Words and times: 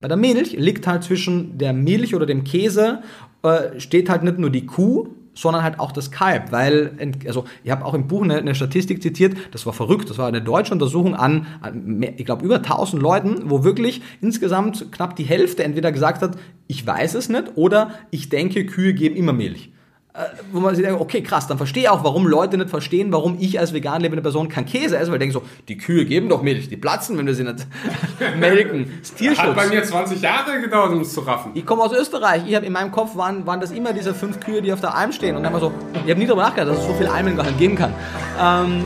Bei 0.00 0.08
der 0.08 0.16
Milch 0.16 0.52
liegt 0.52 0.86
halt 0.86 1.04
zwischen 1.04 1.58
der 1.58 1.74
Milch 1.74 2.14
oder 2.14 2.24
dem 2.24 2.42
Käse, 2.42 3.02
äh, 3.42 3.78
steht 3.78 4.08
halt 4.08 4.22
nicht 4.22 4.38
nur 4.38 4.48
die 4.48 4.64
Kuh, 4.64 5.08
sondern 5.34 5.62
halt 5.62 5.78
auch 5.78 5.92
das 5.92 6.10
Kalb, 6.10 6.52
weil, 6.52 7.14
also 7.26 7.44
ich 7.62 7.70
habe 7.70 7.84
auch 7.84 7.92
im 7.92 8.08
Buch 8.08 8.22
eine, 8.22 8.38
eine, 8.38 8.54
Statistik 8.54 9.02
zitiert, 9.02 9.36
das 9.52 9.66
war 9.66 9.74
verrückt, 9.74 10.08
das 10.08 10.16
war 10.16 10.26
eine 10.26 10.40
deutsche 10.40 10.72
Untersuchung 10.72 11.14
an, 11.14 11.46
an 11.60 12.02
ich 12.16 12.24
glaube, 12.24 12.44
über 12.46 12.56
1000 12.56 13.00
Leuten, 13.00 13.50
wo 13.50 13.62
wirklich 13.62 14.00
insgesamt 14.22 14.90
knapp 14.90 15.16
die 15.16 15.24
Hälfte 15.24 15.64
entweder 15.64 15.92
gesagt 15.92 16.22
hat, 16.22 16.38
ich 16.66 16.86
weiß 16.86 17.14
es 17.14 17.28
nicht 17.28 17.52
oder 17.56 17.92
ich 18.10 18.30
denke, 18.30 18.64
Kühe 18.64 18.94
geben 18.94 19.16
immer 19.16 19.34
Milch. 19.34 19.70
Äh, 20.12 20.24
wo 20.50 20.58
man 20.58 20.74
sich 20.74 20.84
denkt, 20.84 21.00
okay, 21.00 21.22
krass, 21.22 21.46
dann 21.46 21.56
verstehe 21.56 21.84
ich 21.84 21.88
auch, 21.88 22.02
warum 22.02 22.26
Leute 22.26 22.58
nicht 22.58 22.68
verstehen, 22.68 23.12
warum 23.12 23.36
ich 23.38 23.60
als 23.60 23.72
vegan 23.72 24.00
lebende 24.00 24.22
Person 24.22 24.48
kein 24.48 24.66
Käse 24.66 24.98
esse, 24.98 25.08
weil 25.12 25.18
ich 25.18 25.20
denke 25.20 25.34
so, 25.34 25.42
die 25.68 25.78
Kühe 25.78 26.04
geben 26.04 26.28
doch 26.28 26.42
Milch, 26.42 26.68
die 26.68 26.76
platzen, 26.76 27.16
wenn 27.16 27.26
wir 27.26 27.34
sie 27.34 27.44
nicht 27.44 27.64
melken. 28.40 28.98
Das 29.00 29.14
Tierschutz. 29.14 29.38
Hat 29.38 29.54
bei 29.54 29.68
mir 29.68 29.84
20 29.84 30.20
Jahre 30.20 30.60
gedauert, 30.60 30.90
um 30.90 31.02
es 31.02 31.12
zu 31.12 31.20
raffen. 31.20 31.52
Ich 31.54 31.64
komme 31.64 31.84
aus 31.84 31.92
Österreich, 31.92 32.42
ich 32.44 32.56
habe 32.56 32.66
in 32.66 32.72
meinem 32.72 32.90
Kopf 32.90 33.14
waren, 33.14 33.46
waren 33.46 33.60
das 33.60 33.70
immer 33.70 33.92
diese 33.92 34.12
fünf 34.12 34.40
Kühe, 34.40 34.62
die 34.62 34.72
auf 34.72 34.80
der 34.80 34.96
Alm 34.96 35.12
stehen 35.12 35.36
und 35.36 35.44
dann 35.44 35.52
war 35.52 35.60
so, 35.60 35.72
ich 35.92 36.10
habe 36.10 36.18
nie 36.18 36.26
darüber 36.26 36.42
nachgedacht, 36.42 36.70
dass 36.70 36.78
es 36.78 36.86
so 36.88 36.94
viele 36.94 37.12
Almen 37.12 37.36
gar 37.36 37.44
nicht 37.44 37.58
geben 37.58 37.76
kann. 37.76 37.94
Ähm, 38.40 38.84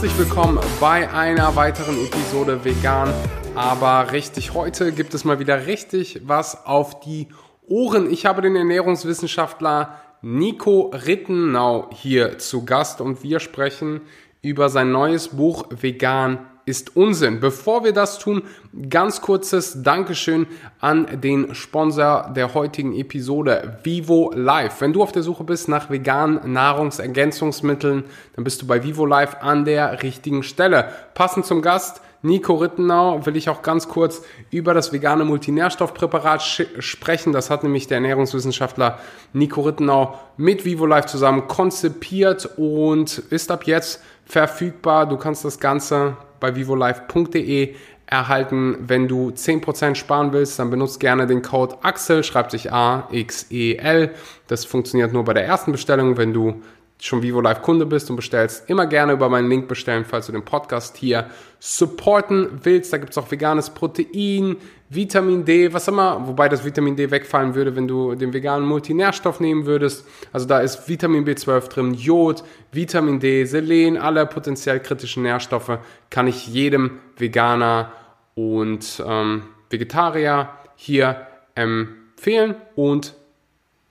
herzlich 0.00 0.16
willkommen 0.16 0.60
bei 0.78 1.10
einer 1.12 1.56
weiteren 1.56 1.98
Episode 1.98 2.64
Vegan, 2.64 3.12
aber 3.56 4.12
richtig. 4.12 4.54
Heute 4.54 4.92
gibt 4.92 5.12
es 5.12 5.24
mal 5.24 5.40
wieder 5.40 5.66
richtig 5.66 6.20
was 6.22 6.64
auf 6.66 7.00
die 7.00 7.26
Ohren. 7.66 8.08
Ich 8.08 8.24
habe 8.24 8.40
den 8.40 8.54
Ernährungswissenschaftler 8.54 10.00
Nico 10.22 10.92
Rittenau 10.94 11.90
hier 11.92 12.38
zu 12.38 12.64
Gast 12.64 13.00
und 13.00 13.24
wir 13.24 13.40
sprechen 13.40 14.02
über 14.40 14.68
sein 14.68 14.92
neues 14.92 15.36
Buch 15.36 15.66
Vegan 15.70 16.47
ist 16.68 16.96
Unsinn. 16.96 17.40
Bevor 17.40 17.82
wir 17.82 17.92
das 17.92 18.18
tun, 18.18 18.42
ganz 18.90 19.22
kurzes 19.22 19.82
Dankeschön 19.82 20.46
an 20.80 21.20
den 21.20 21.54
Sponsor 21.54 22.30
der 22.36 22.52
heutigen 22.52 22.94
Episode, 22.94 23.78
Vivo 23.82 24.30
Life. 24.34 24.80
Wenn 24.80 24.92
du 24.92 25.02
auf 25.02 25.10
der 25.10 25.22
Suche 25.22 25.44
bist 25.44 25.68
nach 25.68 25.88
veganen 25.88 26.52
Nahrungsergänzungsmitteln, 26.52 28.04
dann 28.34 28.44
bist 28.44 28.60
du 28.60 28.66
bei 28.66 28.84
Vivo 28.84 29.06
Life 29.06 29.40
an 29.40 29.64
der 29.64 30.02
richtigen 30.02 30.42
Stelle. 30.42 30.92
Passend 31.14 31.46
zum 31.46 31.62
Gast, 31.62 32.02
Nico 32.20 32.56
Rittenau, 32.56 33.24
will 33.24 33.36
ich 33.36 33.48
auch 33.48 33.62
ganz 33.62 33.88
kurz 33.88 34.22
über 34.50 34.74
das 34.74 34.92
vegane 34.92 35.24
Multinährstoffpräparat 35.24 36.42
sprechen. 36.42 37.32
Das 37.32 37.48
hat 37.48 37.62
nämlich 37.62 37.86
der 37.86 37.98
Ernährungswissenschaftler 37.98 38.98
Nico 39.32 39.62
Rittenau 39.62 40.18
mit 40.36 40.64
Vivo 40.64 40.84
Life 40.84 41.06
zusammen 41.06 41.46
konzipiert 41.46 42.50
und 42.56 43.18
ist 43.18 43.50
ab 43.50 43.66
jetzt 43.66 44.02
verfügbar. 44.26 45.08
Du 45.08 45.16
kannst 45.16 45.44
das 45.44 45.60
Ganze 45.60 46.16
bei 46.40 46.54
vivolife.de 46.54 47.74
erhalten. 48.06 48.76
Wenn 48.80 49.06
du 49.06 49.30
10% 49.30 49.94
sparen 49.94 50.32
willst, 50.32 50.58
dann 50.58 50.70
benutzt 50.70 51.00
gerne 51.00 51.26
den 51.26 51.42
Code 51.42 51.76
AXEL, 51.82 52.24
schreibt 52.24 52.50
sich 52.50 52.72
A-X-E-L. 52.72 54.14
Das 54.46 54.64
funktioniert 54.64 55.12
nur 55.12 55.24
bei 55.24 55.34
der 55.34 55.44
ersten 55.44 55.72
Bestellung. 55.72 56.16
Wenn 56.16 56.32
du 56.32 56.62
schon 57.00 57.22
Vivo 57.22 57.40
Live 57.40 57.62
Kunde 57.62 57.86
bist 57.86 58.10
und 58.10 58.16
bestellst, 58.16 58.68
immer 58.68 58.86
gerne 58.86 59.12
über 59.12 59.28
meinen 59.28 59.48
Link 59.48 59.68
bestellen, 59.68 60.04
falls 60.04 60.26
du 60.26 60.32
den 60.32 60.44
Podcast 60.44 60.96
hier 60.96 61.26
supporten 61.60 62.60
willst. 62.64 62.92
Da 62.92 62.98
gibt 62.98 63.10
es 63.10 63.18
auch 63.18 63.30
veganes 63.30 63.70
Protein, 63.70 64.56
Vitamin 64.90 65.44
D, 65.44 65.72
was 65.72 65.86
immer, 65.86 66.26
wobei 66.26 66.48
das 66.48 66.64
Vitamin 66.64 66.96
D 66.96 67.10
wegfallen 67.10 67.54
würde, 67.54 67.76
wenn 67.76 67.86
du 67.86 68.14
den 68.14 68.32
veganen 68.32 68.66
Multinährstoff 68.66 69.38
nehmen 69.38 69.66
würdest. 69.66 70.06
Also 70.32 70.46
da 70.46 70.60
ist 70.60 70.88
Vitamin 70.88 71.24
B12 71.24 71.68
drin, 71.68 71.94
Jod, 71.94 72.42
Vitamin 72.72 73.20
D, 73.20 73.44
Selen, 73.44 73.96
alle 73.96 74.26
potenziell 74.26 74.80
kritischen 74.80 75.22
Nährstoffe 75.22 75.78
kann 76.10 76.26
ich 76.26 76.48
jedem 76.48 76.98
Veganer 77.16 77.92
und 78.34 79.02
ähm, 79.06 79.42
Vegetarier 79.70 80.50
hier 80.74 81.26
empfehlen. 81.54 82.54
Und 82.74 83.14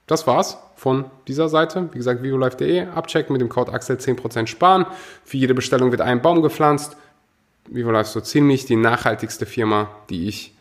das 0.07 0.25
war's 0.25 0.57
von 0.77 1.05
dieser 1.27 1.49
Seite. 1.49 1.89
Wie 1.91 1.97
gesagt, 1.97 2.23
vivolife.de, 2.23 2.85
abchecken 2.85 3.33
mit 3.33 3.41
dem 3.41 3.49
Code 3.49 3.73
Axel 3.73 3.97
10% 3.97 4.47
sparen. 4.47 4.85
Für 5.25 5.37
jede 5.37 5.55
Bestellung 5.55 5.91
wird 5.91 6.01
ein 6.01 6.21
Baum 6.21 6.41
gepflanzt. 6.41 6.95
VivoLife 7.69 8.03
ist 8.03 8.13
so 8.13 8.21
ziemlich 8.21 8.65
die 8.65 8.77
nachhaltigste 8.77 9.45
Firma, 9.45 9.89
die 10.09 10.27
ich 10.29 10.53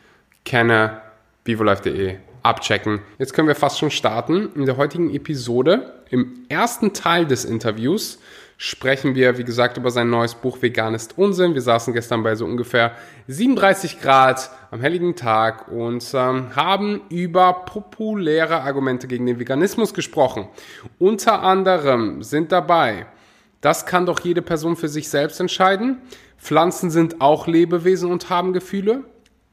kenne. 0.44 1.02
vivolife.de, 1.44 2.16
abchecken. 2.42 3.00
Jetzt 3.18 3.34
können 3.34 3.46
wir 3.46 3.54
fast 3.54 3.78
schon 3.78 3.90
starten. 3.90 4.48
In 4.54 4.64
der 4.64 4.78
heutigen 4.78 5.14
Episode, 5.14 5.92
im 6.10 6.46
ersten 6.48 6.94
Teil 6.94 7.26
des 7.26 7.44
Interviews, 7.44 8.18
sprechen 8.58 9.14
wir, 9.14 9.36
wie 9.38 9.44
gesagt, 9.44 9.76
über 9.76 9.90
sein 9.90 10.08
neues 10.08 10.34
Buch 10.34 10.62
Vegan 10.62 10.94
ist 10.94 11.18
Unsinn. 11.18 11.54
Wir 11.54 11.60
saßen 11.60 11.92
gestern 11.92 12.22
bei 12.22 12.34
so 12.34 12.44
ungefähr 12.44 12.92
37 13.28 14.00
Grad 14.00 14.50
am 14.70 14.80
helligen 14.80 15.14
Tag 15.14 15.68
und 15.68 16.04
ähm, 16.14 16.56
haben 16.56 17.02
über 17.10 17.64
populäre 17.66 18.62
Argumente 18.62 19.06
gegen 19.06 19.26
den 19.26 19.38
Veganismus 19.38 19.92
gesprochen. 19.92 20.48
Unter 20.98 21.42
anderem 21.42 22.22
sind 22.22 22.50
dabei, 22.50 23.06
das 23.60 23.84
kann 23.84 24.06
doch 24.06 24.20
jede 24.20 24.42
Person 24.42 24.76
für 24.76 24.88
sich 24.88 25.08
selbst 25.08 25.40
entscheiden. 25.40 26.00
Pflanzen 26.38 26.90
sind 26.90 27.20
auch 27.20 27.46
Lebewesen 27.46 28.10
und 28.10 28.30
haben 28.30 28.52
Gefühle. 28.52 29.04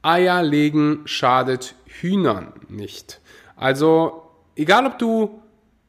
Eier 0.02 0.44
legen 0.44 1.02
schadet 1.06 1.76
Hühnern 1.86 2.54
nicht. 2.68 3.22
Also, 3.56 4.24
egal 4.56 4.86
ob 4.86 5.00
du 5.00 5.42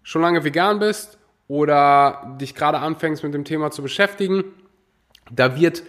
schon 0.03 0.23
lange 0.23 0.45
vegan 0.45 0.79
bist 0.79 1.19
oder 1.49 2.37
dich 2.41 2.55
gerade 2.55 2.79
anfängst 2.79 3.23
mit 3.23 3.35
dem 3.35 3.45
Thema 3.45 3.71
zu 3.71 3.83
beschäftigen, 3.83 4.45
da 5.31 5.59
wird 5.59 5.83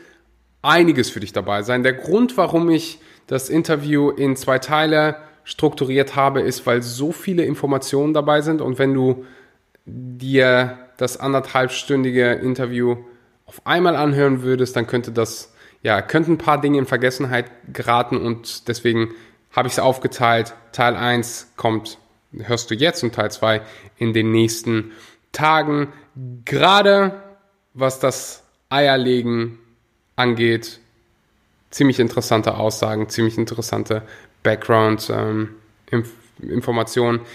einiges 0.62 1.10
für 1.10 1.20
dich 1.20 1.34
dabei 1.34 1.62
sein. 1.62 1.84
Der 1.84 1.94
Grund, 1.94 2.38
warum 2.38 2.70
ich 2.70 3.00
das 3.28 3.50
Interview 3.50 4.10
in 4.10 4.36
zwei 4.36 4.60
Teile 4.60 5.18
strukturiert 5.44 6.16
habe, 6.16 6.42
ist, 6.42 6.66
weil 6.66 6.82
so 6.82 7.12
viele 7.12 7.46
Informationen 7.46 8.14
dabei 8.14 8.42
sind 8.42 8.62
und 8.62 8.80
wenn 8.80 8.94
du 8.94 9.26
dir 9.86 10.80
das 10.98 11.18
anderthalbstündige 11.18 12.34
Interview 12.34 12.98
auf 13.46 13.66
einmal 13.66 13.96
anhören 13.96 14.42
würdest, 14.42 14.76
dann 14.76 14.88
könnte 14.88 15.12
das, 15.12 15.54
ja, 15.84 16.02
könnten 16.02 16.34
ein 16.34 16.38
paar 16.38 16.60
Dinge 16.60 16.80
in 16.80 16.86
Vergessenheit 16.86 17.52
geraten 17.72 18.18
und 18.18 18.68
deswegen 18.68 19.10
habe 19.52 19.68
ich 19.68 19.76
es 19.76 19.80
aufgeteilt. 19.80 20.54
Teil 20.72 20.96
1 20.96 21.54
kommt, 21.56 22.00
hörst 22.34 22.72
du 22.72 22.76
jetzt 22.76 23.04
und 23.04 23.14
Teil 23.14 23.30
2 23.30 23.62
in 23.98 24.14
den 24.14 24.32
nächsten 24.32 24.92
Tagen, 25.36 25.94
gerade 26.46 27.22
was 27.74 28.00
das 28.00 28.44
Eierlegen 28.70 29.60
angeht, 30.16 30.80
ziemlich 31.70 32.00
interessante 32.00 32.56
Aussagen, 32.56 33.10
ziemlich 33.10 33.38
interessante 33.38 34.02
Background 34.44 35.12
ähm. 35.12 35.56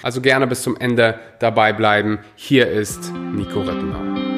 Also 0.03 0.21
gerne 0.21 0.47
bis 0.47 0.63
zum 0.63 0.77
Ende 0.77 1.19
dabei 1.39 1.73
bleiben. 1.73 2.19
Hier 2.37 2.71
ist 2.71 3.13
Nico 3.13 3.61
Rittenau. 3.61 4.30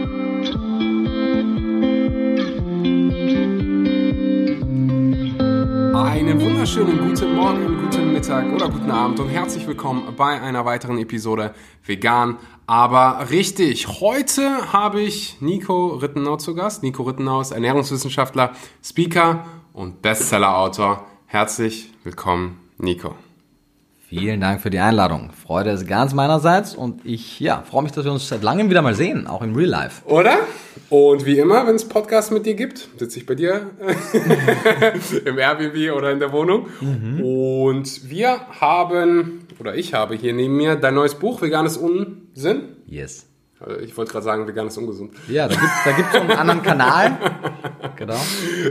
Einen 6.02 6.40
wunderschönen 6.40 6.98
guten 6.98 7.36
Morgen, 7.36 7.78
guten 7.84 8.12
Mittag 8.12 8.52
oder 8.52 8.68
guten 8.68 8.90
Abend 8.90 9.20
und 9.20 9.28
herzlich 9.28 9.68
willkommen 9.68 10.14
bei 10.16 10.40
einer 10.40 10.64
weiteren 10.64 10.98
Episode 10.98 11.54
Vegan, 11.86 12.38
aber 12.66 13.30
richtig. 13.30 13.86
Heute 14.00 14.72
habe 14.72 15.00
ich 15.00 15.40
Nico 15.40 15.94
Rittenau 15.94 16.38
zu 16.38 16.56
Gast. 16.56 16.82
Nico 16.82 17.04
Rittenau 17.04 17.40
ist 17.40 17.52
Ernährungswissenschaftler, 17.52 18.52
Speaker 18.82 19.44
und 19.72 20.02
Bestsellerautor. 20.02 21.06
Herzlich 21.26 21.92
willkommen, 22.02 22.58
Nico. 22.78 23.14
Vielen 24.12 24.42
Dank 24.42 24.60
für 24.60 24.68
die 24.68 24.78
Einladung. 24.78 25.30
Freude 25.32 25.70
ist 25.70 25.86
ganz 25.86 26.12
meinerseits 26.12 26.74
und 26.74 27.00
ich 27.02 27.40
ja, 27.40 27.62
freue 27.62 27.84
mich, 27.84 27.92
dass 27.92 28.04
wir 28.04 28.12
uns 28.12 28.28
seit 28.28 28.42
langem 28.42 28.68
wieder 28.68 28.82
mal 28.82 28.94
sehen, 28.94 29.26
auch 29.26 29.40
im 29.40 29.54
Real 29.54 29.70
Life. 29.70 30.04
Oder? 30.04 30.36
Und 30.90 31.24
wie 31.24 31.38
immer, 31.38 31.66
wenn 31.66 31.76
es 31.76 31.88
Podcasts 31.88 32.30
mit 32.30 32.44
dir 32.44 32.52
gibt, 32.52 32.90
sitze 32.98 33.20
ich 33.20 33.24
bei 33.24 33.34
dir 33.34 33.70
im 35.24 35.38
Airbnb 35.38 35.96
oder 35.96 36.12
in 36.12 36.18
der 36.18 36.30
Wohnung. 36.30 36.66
Mhm. 36.82 37.22
Und 37.22 38.10
wir 38.10 38.38
haben, 38.60 39.46
oder 39.58 39.76
ich 39.76 39.94
habe 39.94 40.14
hier 40.14 40.34
neben 40.34 40.58
mir 40.58 40.76
dein 40.76 40.94
neues 40.94 41.14
Buch, 41.14 41.40
Veganes 41.40 41.78
Unsinn. 41.78 42.64
Yes. 42.84 43.31
Also 43.64 43.80
ich 43.80 43.96
wollte 43.96 44.12
gerade 44.12 44.24
sagen, 44.24 44.46
vegan 44.46 44.66
ist 44.66 44.76
ungesund. 44.76 45.12
Ja, 45.28 45.46
da 45.46 45.54
gibt 45.54 45.64
es 45.64 45.84
da 45.84 45.92
gibt's 45.92 46.14
einen 46.14 46.30
anderen 46.32 46.62
Kanal. 46.62 47.12
Genau. 47.96 48.16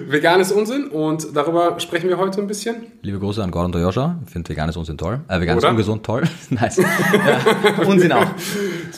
Vegan 0.08 0.42
ist 0.42 0.52
Unsinn 0.52 0.88
und 0.88 1.36
darüber 1.36 1.80
sprechen 1.80 2.10
wir 2.10 2.18
heute 2.18 2.42
ein 2.42 2.48
bisschen. 2.48 2.88
Liebe 3.02 3.20
Grüße 3.20 3.42
an 3.42 3.52
Gordon 3.52 3.72
Toyosha. 3.72 4.20
Ich 4.26 4.32
finde 4.32 4.50
vegan 4.50 4.68
ist 4.68 4.76
Unsinn 4.76 4.98
toll. 4.98 5.22
Äh, 5.30 5.40
vegan 5.40 5.58
Oder? 5.58 5.68
ist 5.68 5.72
ungesund 5.72 6.06
toll. 6.06 6.24
nice. 6.50 6.78
Ja, 6.78 7.84
Unsinn 7.86 8.12
auch. 8.12 8.26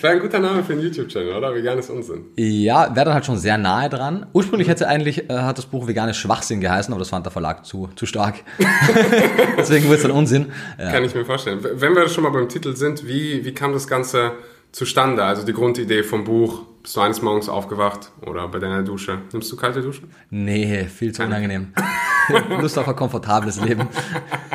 wäre 0.01 0.13
ein 0.13 0.19
guter 0.19 0.39
Name 0.39 0.63
für 0.63 0.73
einen 0.73 0.81
YouTube-Channel, 0.81 1.35
oder? 1.35 1.53
Veganes 1.53 1.89
Unsinn. 1.89 2.25
Ja, 2.35 2.95
wäre 2.95 3.05
dann 3.05 3.13
halt 3.13 3.25
schon 3.25 3.37
sehr 3.37 3.57
nahe 3.59 3.89
dran. 3.89 4.25
Ursprünglich 4.33 4.69
hätte 4.69 4.87
eigentlich, 4.87 5.29
äh, 5.29 5.33
hat 5.33 5.57
das 5.57 5.65
Buch 5.67 5.87
Veganes 5.87 6.17
Schwachsinn 6.17 6.61
geheißen, 6.61 6.91
aber 6.91 6.99
das 6.99 7.09
fand 7.09 7.25
der 7.25 7.31
Verlag 7.31 7.65
zu, 7.65 7.89
zu 7.95 8.05
stark. 8.07 8.35
Deswegen 9.57 9.85
wurde 9.85 9.97
es 9.97 10.01
dann 10.03 10.11
Unsinn. 10.11 10.51
Ja. 10.79 10.91
Kann 10.91 11.03
ich 11.03 11.13
mir 11.13 11.25
vorstellen. 11.25 11.59
Wenn 11.61 11.95
wir 11.95 12.07
schon 12.07 12.23
mal 12.23 12.31
beim 12.31 12.49
Titel 12.49 12.75
sind, 12.75 13.07
wie, 13.07 13.45
wie 13.45 13.53
kam 13.53 13.73
das 13.73 13.87
Ganze 13.87 14.31
zustande? 14.73 15.23
Also 15.23 15.45
die 15.45 15.53
Grundidee 15.53 16.03
vom 16.03 16.25
Buch. 16.25 16.65
Bist 16.83 16.97
du 16.97 16.99
eines 16.99 17.21
Morgens 17.21 17.47
aufgewacht 17.47 18.11
oder 18.25 18.45
bei 18.49 18.59
deiner 18.59 18.83
Dusche? 18.83 19.19
Nimmst 19.31 19.49
du 19.49 19.55
kalte 19.55 19.81
Duschen? 19.81 20.11
Nee, 20.29 20.83
viel 20.83 21.13
zu 21.13 21.23
unangenehm. 21.23 21.71
Lust 22.59 22.77
auf 22.77 22.89
ein 22.89 22.95
komfortables 22.97 23.61
Leben. 23.61 23.87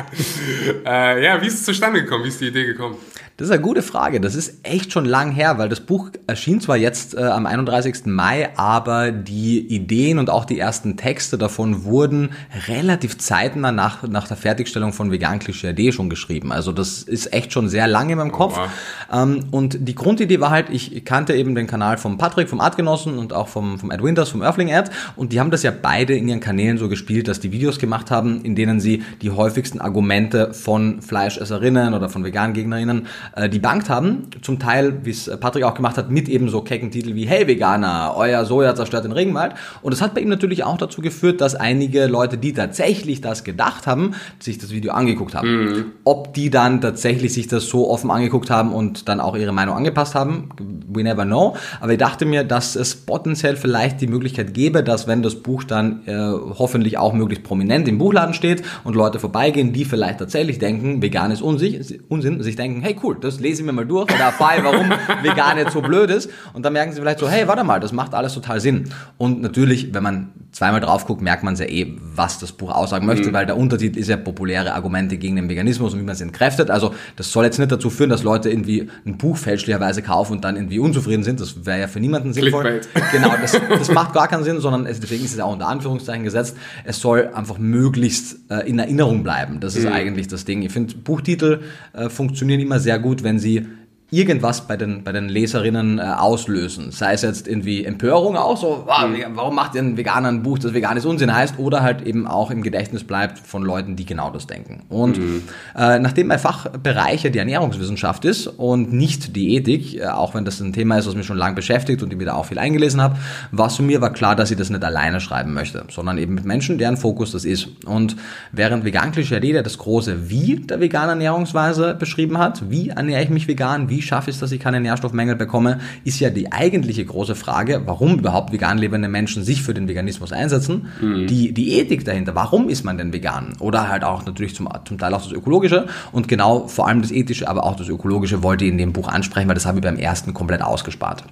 äh, 0.85 1.23
ja, 1.25 1.41
wie 1.41 1.47
ist 1.47 1.55
es 1.55 1.65
zustande 1.65 2.03
gekommen? 2.03 2.23
Wie 2.23 2.27
ist 2.27 2.39
die 2.39 2.49
Idee 2.49 2.65
gekommen? 2.65 2.97
Das 3.39 3.47
ist 3.47 3.53
eine 3.53 3.61
gute 3.61 3.81
Frage. 3.81 4.19
Das 4.19 4.35
ist 4.35 4.67
echt 4.67 4.91
schon 4.91 5.05
lang 5.05 5.31
her, 5.31 5.57
weil 5.57 5.69
das 5.69 5.79
Buch 5.79 6.09
erschien 6.27 6.59
zwar 6.59 6.75
jetzt 6.75 7.15
äh, 7.15 7.21
am 7.21 7.45
31. 7.45 8.05
Mai, 8.05 8.49
aber 8.57 9.13
die 9.13 9.59
Ideen 9.59 10.19
und 10.19 10.29
auch 10.29 10.43
die 10.43 10.59
ersten 10.59 10.97
Texte 10.97 11.37
davon 11.37 11.85
wurden 11.85 12.31
relativ 12.67 13.17
zeitnah 13.17 13.71
nach, 13.71 14.03
nach 14.03 14.27
der 14.27 14.35
Fertigstellung 14.35 14.91
von 14.91 15.09
Vegan 15.09 15.39
Klischee 15.39 15.93
schon 15.93 16.09
geschrieben. 16.09 16.51
Also 16.51 16.73
das 16.73 17.01
ist 17.01 17.31
echt 17.31 17.53
schon 17.53 17.69
sehr 17.69 17.87
lange 17.87 18.11
in 18.11 18.17
meinem 18.17 18.33
Kopf. 18.33 18.57
Oh, 18.57 18.63
wow. 18.63 19.23
ähm, 19.23 19.45
und 19.51 19.87
die 19.87 19.95
Grundidee 19.95 20.41
war 20.41 20.49
halt, 20.49 20.69
ich 20.69 21.05
kannte 21.05 21.33
eben 21.33 21.55
den 21.55 21.65
Kanal 21.65 21.97
vom 21.97 22.17
Patrick, 22.19 22.49
vom 22.49 22.61
Artgenossen 22.61 23.17
und 23.17 23.33
auch 23.33 23.47
vom, 23.47 23.79
vom 23.79 23.89
Ed 23.89 24.03
Winters, 24.03 24.29
vom 24.29 24.43
Earthling 24.43 24.71
Ad 24.71 24.91
und 25.15 25.33
die 25.33 25.39
haben 25.39 25.49
das 25.49 25.63
ja 25.63 25.71
beide 25.71 26.15
in 26.15 26.27
ihren 26.27 26.39
Kanälen 26.39 26.77
so 26.77 26.87
gespielt, 26.87 27.27
dass 27.27 27.39
die 27.39 27.51
Videos 27.51 27.79
gemacht 27.79 28.11
haben, 28.11 28.43
in 28.43 28.55
denen 28.55 28.79
sie 28.79 29.03
die 29.21 29.31
häufigsten 29.31 29.81
Argumente 29.81 30.53
von 30.53 31.01
Fleischesserinnen 31.01 31.93
oder 31.93 32.09
von 32.09 32.23
Vegan-Gegnerinnen 32.23 33.07
äh, 33.35 33.49
debunked 33.49 33.89
haben. 33.89 34.27
Zum 34.41 34.59
Teil, 34.59 34.99
wie 35.03 35.11
es 35.11 35.31
Patrick 35.39 35.63
auch 35.63 35.73
gemacht 35.73 35.97
hat, 35.97 36.11
mit 36.11 36.29
eben 36.29 36.49
so 36.49 36.61
kecken 36.61 36.91
Titel 36.91 37.15
wie 37.15 37.25
Hey 37.25 37.47
Veganer, 37.47 38.13
euer 38.15 38.45
Soja 38.45 38.75
zerstört 38.75 39.05
den 39.05 39.11
Regenwald. 39.11 39.53
Und 39.81 39.93
das 39.93 40.01
hat 40.01 40.13
bei 40.13 40.21
ihm 40.21 40.29
natürlich 40.29 40.63
auch 40.63 40.77
dazu 40.77 41.01
geführt, 41.01 41.41
dass 41.41 41.55
einige 41.55 42.07
Leute, 42.07 42.37
die 42.37 42.53
tatsächlich 42.53 43.21
das 43.21 43.43
gedacht 43.43 43.87
haben, 43.87 44.15
sich 44.39 44.57
das 44.57 44.71
Video 44.71 44.91
angeguckt 44.91 45.35
haben. 45.35 45.49
Mhm. 45.49 45.85
Ob 46.03 46.33
die 46.33 46.49
dann 46.49 46.81
tatsächlich 46.81 47.33
sich 47.33 47.47
das 47.47 47.67
so 47.67 47.89
offen 47.89 48.11
angeguckt 48.11 48.49
haben 48.49 48.73
und 48.73 49.07
dann 49.07 49.19
auch 49.19 49.35
ihre 49.35 49.51
Meinung 49.51 49.75
angepasst 49.75 50.15
haben, 50.15 50.49
we 50.91 51.03
never 51.03 51.25
know. 51.25 51.55
Aber 51.79 51.91
ich 51.91 51.97
dachte 51.97 52.08
mir, 52.25 52.43
dass 52.43 52.75
es 52.75 52.95
potenziell 52.95 53.55
vielleicht 53.55 54.01
die 54.01 54.07
Möglichkeit 54.07 54.53
gäbe, 54.53 54.83
dass 54.83 55.07
wenn 55.07 55.21
das 55.21 55.35
Buch 55.35 55.63
dann 55.63 56.07
äh, 56.07 56.15
hoffentlich 56.15 56.97
auch 56.97 57.13
möglichst 57.13 57.43
prominent 57.43 57.87
im 57.87 57.97
Buchladen 57.97 58.33
steht 58.33 58.63
und 58.83 58.95
Leute 58.95 59.19
vorbeigehen, 59.19 59.73
die 59.73 59.85
vielleicht 59.85 60.19
tatsächlich 60.19 60.59
denken, 60.59 61.01
vegan 61.01 61.31
ist 61.31 61.41
Unsinn, 61.41 62.43
sich 62.43 62.55
denken, 62.55 62.81
hey 62.81 62.95
cool, 63.03 63.17
das 63.19 63.39
lese 63.39 63.61
ich 63.61 63.65
mir 63.65 63.73
mal 63.73 63.85
durch 63.85 64.13
oder 64.13 64.25
erfahre, 64.25 64.63
warum 64.63 64.89
vegan 65.23 65.57
jetzt 65.57 65.73
so 65.73 65.81
blöd 65.81 66.09
ist. 66.09 66.29
Und 66.53 66.65
dann 66.65 66.73
merken 66.73 66.91
sie 66.91 66.99
vielleicht 66.99 67.19
so, 67.19 67.29
hey, 67.29 67.47
warte 67.47 67.63
mal, 67.63 67.79
das 67.79 67.91
macht 67.91 68.13
alles 68.13 68.33
total 68.33 68.59
Sinn. 68.59 68.89
Und 69.17 69.41
natürlich, 69.41 69.93
wenn 69.93 70.03
man 70.03 70.29
zweimal 70.51 70.79
drauf 70.79 71.05
guckt, 71.05 71.21
merkt 71.21 71.43
man 71.43 71.55
sehr 71.55 71.71
eh, 71.71 71.95
was 72.15 72.39
das 72.39 72.51
Buch 72.51 72.71
aussagen 72.71 73.05
möchte, 73.05 73.29
mhm. 73.29 73.33
weil 73.33 73.45
der 73.45 73.57
Untertitel 73.57 73.99
ist 73.99 74.07
ja 74.07 74.17
populäre 74.17 74.73
Argumente 74.73 75.17
gegen 75.17 75.35
den 75.35 75.49
Veganismus 75.49 75.93
und 75.93 75.99
wie 75.99 76.03
man 76.03 76.15
es 76.15 76.21
entkräftet. 76.21 76.71
Also 76.71 76.93
das 77.15 77.31
soll 77.31 77.45
jetzt 77.45 77.59
nicht 77.59 77.71
dazu 77.71 77.89
führen, 77.89 78.09
dass 78.09 78.23
Leute 78.23 78.49
irgendwie 78.49 78.89
ein 79.05 79.17
Buch 79.17 79.37
fälschlicherweise 79.37 80.01
kaufen 80.01 80.33
und 80.33 80.43
dann 80.43 80.55
irgendwie 80.55 80.79
unzufrieden 80.79 81.23
sind. 81.23 81.39
Das 81.39 81.65
wäre 81.65 81.79
ja 81.79 81.87
für 81.87 81.98
niemanden 81.99 82.33
sinnvoll. 82.33 82.81
Genau, 83.11 83.33
das, 83.41 83.59
das 83.69 83.91
macht 83.91 84.13
gar 84.13 84.27
keinen 84.27 84.43
Sinn, 84.43 84.59
sondern 84.59 84.85
es, 84.85 84.99
deswegen 84.99 85.25
ist 85.25 85.33
es 85.33 85.39
auch 85.39 85.53
unter 85.53 85.67
Anführungszeichen 85.67 86.23
gesetzt. 86.23 86.55
Es 86.83 86.99
soll 86.99 87.29
einfach 87.33 87.57
möglichst 87.57 88.37
äh, 88.51 88.67
in 88.69 88.77
Erinnerung 88.77 89.23
bleiben. 89.23 89.59
Das 89.59 89.75
ist 89.75 89.85
mhm. 89.85 89.93
eigentlich 89.93 90.27
das 90.27 90.45
Ding. 90.45 90.61
Ich 90.61 90.71
finde, 90.71 90.95
Buchtitel 90.95 91.61
äh, 91.93 92.09
funktionieren 92.09 92.59
immer 92.59 92.79
sehr 92.79 92.99
gut, 92.99 93.23
wenn 93.23 93.39
sie 93.39 93.67
irgendwas 94.11 94.61
bei 94.61 94.75
den, 94.75 95.03
bei 95.03 95.11
den 95.11 95.29
Leserinnen 95.29 95.99
äh, 95.99 96.01
auslösen. 96.01 96.91
Sei 96.91 97.13
es 97.13 97.21
jetzt 97.21 97.47
irgendwie 97.47 97.85
Empörung 97.85 98.37
auch, 98.37 98.57
so, 98.57 98.83
wow, 98.85 99.07
warum 99.35 99.55
macht 99.55 99.75
ihr 99.75 99.81
ein 99.81 99.97
Veganer 99.97 100.29
ein 100.29 100.41
Buch, 100.41 100.57
das 100.57 100.73
veganes 100.73 101.05
Unsinn 101.05 101.33
heißt, 101.33 101.59
oder 101.59 101.81
halt 101.81 102.01
eben 102.01 102.25
auch 102.25 102.49
im 102.49 102.63
Gedächtnis 102.63 103.03
bleibt 103.03 103.37
von 103.37 103.63
Leuten, 103.63 103.95
die 103.95 104.05
genau 104.05 104.31
das 104.31 104.47
denken. 104.47 104.81
Und 104.89 105.19
mhm. 105.19 105.43
äh, 105.77 105.99
nachdem 105.99 106.27
mein 106.27 106.39
Fachbereich 106.39 107.23
ja 107.23 107.29
die 107.29 107.39
Ernährungswissenschaft 107.39 108.25
ist 108.25 108.47
und 108.47 108.91
nicht 108.93 109.35
die 109.35 109.55
Ethik, 109.55 109.99
äh, 109.99 110.07
auch 110.07 110.33
wenn 110.33 110.43
das 110.43 110.59
ein 110.59 110.73
Thema 110.73 110.97
ist, 110.97 111.07
was 111.07 111.15
mich 111.15 111.27
schon 111.27 111.37
lange 111.37 111.55
beschäftigt 111.55 112.01
und 112.01 112.11
ich 112.11 112.17
mir 112.17 112.25
da 112.25 112.33
auch 112.33 112.45
viel 112.45 112.59
eingelesen 112.59 113.01
habe, 113.01 113.17
war 113.51 113.67
es 113.67 113.75
für 113.75 113.83
mir 113.83 114.01
war 114.01 114.11
klar, 114.11 114.35
dass 114.35 114.49
ich 114.49 114.57
das 114.57 114.71
nicht 114.71 114.83
alleine 114.83 115.21
schreiben 115.21 115.53
möchte, 115.53 115.85
sondern 115.89 116.17
eben 116.17 116.33
mit 116.33 116.45
Menschen, 116.45 116.79
deren 116.79 116.97
Fokus 116.97 117.31
das 117.31 117.45
ist. 117.45 117.67
Und 117.85 118.15
während 118.51 118.85
Vegan 118.85 119.11
Klischee 119.11 119.39
das 119.39 119.77
große 119.77 120.29
Wie 120.29 120.55
der 120.55 120.79
veganen 120.79 121.09
Ernährungsweise 121.09 121.93
beschrieben 121.93 122.37
hat, 122.37 122.69
wie 122.69 122.89
ernähre 122.89 123.23
ich 123.23 123.29
mich 123.29 123.47
vegan, 123.47 123.89
wie 123.89 123.98
wie 123.99 124.03
schaffe 124.03 124.29
ich 124.29 124.37
es, 124.37 124.39
dass 124.39 124.53
ich 124.53 124.61
keine 124.61 124.79
Nährstoffmängel 124.79 125.35
bekomme, 125.35 125.81
ist 126.05 126.21
ja 126.21 126.29
die 126.29 126.53
eigentliche 126.53 127.03
große 127.03 127.35
Frage, 127.35 127.81
warum 127.85 128.17
überhaupt 128.19 128.53
vegan 128.53 128.77
lebende 128.77 129.09
Menschen 129.09 129.43
sich 129.43 129.61
für 129.61 129.73
den 129.73 129.89
Veganismus 129.89 130.31
einsetzen. 130.31 130.87
Mhm. 131.01 131.27
Die, 131.27 131.51
die 131.51 131.77
Ethik 131.79 132.05
dahinter, 132.05 132.33
warum 132.33 132.69
ist 132.69 132.85
man 132.85 132.97
denn 132.97 133.11
vegan? 133.11 133.57
Oder 133.59 133.89
halt 133.89 134.05
auch 134.05 134.25
natürlich 134.25 134.55
zum, 134.55 134.69
zum 134.85 134.97
Teil 134.97 135.13
auch 135.13 135.21
das 135.21 135.33
Ökologische 135.33 135.87
und 136.13 136.29
genau 136.29 136.69
vor 136.69 136.87
allem 136.87 137.01
das 137.01 137.11
Ethische, 137.11 137.49
aber 137.49 137.65
auch 137.65 137.75
das 137.75 137.89
Ökologische 137.89 138.41
wollte 138.41 138.63
ich 138.63 138.71
in 138.71 138.77
dem 138.77 138.93
Buch 138.93 139.09
ansprechen, 139.09 139.49
weil 139.49 139.55
das 139.55 139.65
habe 139.65 139.79
ich 139.79 139.83
beim 139.83 139.97
ersten 139.97 140.33
komplett 140.33 140.61
ausgespart. 140.61 141.25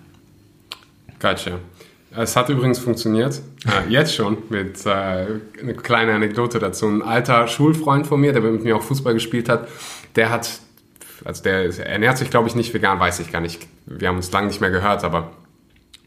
Gotcha. 1.22 1.52
Es 2.18 2.36
hat 2.36 2.50
übrigens 2.50 2.80
funktioniert, 2.80 3.42
äh, 3.66 3.90
jetzt 3.90 4.14
schon, 4.14 4.38
mit 4.50 4.86
äh, 4.86 4.90
eine 4.90 5.74
kleine 5.74 6.16
Anekdote 6.16 6.60
dazu. 6.60 6.88
Ein 6.88 7.02
alter 7.02 7.48
Schulfreund 7.48 8.08
von 8.08 8.20
mir, 8.20 8.34
der 8.34 8.42
mit 8.42 8.64
mir 8.64 8.76
auch 8.76 8.82
Fußball 8.82 9.14
gespielt 9.14 9.48
hat, 9.48 9.70
der 10.16 10.32
hat 10.32 10.60
also 11.26 11.44
der 11.44 11.78
ernährt 11.88 12.18
sich, 12.18 12.30
glaube 12.30 12.48
ich, 12.48 12.56
nicht 12.56 12.74
vegan, 12.74 13.00
weiß 13.00 13.20
ich 13.20 13.32
gar 13.32 13.42
nicht. 13.42 13.68
Wir 13.86 14.08
haben 14.08 14.18
uns 14.18 14.32
lange 14.32 14.48
nicht 14.48 14.62
mehr 14.62 14.72
gehört, 14.72 15.04
aber 15.04 15.32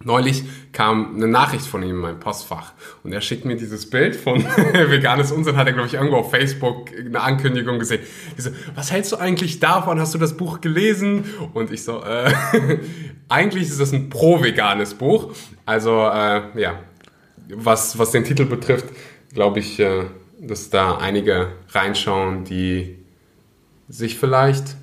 Neulich 0.03 0.45
kam 0.73 1.17
eine 1.17 1.29
Nachricht 1.29 1.67
von 1.67 1.83
ihm 1.83 1.91
in 1.91 1.97
mein 1.97 2.21
Postfach 2.21 2.73
und 3.05 3.13
er 3.13 3.21
schickt 3.21 3.45
mir 3.45 3.57
dieses 3.57 3.91
Bild 3.91 4.17
von 4.17 4.43
Veganes 4.73 5.31
Unsinn, 5.31 5.59
hat 5.59 5.67
er, 5.67 5.75
glaube 5.75 5.89
ich, 5.89 5.95
irgendwo 5.95 6.17
auf 6.17 6.31
Facebook 6.31 6.89
eine 6.99 7.21
Ankündigung 7.21 7.79
gesehen. 7.79 8.01
Ich 8.35 8.45
so, 8.45 8.51
was 8.75 8.91
hältst 8.91 9.13
du 9.13 9.19
eigentlich 9.19 9.61
davon? 9.61 10.01
Hast 10.01 10.15
du 10.15 10.19
das 10.19 10.39
Buch 10.39 10.63
gelesen? 10.63 11.27
Und 11.53 11.71
ich 11.71 11.85
so, 11.85 12.03
äh, 12.03 12.33
eigentlich 13.29 13.65
ist 13.65 13.79
das 13.79 13.93
ein 13.93 14.09
pro-veganes 14.09 14.95
Buch. 14.95 15.35
Also, 15.67 16.09
äh, 16.09 16.59
ja, 16.59 16.79
was, 17.55 17.99
was 17.99 18.11
den 18.11 18.25
Titel 18.25 18.47
betrifft, 18.47 18.87
glaube 19.35 19.59
ich, 19.59 19.79
äh, 19.81 20.05
dass 20.41 20.71
da 20.71 20.97
einige 20.97 21.53
reinschauen, 21.73 22.45
die 22.45 22.97
sich 23.91 24.17
vielleicht 24.17 24.77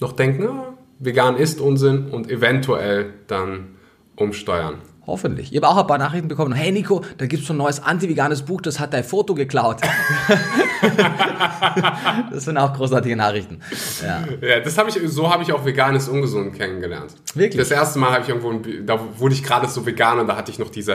noch 0.00 0.12
denken, 0.12 0.48
ah, 0.48 0.74
vegan 0.98 1.36
ist 1.36 1.60
Unsinn 1.60 2.08
und 2.08 2.30
eventuell 2.30 3.12
dann 3.26 3.76
umsteuern. 4.16 4.76
Hoffentlich. 5.06 5.52
Ich 5.52 5.56
habe 5.56 5.68
auch 5.68 5.78
ein 5.78 5.86
paar 5.86 5.96
Nachrichten 5.96 6.28
bekommen. 6.28 6.52
Hey 6.52 6.70
Nico, 6.70 7.02
da 7.16 7.24
gibt 7.24 7.40
es 7.40 7.48
so 7.48 7.54
ein 7.54 7.56
neues 7.56 7.82
anti-veganes 7.82 8.42
Buch, 8.42 8.60
das 8.60 8.78
hat 8.78 8.92
dein 8.92 9.04
Foto 9.04 9.34
geklaut. 9.34 9.80
das 12.30 12.44
sind 12.44 12.58
auch 12.58 12.74
großartige 12.74 13.16
Nachrichten. 13.16 13.60
Ja, 14.02 14.24
ja 14.46 14.60
das 14.60 14.76
habe 14.76 14.90
ich, 14.90 15.00
so 15.06 15.32
habe 15.32 15.42
ich 15.42 15.54
auch 15.54 15.64
veganes 15.64 16.10
Ungesund 16.10 16.54
kennengelernt. 16.54 17.14
Wirklich? 17.34 17.58
Das 17.58 17.70
erste 17.70 17.98
Mal 17.98 18.10
habe 18.10 18.24
ich 18.24 18.28
irgendwo, 18.28 18.52
da 18.84 19.00
wurde 19.16 19.34
ich 19.34 19.42
gerade 19.42 19.66
so 19.66 19.86
vegan 19.86 20.18
und 20.18 20.26
da 20.26 20.36
hatte 20.36 20.50
ich 20.50 20.58
noch 20.58 20.68
diese, 20.68 20.92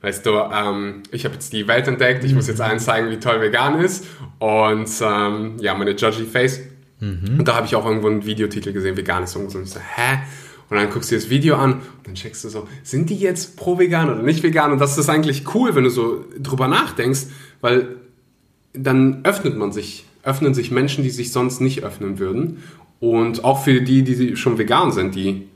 weißt 0.00 0.24
du, 0.24 0.30
ähm, 0.30 1.02
ich 1.10 1.24
habe 1.24 1.34
jetzt 1.34 1.52
die 1.52 1.66
Welt 1.66 1.88
entdeckt, 1.88 2.22
ich 2.22 2.36
muss 2.36 2.46
jetzt 2.46 2.60
allen 2.60 2.78
zeigen, 2.78 3.10
wie 3.10 3.18
toll 3.18 3.40
vegan 3.40 3.80
ist. 3.80 4.06
Und 4.38 4.88
ähm, 5.02 5.56
ja, 5.58 5.74
meine 5.74 5.96
Judgy 5.96 6.24
Face 6.24 6.60
Mhm. 7.00 7.38
Und 7.38 7.48
da 7.48 7.56
habe 7.56 7.66
ich 7.66 7.74
auch 7.74 7.86
irgendwo 7.86 8.08
einen 8.08 8.24
Videotitel 8.24 8.72
gesehen, 8.72 8.96
veganes 8.96 9.36
Ungesund. 9.36 9.62
Und 9.62 9.68
ich 9.68 9.74
so, 9.74 9.80
hä? 9.80 10.20
Und 10.68 10.76
dann 10.76 10.90
guckst 10.90 11.10
du 11.10 11.14
dir 11.14 11.20
das 11.20 11.30
Video 11.30 11.56
an 11.56 11.74
und 11.74 11.82
dann 12.04 12.14
checkst 12.14 12.44
du 12.44 12.48
so, 12.48 12.66
sind 12.82 13.08
die 13.10 13.16
jetzt 13.16 13.56
pro 13.56 13.78
vegan 13.78 14.10
oder 14.10 14.22
nicht 14.22 14.42
vegan? 14.42 14.72
Und 14.72 14.80
das 14.80 14.98
ist 14.98 15.08
eigentlich 15.08 15.54
cool, 15.54 15.74
wenn 15.74 15.84
du 15.84 15.90
so 15.90 16.24
drüber 16.38 16.66
nachdenkst, 16.66 17.26
weil 17.60 17.96
dann 18.72 19.20
öffnet 19.24 19.56
man 19.56 19.72
sich, 19.72 20.06
öffnen 20.24 20.54
sich 20.54 20.70
Menschen, 20.70 21.04
die 21.04 21.10
sich 21.10 21.30
sonst 21.30 21.60
nicht 21.60 21.84
öffnen 21.84 22.18
würden. 22.18 22.62
Und 22.98 23.44
auch 23.44 23.62
für 23.62 23.80
die, 23.80 24.02
die 24.02 24.36
schon 24.36 24.58
vegan 24.58 24.90
sind, 24.90 25.14
die, 25.14 25.46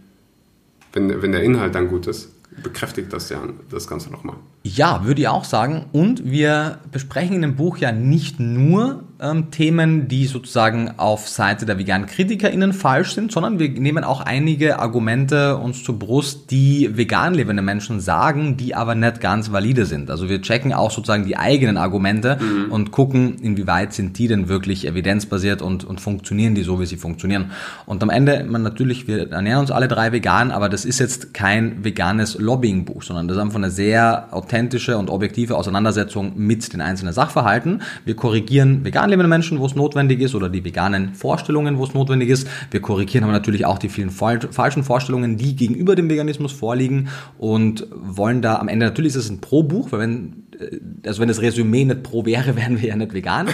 wenn, 0.93 1.23
wenn 1.23 1.33
der 1.33 1.43
Inhalt 1.43 1.75
dann 1.75 1.89
gut 1.89 2.07
ist, 2.07 2.31
bekräftigt 2.63 3.13
das 3.13 3.31
ja 3.31 3.43
das 3.71 3.89
Ganze 3.89 4.11
nochmal. 4.11 4.37
Ja, 4.63 5.05
würde 5.05 5.23
ich 5.23 5.29
auch 5.29 5.45
sagen. 5.45 5.87
Und 5.93 6.31
wir 6.31 6.79
besprechen 6.93 7.37
in 7.37 7.43
dem 7.43 7.57
Buch 7.57 7.79
ja 7.79 7.91
nicht 7.93 8.39
nur 8.39 9.05
ähm, 9.21 9.51
Themen, 9.51 10.09
die 10.09 10.27
sozusagen 10.27 10.93
auf 10.97 11.29
Seite 11.29 11.67
der 11.67 11.79
veganen 11.79 12.07
KritikerInnen 12.07 12.73
falsch 12.73 13.15
sind, 13.15 13.33
sondern 13.33 13.59
wir 13.59 13.69
nehmen 13.69 14.05
auch 14.05 14.21
einige 14.21 14.79
Argumente 14.79 15.57
uns 15.57 15.85
zur 15.85 15.99
Brust, 15.99 16.51
die 16.51 16.97
vegan 16.97 17.35
lebende 17.35 17.63
Menschen 17.63 18.01
sagen, 18.01 18.57
die 18.57 18.75
aber 18.75 18.95
nicht 18.95 19.21
ganz 19.21 19.53
valide 19.53 19.87
sind. 19.87 20.11
Also 20.11 20.29
wir 20.29 20.41
checken 20.41 20.73
auch 20.73 20.91
sozusagen 20.91 21.27
die 21.27 21.37
eigenen 21.37 21.77
Argumente 21.77 22.39
mhm. 22.41 22.73
und 22.73 22.91
gucken, 22.91 23.37
inwieweit 23.43 23.93
sind 23.93 24.19
die 24.19 24.29
denn 24.29 24.49
wirklich 24.49 24.87
evidenzbasiert 24.87 25.63
und, 25.63 25.85
und 25.85 26.01
funktionieren 26.01 26.55
die 26.55 26.63
so, 26.63 26.81
wie 26.81 26.87
sie 26.87 26.97
funktionieren. 26.97 27.51
Und 27.87 28.03
am 28.03 28.11
Ende, 28.11 28.45
man 28.49 28.63
natürlich, 28.63 29.07
wir 29.07 29.31
ernähren 29.31 29.61
uns 29.61 29.71
alle 29.71 29.89
drei 29.89 30.13
vegan, 30.13 30.51
aber 30.51 30.69
das 30.69 30.85
ist 30.85 30.99
jetzt 30.99 31.35
kein 31.35 31.85
veganes 31.85 32.39
Lobbying-Buch, 32.39 33.03
sondern 33.03 33.29
das 33.29 33.37
ist 33.37 33.43
einfach 33.43 33.57
eine 33.57 33.71
sehr 33.71 34.29
authentische 34.31 34.97
und 34.97 35.11
objektive 35.11 35.57
Auseinandersetzung 35.57 36.33
mit 36.37 36.73
den 36.73 36.81
einzelnen 36.81 37.13
Sachverhalten. 37.13 37.83
Wir 38.05 38.17
korrigieren 38.17 38.85
vegane 38.85 39.10
lebenden 39.11 39.29
Menschen, 39.29 39.59
wo 39.59 39.67
es 39.67 39.75
notwendig 39.75 40.21
ist, 40.21 40.35
oder 40.35 40.49
die 40.49 40.65
veganen 40.65 41.15
Vorstellungen, 41.15 41.79
wo 41.79 41.85
es 41.85 41.95
notwendig 41.95 42.29
ist. 42.29 42.49
Wir 42.71 42.81
korrigieren 42.81 43.25
aber 43.25 43.33
natürlich 43.33 43.67
auch 43.67 43.79
die 43.79 43.89
vielen 43.89 44.11
falschen 44.11 44.83
Vorstellungen, 44.85 45.37
die 45.37 45.57
gegenüber 45.57 45.97
dem 45.97 46.09
Veganismus 46.09 46.53
vorliegen 46.53 47.09
und 47.39 47.87
wollen 47.93 48.43
da 48.43 48.57
am 48.57 48.69
Ende, 48.69 48.87
natürlich 48.87 49.11
ist 49.11 49.25
es 49.25 49.31
ein 49.31 49.41
Pro-Buch, 49.41 49.93
weil 49.93 50.01
wenn 50.01 50.45
äh, 50.61 50.79
also 51.07 51.21
wenn 51.21 51.29
das 51.29 51.41
Resümee 51.41 51.85
nicht 51.85 52.03
pro 52.03 52.25
wäre, 52.27 52.57
wären 52.61 52.81
wir 52.81 52.89
ja 52.89 52.97
nicht 52.97 53.15
vegan. 53.15 53.49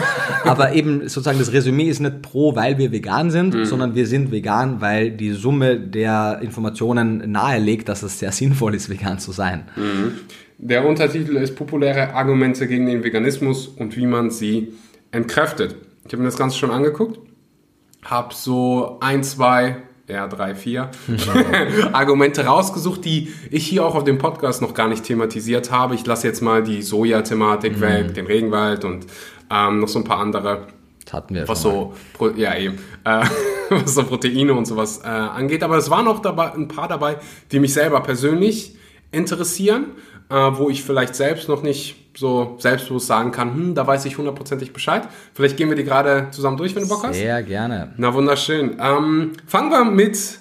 Aber 0.44 0.74
eben 0.74 1.02
sozusagen 1.02 1.38
das 1.38 1.52
Resümee 1.52 1.84
ist 1.84 2.00
nicht 2.00 2.22
pro, 2.22 2.56
weil 2.56 2.78
wir 2.78 2.92
vegan 2.92 3.30
sind, 3.30 3.54
mhm. 3.54 3.64
sondern 3.64 3.94
wir 3.94 4.06
sind 4.06 4.30
vegan, 4.30 4.80
weil 4.80 5.10
die 5.10 5.32
Summe 5.32 5.78
der 5.78 6.40
Informationen 6.42 7.30
nahelegt, 7.30 7.88
dass 7.88 8.02
es 8.02 8.18
sehr 8.18 8.32
sinnvoll 8.32 8.74
ist, 8.74 8.90
vegan 8.90 9.18
zu 9.18 9.32
sein. 9.32 9.64
Mhm. 9.76 10.12
Der 10.58 10.86
Untertitel 10.86 11.36
ist 11.36 11.54
Populäre 11.54 12.14
Argumente 12.14 12.66
gegen 12.66 12.86
den 12.86 13.04
Veganismus 13.04 13.68
und 13.68 13.94
wie 13.96 14.06
man 14.06 14.30
sie 14.30 14.72
entkräftet. 15.10 15.76
Ich 16.04 16.12
habe 16.12 16.22
mir 16.22 16.28
das 16.28 16.36
Ganze 16.36 16.56
schon 16.58 16.70
angeguckt, 16.70 17.18
habe 18.04 18.34
so 18.34 18.98
ein, 19.00 19.24
zwei 19.24 19.82
ja, 20.08 20.28
drei, 20.28 20.54
vier 20.54 20.90
Argumente 21.92 22.44
rausgesucht, 22.44 23.04
die 23.04 23.32
ich 23.50 23.66
hier 23.66 23.84
auch 23.84 23.94
auf 23.94 24.04
dem 24.04 24.18
Podcast 24.18 24.62
noch 24.62 24.74
gar 24.74 24.88
nicht 24.88 25.04
thematisiert 25.04 25.72
habe. 25.72 25.94
Ich 25.94 26.06
lasse 26.06 26.26
jetzt 26.26 26.42
mal 26.42 26.62
die 26.62 26.82
Soja-Thematik 26.82 27.76
mhm. 27.76 27.80
weg, 27.80 28.14
den 28.14 28.26
Regenwald 28.26 28.84
und 28.84 29.06
ähm, 29.50 29.80
noch 29.80 29.88
so 29.88 29.98
ein 29.98 30.04
paar 30.04 30.18
andere. 30.18 30.68
Hatten 31.10 31.34
wir 31.34 31.46
was 31.46 31.62
so, 31.62 31.94
Pro, 32.14 32.30
ja 32.30 32.56
eben, 32.56 32.78
äh, 33.04 33.24
was 33.70 33.94
so 33.94 34.04
Proteine 34.04 34.54
und 34.54 34.66
sowas 34.66 35.00
äh, 35.04 35.08
angeht. 35.08 35.62
Aber 35.62 35.76
es 35.76 35.90
waren 35.90 36.06
auch 36.08 36.20
dabei, 36.20 36.52
ein 36.52 36.68
paar 36.68 36.88
dabei, 36.88 37.18
die 37.52 37.60
mich 37.60 37.72
selber 37.72 38.00
persönlich 38.00 38.76
interessieren, 39.12 39.92
äh, 40.28 40.34
wo 40.34 40.68
ich 40.68 40.82
vielleicht 40.82 41.14
selbst 41.14 41.48
noch 41.48 41.62
nicht 41.62 42.05
so 42.16 42.56
selbstbewusst 42.58 43.06
sagen 43.06 43.30
kann, 43.30 43.54
hm, 43.54 43.74
da 43.74 43.86
weiß 43.86 44.04
ich 44.06 44.18
hundertprozentig 44.18 44.72
Bescheid. 44.72 45.08
Vielleicht 45.34 45.56
gehen 45.56 45.68
wir 45.68 45.76
die 45.76 45.84
gerade 45.84 46.28
zusammen 46.30 46.56
durch, 46.56 46.74
wenn 46.74 46.82
du 46.82 46.88
Bock 46.88 47.04
hast. 47.04 47.16
Sehr 47.16 47.42
gerne. 47.42 47.92
Na 47.96 48.14
wunderschön. 48.14 48.76
Ähm, 48.80 49.32
fangen 49.46 49.70
wir 49.70 49.84
mit 49.84 50.40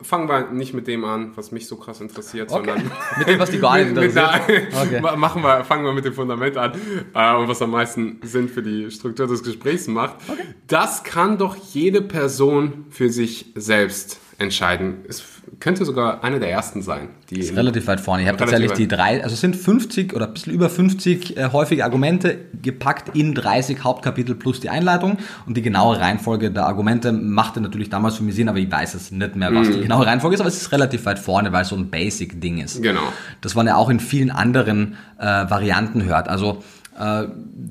fangen 0.00 0.28
wir 0.28 0.50
nicht 0.50 0.74
mit 0.74 0.86
dem 0.86 1.04
an, 1.04 1.32
was 1.34 1.50
mich 1.50 1.66
so 1.66 1.76
krass 1.76 2.00
interessiert, 2.00 2.52
okay. 2.52 2.72
sondern 2.72 2.90
mit 3.18 3.28
dem, 3.28 3.38
was 3.38 3.50
die 3.50 3.58
nicht 3.58 3.88
interessiert. 3.88 4.66
okay. 4.74 5.00
machen 5.16 5.42
wir, 5.42 5.64
fangen 5.64 5.84
wir 5.84 5.92
mit 5.92 6.04
dem 6.04 6.12
Fundament 6.12 6.56
an 6.56 6.72
äh, 7.14 7.34
und 7.36 7.48
was 7.48 7.62
am 7.62 7.70
meisten 7.70 8.20
Sinn 8.22 8.48
für 8.48 8.62
die 8.62 8.90
Struktur 8.90 9.26
des 9.26 9.42
Gesprächs 9.42 9.86
macht. 9.86 10.16
Okay. 10.28 10.42
Das 10.66 11.04
kann 11.04 11.38
doch 11.38 11.56
jede 11.56 12.02
Person 12.02 12.86
für 12.90 13.08
sich 13.08 13.52
selbst 13.54 14.18
entscheiden. 14.44 14.98
Es 15.08 15.24
könnte 15.60 15.84
sogar 15.84 16.22
eine 16.22 16.40
der 16.40 16.50
ersten 16.50 16.82
sein. 16.82 17.08
Die 17.30 17.40
ist 17.40 17.56
relativ 17.56 17.86
weit 17.86 18.00
vorne. 18.00 18.22
Ich 18.22 18.28
habe 18.28 18.38
tatsächlich 18.38 18.72
die 18.72 18.88
drei, 18.88 19.22
also 19.22 19.34
es 19.34 19.40
sind 19.40 19.56
50 19.56 20.14
oder 20.14 20.26
ein 20.26 20.32
bisschen 20.32 20.52
über 20.52 20.70
50 20.70 21.36
äh, 21.36 21.50
häufige 21.52 21.84
Argumente 21.84 22.38
gepackt 22.62 23.16
in 23.16 23.34
30 23.34 23.82
Hauptkapitel 23.82 24.34
plus 24.34 24.60
die 24.60 24.70
Einleitung. 24.70 25.18
Und 25.46 25.56
die 25.56 25.62
genaue 25.62 25.98
Reihenfolge 25.98 26.50
der 26.50 26.66
Argumente 26.66 27.12
machte 27.12 27.60
natürlich 27.60 27.90
damals 27.90 28.16
für 28.16 28.22
mich 28.22 28.34
Sinn, 28.34 28.48
aber 28.48 28.58
ich 28.58 28.70
weiß 28.70 28.94
es 28.94 29.10
nicht 29.10 29.36
mehr, 29.36 29.54
was 29.54 29.68
mm. 29.68 29.72
die 29.72 29.80
genaue 29.80 30.06
Reihenfolge 30.06 30.34
ist, 30.34 30.40
aber 30.40 30.48
es 30.48 30.56
ist 30.56 30.72
relativ 30.72 31.06
weit 31.06 31.18
vorne, 31.18 31.52
weil 31.52 31.62
es 31.62 31.68
so 31.68 31.76
ein 31.76 31.90
Basic-Ding 31.90 32.58
ist. 32.58 32.82
Genau. 32.82 33.12
Das 33.40 33.54
man 33.54 33.66
ja 33.66 33.76
auch 33.76 33.90
in 33.90 34.00
vielen 34.00 34.30
anderen 34.30 34.96
äh, 35.18 35.24
Varianten 35.24 36.04
hört. 36.04 36.28
Also, 36.28 36.62
äh, 36.98 37.24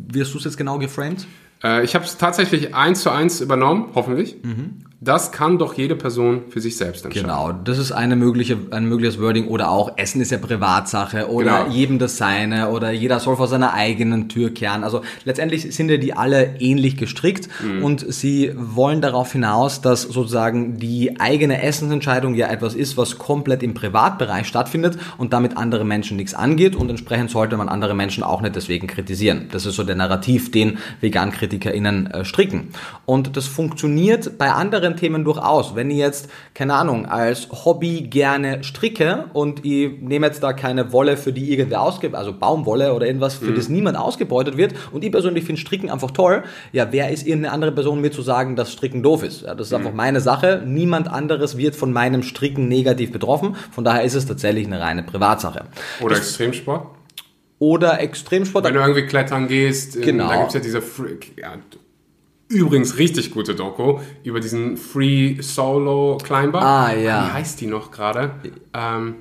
wirst 0.07 0.33
du 0.33 0.37
es 0.37 0.43
jetzt 0.43 0.57
genau 0.57 0.79
geframed? 0.79 1.25
Äh, 1.63 1.83
ich 1.83 1.95
habe 1.95 2.05
es 2.05 2.17
tatsächlich 2.17 2.75
eins 2.75 3.01
zu 3.01 3.09
eins 3.09 3.41
übernommen, 3.41 3.89
hoffentlich. 3.95 4.35
Mhm. 4.43 4.85
Das 5.03 5.33
kann 5.33 5.57
doch 5.57 5.73
jede 5.73 5.97
Person 5.97 6.43
für 6.49 6.61
sich 6.61 6.77
selbst 6.77 7.03
entscheiden. 7.03 7.27
Genau, 7.27 7.51
das 7.51 7.77
ist 7.77 7.91
eine 7.91 8.15
mögliche, 8.15 8.57
ein 8.71 8.85
mögliches 8.87 9.19
Wording 9.19 9.47
oder 9.47 9.69
auch 9.69 9.97
Essen 9.97 10.21
ist 10.21 10.31
ja 10.31 10.37
Privatsache 10.37 11.29
oder 11.29 11.63
genau. 11.63 11.75
jedem 11.75 11.99
das 11.99 12.17
seine 12.17 12.69
oder 12.69 12.91
jeder 12.91 13.19
soll 13.19 13.35
vor 13.35 13.47
seiner 13.47 13.73
eigenen 13.73 14.29
Tür 14.29 14.53
kehren. 14.53 14.85
Also 14.85 15.01
letztendlich 15.25 15.75
sind 15.75 15.89
ja 15.89 15.97
die 15.97 16.13
alle 16.13 16.55
ähnlich 16.59 16.95
gestrickt 16.95 17.49
mhm. 17.61 17.83
und 17.83 18.13
sie 18.13 18.53
wollen 18.55 19.01
darauf 19.01 19.33
hinaus, 19.33 19.81
dass 19.81 20.03
sozusagen 20.03 20.77
die 20.77 21.19
eigene 21.19 21.61
Essensentscheidung 21.61 22.33
ja 22.35 22.47
etwas 22.47 22.73
ist, 22.73 22.95
was 22.95 23.17
komplett 23.17 23.61
im 23.61 23.73
Privatbereich 23.73 24.47
stattfindet 24.47 24.97
und 25.17 25.33
damit 25.33 25.57
andere 25.57 25.83
Menschen 25.83 26.15
nichts 26.15 26.33
angeht 26.33 26.77
und 26.77 26.89
entsprechend 26.89 27.29
sollte 27.29 27.57
man 27.57 27.67
andere 27.67 27.93
Menschen 27.93 28.23
auch 28.23 28.39
nicht 28.41 28.55
deswegen 28.55 28.87
kritisieren. 28.87 29.49
Das 29.51 29.65
ist 29.65 29.75
so 29.75 29.83
der 29.83 29.95
Narrativ, 29.95 30.51
den 30.51 30.77
VegankritikerInnen 31.01 32.07
äh, 32.07 32.23
stricken. 32.23 32.69
Und 33.05 33.35
das 33.35 33.47
funktioniert 33.47 34.37
bei 34.37 34.51
anderen 34.51 34.92
anderen 34.93 34.99
Themen 34.99 35.23
durchaus. 35.23 35.75
Wenn 35.75 35.89
ich 35.89 35.97
jetzt, 35.97 36.29
keine 36.53 36.75
Ahnung, 36.75 37.05
als 37.05 37.49
Hobby 37.65 38.01
gerne 38.01 38.63
stricke 38.63 39.25
und 39.33 39.65
ich 39.65 39.99
nehme 40.01 40.27
jetzt 40.27 40.43
da 40.43 40.53
keine 40.53 40.91
Wolle, 40.91 41.17
für 41.17 41.33
die 41.33 41.51
irgendwer 41.51 41.81
ausgibt, 41.81 42.15
also 42.15 42.33
Baumwolle 42.33 42.93
oder 42.93 43.07
irgendwas, 43.07 43.35
für 43.35 43.51
mhm. 43.51 43.55
das 43.55 43.69
niemand 43.69 43.97
ausgebeutet 43.97 44.57
wird 44.57 44.73
und 44.91 45.03
ich 45.03 45.11
persönlich 45.11 45.45
finde 45.45 45.61
Stricken 45.61 45.89
einfach 45.89 46.11
toll, 46.11 46.43
ja, 46.71 46.87
wer 46.91 47.09
ist 47.09 47.25
irgendeine 47.25 47.53
andere 47.53 47.71
Person 47.71 48.01
mir 48.01 48.11
zu 48.11 48.21
sagen, 48.21 48.55
dass 48.55 48.71
Stricken 48.71 49.03
doof 49.03 49.23
ist? 49.23 49.41
Ja, 49.41 49.55
das 49.55 49.67
ist 49.67 49.71
mhm. 49.71 49.79
einfach 49.79 49.93
meine 49.93 50.21
Sache. 50.21 50.63
Niemand 50.65 51.07
anderes 51.07 51.57
wird 51.57 51.75
von 51.75 51.91
meinem 51.91 52.23
Stricken 52.23 52.67
negativ 52.67 53.11
betroffen. 53.11 53.55
Von 53.71 53.83
daher 53.83 54.03
ist 54.03 54.15
es 54.15 54.25
tatsächlich 54.25 54.67
eine 54.67 54.79
reine 54.79 55.03
Privatsache. 55.03 55.65
Oder 56.01 56.15
das, 56.15 56.27
Extremsport? 56.27 56.87
oder 57.59 58.01
Extremsport. 58.01 58.65
Wenn 58.65 58.73
du 58.73 58.81
irgendwie 58.81 59.05
klettern 59.05 59.47
gehst, 59.47 60.01
genau. 60.01 60.27
da 60.27 60.35
gibt 60.35 60.47
es 60.49 60.53
ja 60.55 60.59
diese, 60.59 60.83
ja, 61.37 61.53
Übrigens 62.53 62.97
richtig 62.97 63.31
gute 63.31 63.55
Doku 63.55 63.99
über 64.23 64.39
diesen 64.39 64.77
Free 64.77 65.41
Solo 65.41 66.17
Climber. 66.23 66.61
Ah, 66.61 66.93
ja. 66.93 67.27
Wie 67.27 67.31
heißt 67.33 67.59
die 67.59 67.67
noch 67.67 67.91
gerade? 67.91 68.31
Ähm, 68.73 69.15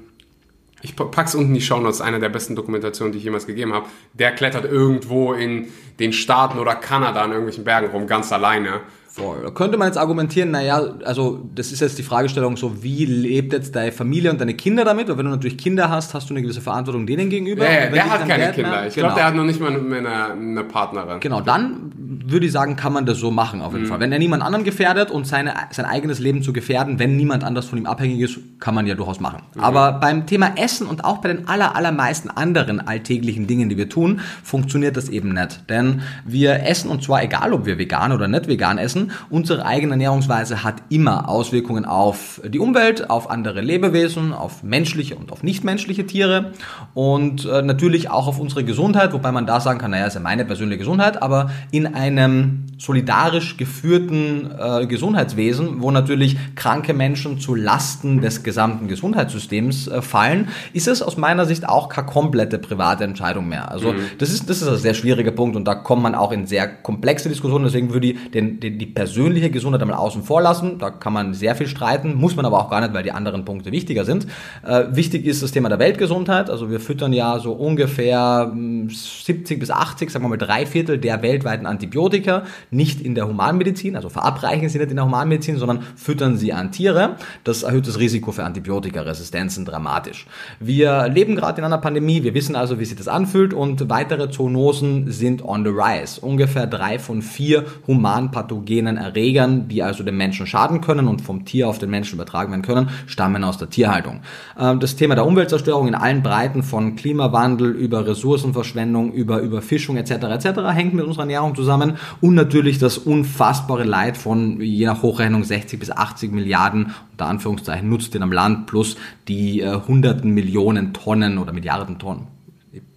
ich 0.83 0.97
pack's 0.97 1.35
unten 1.35 1.49
in 1.49 1.55
die 1.55 1.61
Show 1.61 1.79
Notes, 1.79 2.01
eine 2.01 2.19
der 2.19 2.29
besten 2.29 2.57
Dokumentationen, 2.57 3.13
die 3.13 3.19
ich 3.19 3.25
jemals 3.25 3.47
gegeben 3.47 3.73
habe. 3.73 3.87
Der 4.15 4.33
klettert 4.33 4.65
irgendwo 4.65 5.33
in 5.33 5.69
den 5.99 6.13
Staaten 6.13 6.59
oder 6.59 6.75
Kanada 6.75 7.25
in 7.25 7.31
irgendwelchen 7.31 7.65
Bergen 7.65 7.89
rum, 7.89 8.07
ganz 8.07 8.33
alleine. 8.33 8.81
Voll. 9.15 9.43
Da 9.43 9.51
könnte 9.51 9.77
man 9.77 9.89
jetzt 9.89 9.99
argumentieren, 9.99 10.53
naja, 10.53 10.83
also 11.05 11.47
das 11.55 11.71
ist 11.71 11.81
jetzt 11.81 11.99
die 11.99 12.03
Fragestellung 12.03 12.57
so, 12.57 12.83
wie 12.83 13.05
lebt 13.05 13.53
jetzt 13.53 13.77
deine 13.77 13.93
Familie 13.93 14.31
und 14.31 14.41
deine 14.41 14.55
Kinder 14.55 14.87
damit? 14.87 15.07
Weil 15.07 15.19
wenn 15.19 15.27
du 15.27 15.33
natürlich 15.33 15.59
Kinder 15.59 15.91
hast, 15.91 16.15
hast 16.15 16.31
du 16.31 16.35
eine 16.35 16.41
gewisse 16.41 16.63
Verantwortung 16.63 17.07
denen 17.07 17.29
gegenüber. 17.29 17.71
Ja, 17.71 17.91
der 17.91 18.11
hat 18.11 18.27
keine 18.27 18.53
Kinder. 18.53 18.71
Mehr, 18.71 18.87
ich 18.87 18.95
genau. 18.95 19.09
glaube, 19.09 19.21
der 19.21 19.27
hat 19.27 19.35
noch 19.35 19.45
nicht 19.45 19.61
mal 19.61 19.71
eine, 19.71 20.33
eine, 20.33 20.65
Partnerin. 20.65 21.21
Genau, 21.21 21.43
dann 21.43 21.93
würde 21.95 22.47
ich 22.47 22.53
sagen, 22.53 22.77
kann 22.77 22.95
man 22.95 23.05
das 23.05 23.19
so 23.19 23.31
machen 23.31 23.61
auf 23.61 23.75
jeden 23.75 23.85
mhm. 23.85 23.91
Fall. 23.91 24.01
Wenn 24.01 24.13
er 24.13 24.19
niemand 24.19 24.43
anderen 24.43 24.65
gefährdet 24.65 25.11
und 25.11 25.27
seine, 25.27 25.53
sein 25.73 25.85
eigenes 25.85 26.19
Leben 26.19 26.43
zu 26.43 26.55
gefährden, 26.55 26.99
wenn 26.99 27.15
niemand 27.15 27.45
anders 27.45 27.67
von 27.67 27.77
ihm 27.77 27.85
abhängig 27.85 28.19
ist, 28.21 28.39
kann 28.61 28.75
man 28.75 28.87
ja 28.87 28.95
durchaus 28.95 29.21
machen. 29.21 29.43
Mhm. 29.55 29.61
Aber 29.61 29.93
beim 29.93 30.27
Thema 30.27 30.53
Essen 30.57 30.87
und 30.87 31.05
auch 31.05 31.19
bei 31.19 31.29
den 31.29 31.49
aller, 31.49 31.77
allermeisten 31.77 32.31
anderen 32.31 32.81
alltäglichen 32.81 33.47
Dingen, 33.47 33.69
die 33.69 33.77
wir 33.77 33.91
tun, 33.91 34.21
funktioniert 34.43 34.97
das 34.97 35.11
eben 35.11 35.35
nicht. 35.35 35.69
Denn 35.69 36.01
wir 36.25 36.65
essen 36.65 36.91
und 36.91 37.03
zwar 37.03 37.23
egal, 37.23 37.53
ob 37.53 37.67
wir 37.67 37.77
vegan 37.77 38.13
oder 38.13 38.27
nicht 38.27 38.49
vegan 38.49 38.79
essen, 38.79 39.02
essen. 39.03 39.13
Unsere 39.31 39.65
eigene 39.65 39.93
Ernährungsweise 39.93 40.63
hat 40.63 40.77
immer 40.89 41.29
Auswirkungen 41.29 41.85
auf 41.85 42.41
die 42.47 42.59
Umwelt, 42.59 43.11
auf 43.11 43.31
andere 43.31 43.61
Lebewesen, 43.61 44.33
auf 44.33 44.63
menschliche 44.63 45.17
und 45.17 45.33
auf 45.33 45.43
nichtmenschliche 45.43 46.07
Tiere 46.07 46.53
und 46.95 47.45
äh, 47.45 47.63
natürlich 47.63 48.11
auch 48.11 48.27
auf 48.27 48.39
unsere 48.39 48.65
Gesundheit, 48.65 49.13
wobei 49.13 49.33
man 49.33 49.47
da 49.47 49.61
sagen 49.61 49.79
kann, 49.79 49.91
naja, 49.91 50.07
ist 50.07 50.15
ja 50.15 50.21
meine 50.21 50.45
persönliche 50.45 50.79
Gesundheit, 50.79 51.23
aber 51.23 51.51
in 51.71 51.87
einem 51.87 52.67
solidarisch 52.79 53.57
geführten 53.57 54.51
äh, 54.59 54.87
Gesundheitswesen, 54.87 55.83
wo 55.83 55.91
natürlich 55.91 56.37
kranke 56.57 56.95
Menschen 56.95 57.39
zu 57.39 57.55
Lasten 57.55 58.21
des 58.21 58.43
gesamten 58.43 58.89
Gesundheitssystems 58.89 59.87
äh, 59.87 60.03
fallen, 60.03 60.49
ist 60.73 60.89
es 60.89 61.01
aus 61.01 61.17
meiner 61.17 61.47
Sicht 61.47 61.69
auch 61.69 61.89
keine 61.89 62.07
komplette 62.07 62.59
private 62.59 63.05
Entscheidung 63.05 63.49
mehr. 63.49 63.71
Also 63.71 63.93
mhm. 63.93 64.01
das 64.19 64.31
ist 64.31 64.51
das 64.51 64.63
ist 64.63 64.69
ein 64.69 64.77
sehr 64.77 64.95
schwieriger 64.95 65.31
Punkt 65.31 65.55
und 65.55 65.65
da 65.65 65.77
kommt 65.77 66.03
man 66.03 66.15
auch 66.15 66.33
in 66.33 66.47
sehr 66.47 66.67
komplexe 66.67 67.29
Diskussionen. 67.29 67.65
Deswegen 67.65 67.93
würde 67.93 68.09
ich 68.09 68.31
den, 68.33 68.59
den, 68.59 68.79
die 68.79 68.87
persönliche 68.95 69.51
Gesundheit 69.51 69.83
einmal 69.83 69.97
außen 69.97 70.23
vor 70.23 70.43
lassen. 70.43 70.79
Da 70.79 70.91
kann 70.91 71.13
man 71.13 71.35
sehr 71.35 71.55
viel 71.55 71.67
streiten, 71.67 72.15
muss 72.15 72.37
man 72.37 72.45
aber 72.45 72.59
auch 72.59 72.71
gar 72.71 72.81
nicht, 72.81 72.93
weil 72.93 73.03
die 73.03 73.13
anderen 73.13 73.45
Punkte 73.45 73.73
wichtiger 73.73 74.05
sind. 74.05 74.27
Äh, 74.65 74.85
wichtig 74.91 75.27
ist 75.27 75.43
das 75.43 75.53
Thema 75.53 75.69
der 75.69 75.79
Weltgesundheit. 75.79 76.51
Also 76.51 76.71
wir 76.71 76.81
füttern 76.81 77.13
ja 77.13 77.39
so 77.39 77.53
ungefähr 77.53 78.53
70 78.53 79.51
hm, 79.51 79.59
bis 79.61 79.71
80, 79.71 80.11
sagen 80.11 80.25
wir 80.25 80.29
mal 80.29 80.37
drei 80.37 80.67
Viertel 80.67 80.99
der 80.99 81.23
weltweiten 81.23 81.67
Antibiotika 81.67 82.45
nicht 82.71 83.01
in 83.01 83.15
der 83.15 83.29
Humanmedizin, 83.29 83.97
also 83.97 84.09
verabreichen 84.09 84.69
sie 84.69 84.79
nicht 84.79 84.91
in 84.91 84.97
der 84.97 85.05
Humanmedizin, 85.05 85.57
sondern 85.57 85.83
füttern 85.97 86.37
sie 86.37 86.53
an 86.53 86.73
Tiere. 86.73 87.17
Das 87.45 87.63
erhöht 87.63 87.87
das 87.87 87.99
Risiko 87.99 88.33
für 88.33 88.45
Antibiotikaresistenzen 88.45 89.65
dramatisch. 89.65 90.27
Wir 90.61 91.09
leben 91.09 91.37
gerade 91.37 91.61
in 91.61 91.65
einer 91.65 91.79
Pandemie, 91.79 92.23
wir 92.23 92.35
wissen 92.35 92.57
also, 92.57 92.79
wie 92.79 92.85
sich 92.85 92.97
das 92.97 93.09
anfühlt 93.09 93.55
und 93.55 93.89
weitere 93.89 94.31
Zoonosen 94.31 95.11
sind 95.11 95.45
on 95.45 95.65
the 95.65 95.71
rise. 95.71 96.21
Ungefähr 96.21 96.67
drei 96.67 96.99
von 96.99 97.23
vier 97.23 97.65
humanpathogenen 97.87 98.82
Erregern, 98.87 99.69
die 99.69 99.83
also 99.83 100.05
dem 100.05 100.17
Menschen 100.17 100.47
schaden 100.47 100.81
können 100.81 101.09
und 101.09 101.21
vom 101.21 101.45
Tier 101.45 101.69
auf 101.69 101.79
den 101.79 101.91
Menschen 101.91 102.17
übertragen 102.17 102.51
werden 102.51 102.63
können, 102.63 102.91
stammen 103.07 103.45
aus 103.45 103.59
der 103.59 103.71
Tierhaltung. 103.71 104.21
Ähm, 104.59 104.81
das 104.81 104.97
Thema 104.97 105.15
der 105.15 105.27
Umweltzerstörung 105.27 105.89
in 105.89 105.95
allen 105.95 106.23
Breiten 106.23 106.63
von 106.63 106.97
Klimawandel 106.97 107.71
über 107.71 108.07
Ressourcenverschwendung, 108.07 109.13
über 109.13 109.41
Überfischung 109.41 109.97
etc. 109.97 110.13
etc. 110.13 110.61
hängt 110.73 110.95
mit 110.95 111.05
unserer 111.05 111.23
Ernährung 111.23 111.55
zusammen 111.55 111.95
und 112.21 112.35
natürlich 112.35 112.79
das 112.79 112.99
unfassbare 112.99 113.85
Leid 113.85 114.17
von 114.17 114.61
je 114.61 114.87
nach 114.87 115.03
Hochrechnung 115.03 115.45
60 115.45 115.79
bis 115.79 115.91
80 115.91 116.33
Milliarden 116.33 116.93
unter 117.13 117.27
Anführungszeichen 117.27 117.89
Nutztieren 117.89 118.23
am 118.23 118.33
Land 118.33 118.67
plus 118.67 118.97
die 119.29 119.61
äh, 119.61 119.81
hunderten 119.87 120.31
Millionen 120.31 120.93
Tonnen 120.93 121.39
oder 121.39 121.53
Milliarden 121.53 121.99
Tonnen 121.99 122.42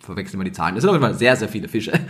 verwechseln 0.06 0.40
wir 0.40 0.46
die 0.46 0.52
Zahlen. 0.52 0.76
Das 0.76 0.84
sind 0.84 0.90
auf 0.90 0.96
jeden 0.96 1.06
Fall 1.06 1.16
sehr, 1.16 1.36
sehr 1.36 1.50
viele 1.50 1.68
Fische. 1.68 1.94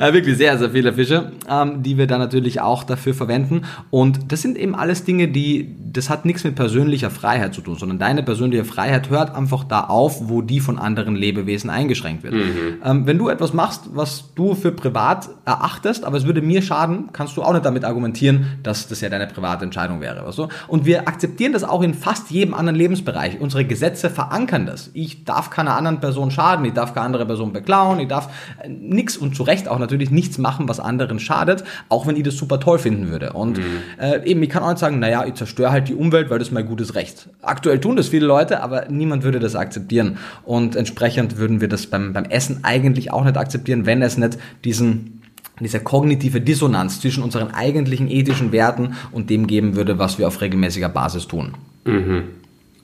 Äh, 0.00 0.12
wirklich 0.12 0.36
sehr, 0.36 0.58
sehr 0.58 0.70
viele 0.70 0.92
Fische, 0.92 1.32
ähm, 1.48 1.82
die 1.82 1.96
wir 1.98 2.06
dann 2.06 2.18
natürlich 2.18 2.60
auch 2.60 2.84
dafür 2.84 3.14
verwenden. 3.14 3.62
Und 3.90 4.32
das 4.32 4.42
sind 4.42 4.56
eben 4.56 4.74
alles 4.74 5.04
Dinge, 5.04 5.28
die, 5.28 5.74
das 5.92 6.10
hat 6.10 6.24
nichts 6.24 6.42
mit 6.44 6.54
persönlicher 6.54 7.10
Freiheit 7.10 7.54
zu 7.54 7.60
tun, 7.60 7.76
sondern 7.76 7.98
deine 7.98 8.22
persönliche 8.22 8.64
Freiheit 8.64 9.10
hört 9.10 9.34
einfach 9.34 9.64
da 9.64 9.84
auf, 9.84 10.28
wo 10.28 10.42
die 10.42 10.60
von 10.60 10.78
anderen 10.78 11.16
Lebewesen 11.16 11.70
eingeschränkt 11.70 12.22
wird. 12.22 12.34
Mhm. 12.34 12.80
Ähm, 12.84 13.06
wenn 13.06 13.18
du 13.18 13.28
etwas 13.28 13.52
machst, 13.52 13.90
was 13.94 14.34
du 14.34 14.54
für 14.54 14.72
privat 14.72 15.28
erachtest, 15.44 16.04
aber 16.04 16.16
es 16.16 16.26
würde 16.26 16.42
mir 16.42 16.62
schaden, 16.62 17.10
kannst 17.12 17.36
du 17.36 17.42
auch 17.42 17.52
nicht 17.52 17.64
damit 17.64 17.84
argumentieren, 17.84 18.58
dass 18.62 18.88
das 18.88 19.00
ja 19.00 19.08
deine 19.08 19.26
private 19.26 19.64
Entscheidung 19.64 20.00
wäre. 20.00 20.26
Weißt 20.26 20.38
du? 20.38 20.48
Und 20.68 20.86
wir 20.86 21.06
akzeptieren 21.08 21.52
das 21.52 21.64
auch 21.64 21.82
in 21.82 21.94
fast 21.94 22.30
jedem 22.30 22.54
anderen 22.54 22.76
Lebensbereich. 22.76 23.40
Unsere 23.40 23.64
Gesetze 23.64 24.10
verankern 24.10 24.66
das. 24.66 24.90
Ich 24.94 25.24
darf 25.24 25.50
keiner 25.50 25.76
anderen 25.76 26.00
Person 26.00 26.30
schaden, 26.30 26.64
ich 26.64 26.72
darf 26.72 26.94
keine 26.94 27.03
andere 27.04 27.26
Person 27.26 27.52
beklauen, 27.52 28.00
ich 28.00 28.08
darf 28.08 28.28
äh, 28.62 28.68
nichts 28.68 29.16
und 29.16 29.36
zu 29.36 29.42
Recht 29.42 29.68
auch 29.68 29.78
natürlich 29.78 30.10
nichts 30.10 30.38
machen, 30.38 30.68
was 30.68 30.80
anderen 30.80 31.18
schadet, 31.18 31.64
auch 31.88 32.06
wenn 32.06 32.16
ich 32.16 32.22
das 32.22 32.36
super 32.36 32.60
toll 32.60 32.78
finden 32.78 33.08
würde. 33.08 33.32
Und 33.32 33.58
mhm. 33.58 33.62
äh, 34.00 34.24
eben, 34.24 34.42
ich 34.42 34.48
kann 34.48 34.62
auch 34.62 34.70
nicht 34.70 34.78
sagen, 34.78 34.98
naja, 34.98 35.24
ich 35.26 35.34
zerstöre 35.34 35.70
halt 35.70 35.88
die 35.88 35.94
Umwelt, 35.94 36.30
weil 36.30 36.38
das 36.38 36.48
ist 36.48 36.54
mein 36.54 36.66
gutes 36.66 36.94
Recht. 36.94 37.28
Aktuell 37.42 37.80
tun 37.80 37.96
das 37.96 38.08
viele 38.08 38.26
Leute, 38.26 38.62
aber 38.62 38.86
niemand 38.88 39.22
würde 39.22 39.38
das 39.38 39.54
akzeptieren. 39.54 40.18
Und 40.44 40.76
entsprechend 40.76 41.36
würden 41.36 41.60
wir 41.60 41.68
das 41.68 41.86
beim, 41.86 42.12
beim 42.12 42.24
Essen 42.24 42.60
eigentlich 42.62 43.12
auch 43.12 43.24
nicht 43.24 43.36
akzeptieren, 43.36 43.86
wenn 43.86 44.02
es 44.02 44.16
nicht 44.16 44.38
diesen 44.64 45.20
diese 45.60 45.80
kognitive 45.80 46.40
Dissonanz 46.40 47.00
zwischen 47.00 47.22
unseren 47.22 47.52
eigentlichen 47.52 48.10
ethischen 48.10 48.50
Werten 48.50 48.96
und 49.12 49.30
dem 49.30 49.46
geben 49.46 49.76
würde, 49.76 49.98
was 49.98 50.18
wir 50.18 50.26
auf 50.26 50.40
regelmäßiger 50.40 50.88
Basis 50.88 51.28
tun. 51.28 51.54
Mhm. 51.84 52.24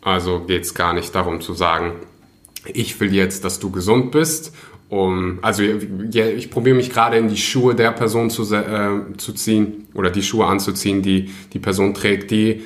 Also 0.02 0.40
geht 0.40 0.62
es 0.62 0.74
gar 0.74 0.92
nicht 0.92 1.14
darum 1.14 1.40
zu 1.40 1.52
sagen, 1.52 1.92
ich 2.66 2.98
will 3.00 3.14
jetzt, 3.14 3.44
dass 3.44 3.58
du 3.58 3.70
gesund 3.70 4.10
bist. 4.10 4.52
Um, 4.88 5.38
also 5.42 5.62
ja, 5.62 6.26
ich 6.26 6.50
probiere 6.50 6.74
mich 6.74 6.90
gerade 6.90 7.16
in 7.16 7.28
die 7.28 7.36
Schuhe 7.36 7.76
der 7.76 7.92
Person 7.92 8.28
zu, 8.28 8.42
äh, 8.52 9.16
zu 9.18 9.32
ziehen 9.32 9.86
oder 9.94 10.10
die 10.10 10.22
Schuhe 10.22 10.46
anzuziehen, 10.46 11.00
die 11.00 11.30
die 11.52 11.60
Person 11.60 11.94
trägt, 11.94 12.32
die 12.32 12.62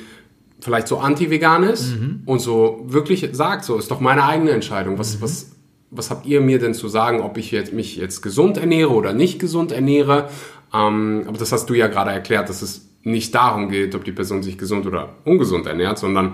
vielleicht 0.59 0.87
so 0.87 0.97
anti-vegan 0.97 1.61
ist 1.63 1.95
mhm. 1.95 2.23
und 2.25 2.39
so 2.39 2.83
wirklich 2.87 3.29
sagt, 3.33 3.63
so 3.63 3.77
ist 3.77 3.91
doch 3.91 3.99
meine 3.99 4.25
eigene 4.25 4.49
Entscheidung. 4.49 4.97
Was, 4.97 5.17
mhm. 5.17 5.21
was, 5.21 5.51
was 5.91 6.09
habt 6.09 6.25
ihr 6.25 6.41
mir 6.41 6.57
denn 6.57 6.73
zu 6.73 6.87
sagen, 6.87 7.21
ob 7.21 7.37
ich 7.37 7.51
jetzt, 7.51 7.73
mich 7.73 7.95
jetzt 7.97 8.21
gesund 8.21 8.57
ernähre 8.57 8.93
oder 8.93 9.13
nicht 9.13 9.37
gesund 9.37 9.71
ernähre? 9.71 10.29
Ähm, 10.73 11.25
aber 11.27 11.37
das 11.37 11.51
hast 11.51 11.69
du 11.69 11.75
ja 11.75 11.85
gerade 11.85 12.09
erklärt, 12.09 12.49
dass 12.49 12.63
es 12.63 12.89
nicht 13.03 13.35
darum 13.35 13.69
geht, 13.69 13.93
ob 13.93 14.03
die 14.03 14.11
Person 14.11 14.41
sich 14.41 14.57
gesund 14.57 14.87
oder 14.87 15.13
ungesund 15.25 15.67
ernährt, 15.67 15.99
sondern 15.99 16.33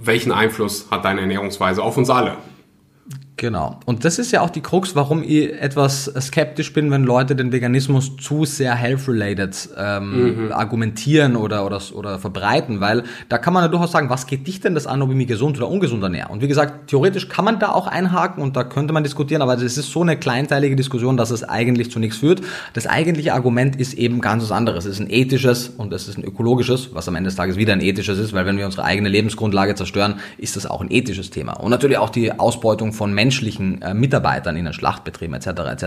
welchen 0.00 0.32
Einfluss 0.32 0.86
hat 0.90 1.04
deine 1.04 1.20
Ernährungsweise 1.20 1.82
auf 1.82 1.96
uns 1.96 2.10
alle? 2.10 2.36
Genau. 3.40 3.80
Und 3.86 4.04
das 4.04 4.18
ist 4.18 4.32
ja 4.32 4.42
auch 4.42 4.50
die 4.50 4.60
Krux, 4.60 4.94
warum 4.94 5.22
ich 5.22 5.50
etwas 5.54 6.12
skeptisch 6.20 6.74
bin, 6.74 6.90
wenn 6.90 7.04
Leute 7.04 7.34
den 7.34 7.52
Veganismus 7.52 8.14
zu 8.18 8.44
sehr 8.44 8.74
health-related 8.74 9.70
ähm, 9.78 10.48
mhm. 10.48 10.52
argumentieren 10.52 11.36
oder, 11.36 11.64
oder, 11.64 11.80
oder 11.94 12.18
verbreiten, 12.18 12.82
weil 12.82 13.02
da 13.30 13.38
kann 13.38 13.54
man 13.54 13.62
ja 13.62 13.68
durchaus 13.68 13.92
sagen, 13.92 14.10
was 14.10 14.26
geht 14.26 14.46
dich 14.46 14.60
denn 14.60 14.74
das 14.74 14.86
an, 14.86 15.00
ob 15.00 15.08
ich 15.08 15.16
mich 15.16 15.26
gesund 15.26 15.56
oder 15.56 15.70
ungesund 15.70 16.02
ernähre? 16.02 16.28
Und 16.28 16.42
wie 16.42 16.48
gesagt, 16.48 16.90
theoretisch 16.90 17.30
kann 17.30 17.46
man 17.46 17.58
da 17.58 17.70
auch 17.70 17.86
einhaken 17.86 18.42
und 18.42 18.56
da 18.56 18.62
könnte 18.62 18.92
man 18.92 19.04
diskutieren, 19.04 19.40
aber 19.40 19.56
das 19.56 19.78
ist 19.78 19.90
so 19.90 20.02
eine 20.02 20.18
kleinteilige 20.18 20.76
Diskussion, 20.76 21.16
dass 21.16 21.30
es 21.30 21.42
eigentlich 21.42 21.90
zu 21.90 21.98
nichts 21.98 22.18
führt. 22.18 22.42
Das 22.74 22.86
eigentliche 22.86 23.32
Argument 23.32 23.74
ist 23.74 23.94
eben 23.94 24.20
ganz 24.20 24.42
was 24.42 24.52
anderes. 24.52 24.84
Es 24.84 24.96
ist 24.96 25.00
ein 25.00 25.08
ethisches 25.08 25.70
und 25.70 25.94
es 25.94 26.08
ist 26.08 26.18
ein 26.18 26.24
ökologisches, 26.24 26.90
was 26.92 27.08
am 27.08 27.16
Ende 27.16 27.28
des 27.28 27.36
Tages 27.36 27.56
wieder 27.56 27.72
ein 27.72 27.80
ethisches 27.80 28.18
ist, 28.18 28.34
weil 28.34 28.44
wenn 28.44 28.58
wir 28.58 28.66
unsere 28.66 28.84
eigene 28.84 29.08
Lebensgrundlage 29.08 29.76
zerstören, 29.76 30.16
ist 30.36 30.56
das 30.56 30.66
auch 30.66 30.82
ein 30.82 30.90
ethisches 30.90 31.30
Thema. 31.30 31.54
Und 31.54 31.70
natürlich 31.70 31.96
auch 31.96 32.10
die 32.10 32.38
Ausbeutung 32.38 32.92
von 32.92 33.14
Menschen 33.14 33.29
menschlichen 33.30 33.80
äh, 33.80 33.94
Mitarbeitern 33.94 34.56
in 34.56 34.64
den 34.64 34.74
Schlachtbetrieben 34.74 35.36
etc. 35.36 35.46
etc. 35.46 35.84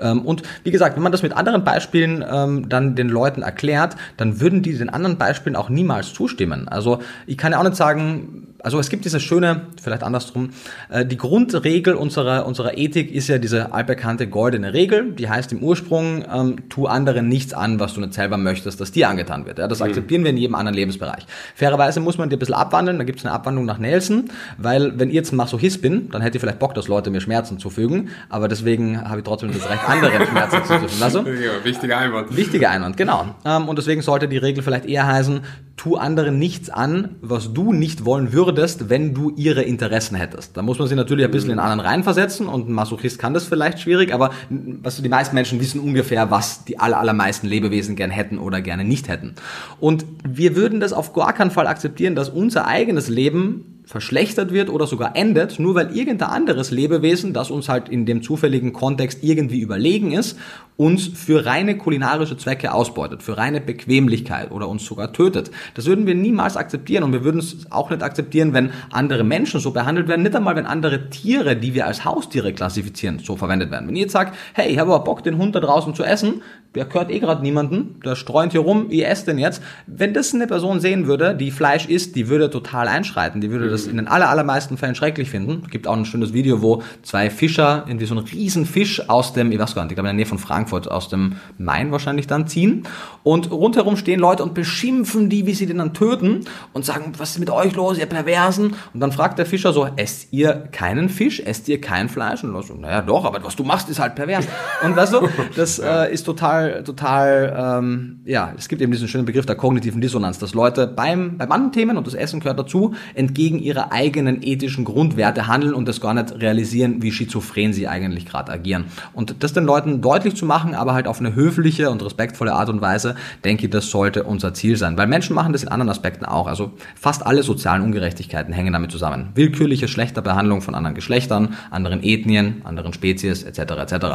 Ähm, 0.00 0.22
und 0.22 0.42
wie 0.64 0.70
gesagt, 0.70 0.96
wenn 0.96 1.02
man 1.02 1.12
das 1.12 1.22
mit 1.22 1.36
anderen 1.36 1.64
Beispielen 1.64 2.24
ähm, 2.26 2.70
dann 2.70 2.94
den 2.94 3.10
Leuten 3.10 3.42
erklärt, 3.42 3.96
dann 4.16 4.40
würden 4.40 4.62
die 4.62 4.72
den 4.76 4.88
anderen 4.88 5.18
Beispielen 5.18 5.54
auch 5.54 5.68
niemals 5.68 6.14
zustimmen. 6.14 6.68
Also 6.68 7.00
ich 7.26 7.36
kann 7.36 7.52
ja 7.52 7.58
auch 7.58 7.64
nicht 7.64 7.76
sagen, 7.76 8.51
also 8.62 8.78
es 8.78 8.88
gibt 8.88 9.04
diese 9.04 9.20
schöne, 9.20 9.66
vielleicht 9.82 10.02
andersrum, 10.02 10.50
äh, 10.88 11.04
die 11.04 11.16
Grundregel 11.16 11.94
unserer, 11.94 12.46
unserer 12.46 12.78
Ethik 12.78 13.10
ist 13.10 13.28
ja 13.28 13.38
diese 13.38 13.72
altbekannte 13.72 14.28
goldene 14.28 14.72
Regel, 14.72 15.12
die 15.12 15.28
heißt 15.28 15.52
im 15.52 15.62
Ursprung, 15.62 16.24
ähm, 16.32 16.68
tu 16.68 16.86
anderen 16.86 17.28
nichts 17.28 17.54
an, 17.54 17.80
was 17.80 17.94
du 17.94 18.00
nicht 18.00 18.14
selber 18.14 18.36
möchtest, 18.36 18.80
dass 18.80 18.92
dir 18.92 19.08
angetan 19.08 19.46
wird. 19.46 19.58
Ja, 19.58 19.68
das 19.68 19.80
mhm. 19.80 19.86
akzeptieren 19.86 20.22
wir 20.22 20.30
in 20.30 20.36
jedem 20.36 20.54
anderen 20.54 20.76
Lebensbereich. 20.76 21.26
Fairerweise 21.54 22.00
muss 22.00 22.18
man 22.18 22.30
die 22.30 22.36
ein 22.36 22.38
bisschen 22.38 22.54
abwandeln, 22.54 22.98
da 22.98 23.04
gibt 23.04 23.18
es 23.18 23.24
eine 23.24 23.34
Abwandlung 23.34 23.64
nach 23.64 23.78
Nelson, 23.78 24.30
weil 24.58 24.98
wenn 24.98 25.08
ich 25.08 25.14
jetzt 25.14 25.32
ein 25.32 25.36
Masochist 25.36 25.82
bin, 25.82 26.10
dann 26.10 26.22
hätte 26.22 26.36
ich 26.36 26.40
vielleicht 26.40 26.58
Bock, 26.58 26.74
dass 26.74 26.88
Leute 26.88 27.10
mir 27.10 27.20
Schmerzen 27.20 27.58
zufügen, 27.58 28.10
aber 28.28 28.48
deswegen 28.48 29.08
habe 29.08 29.18
ich 29.18 29.24
trotzdem 29.24 29.52
das 29.52 29.68
Recht, 29.68 29.88
anderen 29.88 30.26
Schmerzen 30.26 30.64
zuzufügen. 30.64 31.02
Also, 31.02 31.18
ja, 31.26 31.64
wichtiger 31.64 31.98
Einwand. 31.98 32.36
Wichtiger 32.36 32.70
Einwand, 32.70 32.96
genau. 32.96 33.34
Ähm, 33.44 33.68
und 33.68 33.76
deswegen 33.76 34.02
sollte 34.02 34.28
die 34.28 34.38
Regel 34.38 34.62
vielleicht 34.62 34.86
eher 34.86 35.06
heißen, 35.06 35.40
tu 35.76 35.96
anderen 35.96 36.38
nichts 36.38 36.70
an, 36.70 37.16
was 37.20 37.52
du 37.52 37.72
nicht 37.72 38.04
wollen 38.04 38.32
würdest, 38.32 38.90
wenn 38.90 39.14
du 39.14 39.30
ihre 39.36 39.62
Interessen 39.62 40.16
hättest. 40.16 40.56
Da 40.56 40.62
muss 40.62 40.78
man 40.78 40.88
sich 40.88 40.96
natürlich 40.96 41.24
ein 41.24 41.30
bisschen 41.30 41.50
in 41.50 41.58
anderen 41.58 41.80
reinversetzen 41.80 42.46
und 42.46 42.68
ein 42.68 42.72
Masochist 42.72 43.18
kann 43.18 43.34
das 43.34 43.44
vielleicht 43.44 43.80
schwierig, 43.80 44.12
aber 44.12 44.30
was 44.50 45.00
die 45.00 45.08
meisten 45.08 45.34
Menschen 45.34 45.60
wissen 45.60 45.80
ungefähr, 45.80 46.30
was 46.30 46.64
die 46.64 46.78
allermeisten 46.78 47.46
Lebewesen 47.46 47.96
gern 47.96 48.10
hätten 48.10 48.38
oder 48.38 48.60
gerne 48.60 48.84
nicht 48.84 49.08
hätten. 49.08 49.34
Und 49.80 50.04
wir 50.28 50.56
würden 50.56 50.80
das 50.80 50.92
auf 50.92 51.12
gar 51.12 51.32
keinen 51.32 51.50
Fall 51.50 51.66
akzeptieren, 51.66 52.14
dass 52.14 52.28
unser 52.28 52.66
eigenes 52.66 53.08
Leben 53.08 53.81
verschlechtert 53.84 54.52
wird 54.52 54.70
oder 54.70 54.86
sogar 54.86 55.16
endet, 55.16 55.58
nur 55.58 55.74
weil 55.74 55.96
irgendein 55.96 56.30
anderes 56.30 56.70
Lebewesen, 56.70 57.32
das 57.32 57.50
uns 57.50 57.68
halt 57.68 57.88
in 57.88 58.06
dem 58.06 58.22
zufälligen 58.22 58.72
Kontext 58.72 59.22
irgendwie 59.22 59.60
überlegen 59.60 60.12
ist, 60.12 60.38
uns 60.76 61.06
für 61.06 61.44
reine 61.44 61.76
kulinarische 61.76 62.36
Zwecke 62.36 62.72
ausbeutet, 62.72 63.22
für 63.22 63.36
reine 63.36 63.60
Bequemlichkeit 63.60 64.50
oder 64.50 64.68
uns 64.68 64.84
sogar 64.84 65.12
tötet. 65.12 65.50
Das 65.74 65.86
würden 65.86 66.06
wir 66.06 66.14
niemals 66.14 66.56
akzeptieren 66.56 67.04
und 67.04 67.12
wir 67.12 67.24
würden 67.24 67.38
es 67.38 67.70
auch 67.70 67.90
nicht 67.90 68.02
akzeptieren, 68.02 68.54
wenn 68.54 68.70
andere 68.90 69.24
Menschen 69.24 69.60
so 69.60 69.72
behandelt 69.72 70.08
werden, 70.08 70.22
nicht 70.22 70.36
einmal 70.36 70.56
wenn 70.56 70.66
andere 70.66 71.10
Tiere, 71.10 71.56
die 71.56 71.74
wir 71.74 71.86
als 71.86 72.04
Haustiere 72.04 72.52
klassifizieren, 72.52 73.18
so 73.18 73.36
verwendet 73.36 73.70
werden. 73.70 73.88
Wenn 73.88 73.96
ihr 73.96 74.02
jetzt 74.02 74.12
sagt, 74.12 74.36
hey, 74.54 74.70
ich 74.70 74.78
habe 74.78 74.94
aber 74.94 75.04
Bock, 75.04 75.22
den 75.22 75.38
Hund 75.38 75.54
da 75.54 75.60
draußen 75.60 75.94
zu 75.94 76.04
essen, 76.04 76.42
der 76.74 76.86
gehört 76.86 77.10
eh 77.10 77.18
gerade 77.18 77.42
niemanden, 77.42 78.00
der 78.04 78.16
streunt 78.16 78.52
hier 78.52 78.62
rum, 78.62 78.86
ihr 78.88 79.08
esst 79.08 79.26
den 79.28 79.38
jetzt. 79.38 79.62
Wenn 79.86 80.14
das 80.14 80.32
eine 80.32 80.46
Person 80.46 80.80
sehen 80.80 81.06
würde, 81.06 81.34
die 81.34 81.50
Fleisch 81.50 81.86
isst, 81.86 82.16
die 82.16 82.28
würde 82.28 82.48
total 82.48 82.88
einschreiten, 82.88 83.40
die 83.40 83.50
würde 83.50 83.68
das 83.68 83.86
in 83.86 83.96
den 83.96 84.08
aller, 84.08 84.30
allermeisten 84.30 84.78
Fällen 84.78 84.94
schrecklich 84.94 85.28
finden. 85.28 85.62
Es 85.64 85.70
gibt 85.70 85.86
auch 85.86 85.96
ein 85.96 86.06
schönes 86.06 86.32
Video, 86.32 86.62
wo 86.62 86.82
zwei 87.02 87.28
Fischer 87.28 87.84
irgendwie 87.86 88.06
so 88.06 88.16
einen 88.16 88.26
riesen 88.26 88.64
Fisch 88.64 89.08
aus 89.10 89.34
dem, 89.34 89.52
ich 89.52 89.58
weiß 89.58 89.74
gar 89.74 89.82
nicht, 89.82 89.92
ich 89.92 89.96
glaube 89.96 90.08
in 90.08 90.16
der 90.16 90.24
Nähe 90.24 90.26
von 90.26 90.38
Frankfurt, 90.38 90.90
aus 90.90 91.08
dem 91.08 91.36
Main 91.58 91.92
wahrscheinlich 91.92 92.26
dann 92.26 92.46
ziehen. 92.46 92.84
Und 93.22 93.50
rundherum 93.50 93.96
stehen 93.96 94.18
Leute 94.18 94.42
und 94.42 94.54
beschimpfen 94.54 95.28
die, 95.28 95.46
wie 95.46 95.54
sie 95.54 95.66
den 95.66 95.78
dann 95.78 95.92
töten 95.92 96.46
und 96.72 96.84
sagen, 96.84 97.12
was 97.18 97.32
ist 97.32 97.38
mit 97.38 97.50
euch 97.50 97.74
los, 97.74 97.98
ihr 97.98 98.06
Perversen? 98.06 98.74
Und 98.94 99.00
dann 99.00 99.12
fragt 99.12 99.38
der 99.38 99.46
Fischer 99.46 99.72
so, 99.72 99.88
esst 99.96 100.32
ihr 100.32 100.68
keinen 100.72 101.08
Fisch, 101.08 101.40
esst 101.40 101.68
ihr 101.68 101.80
kein 101.80 102.08
Fleisch? 102.08 102.42
Und 102.42 102.60
so, 102.64 102.74
naja 102.74 103.02
doch, 103.02 103.24
aber 103.24 103.44
was 103.44 103.56
du 103.56 103.64
machst, 103.64 103.90
ist 103.90 103.98
halt 103.98 104.14
pervers. 104.14 104.46
Und 104.82 104.96
weißt 104.96 105.12
du, 105.12 105.28
das 105.56 105.78
äh, 105.78 106.12
ist 106.12 106.24
total 106.24 106.61
total, 106.62 106.84
total, 106.84 107.78
ähm, 107.78 108.20
ja, 108.24 108.52
es 108.56 108.68
gibt 108.68 108.82
eben 108.82 108.92
diesen 108.92 109.08
schönen 109.08 109.24
Begriff 109.24 109.46
der 109.46 109.56
kognitiven 109.56 110.00
Dissonanz, 110.00 110.38
dass 110.38 110.54
Leute 110.54 110.86
beim, 110.86 111.38
bei 111.38 111.46
manchen 111.46 111.72
Themen, 111.72 111.96
und 111.96 112.06
das 112.06 112.14
Essen 112.14 112.40
gehört 112.40 112.58
dazu, 112.58 112.94
entgegen 113.14 113.58
ihrer 113.58 113.92
eigenen 113.92 114.42
ethischen 114.42 114.84
Grundwerte 114.84 115.46
handeln 115.46 115.74
und 115.74 115.88
das 115.88 116.00
gar 116.00 116.14
nicht 116.14 116.40
realisieren, 116.40 117.02
wie 117.02 117.12
schizophren 117.12 117.72
sie 117.72 117.88
eigentlich 117.88 118.26
gerade 118.26 118.52
agieren. 118.52 118.84
Und 119.12 119.42
das 119.42 119.52
den 119.52 119.64
Leuten 119.64 120.00
deutlich 120.00 120.36
zu 120.36 120.46
machen, 120.46 120.74
aber 120.74 120.94
halt 120.94 121.06
auf 121.06 121.20
eine 121.20 121.34
höfliche 121.34 121.90
und 121.90 122.04
respektvolle 122.04 122.52
Art 122.52 122.68
und 122.68 122.80
Weise, 122.80 123.16
denke 123.44 123.66
ich, 123.66 123.70
das 123.70 123.90
sollte 123.90 124.24
unser 124.24 124.54
Ziel 124.54 124.76
sein. 124.76 124.96
Weil 124.96 125.06
Menschen 125.06 125.34
machen 125.34 125.52
das 125.52 125.62
in 125.62 125.68
anderen 125.68 125.90
Aspekten 125.90 126.24
auch. 126.24 126.46
Also 126.46 126.72
fast 126.94 127.26
alle 127.26 127.42
sozialen 127.42 127.82
Ungerechtigkeiten 127.82 128.52
hängen 128.52 128.72
damit 128.72 128.90
zusammen. 128.90 129.30
Willkürliche 129.34 129.88
schlechter 129.88 130.22
Behandlung 130.22 130.62
von 130.62 130.74
anderen 130.74 130.94
Geschlechtern, 130.94 131.54
anderen 131.70 132.02
Ethnien, 132.02 132.62
anderen 132.64 132.92
Spezies 132.92 133.42
etc. 133.42 133.58
etc. 133.58 134.06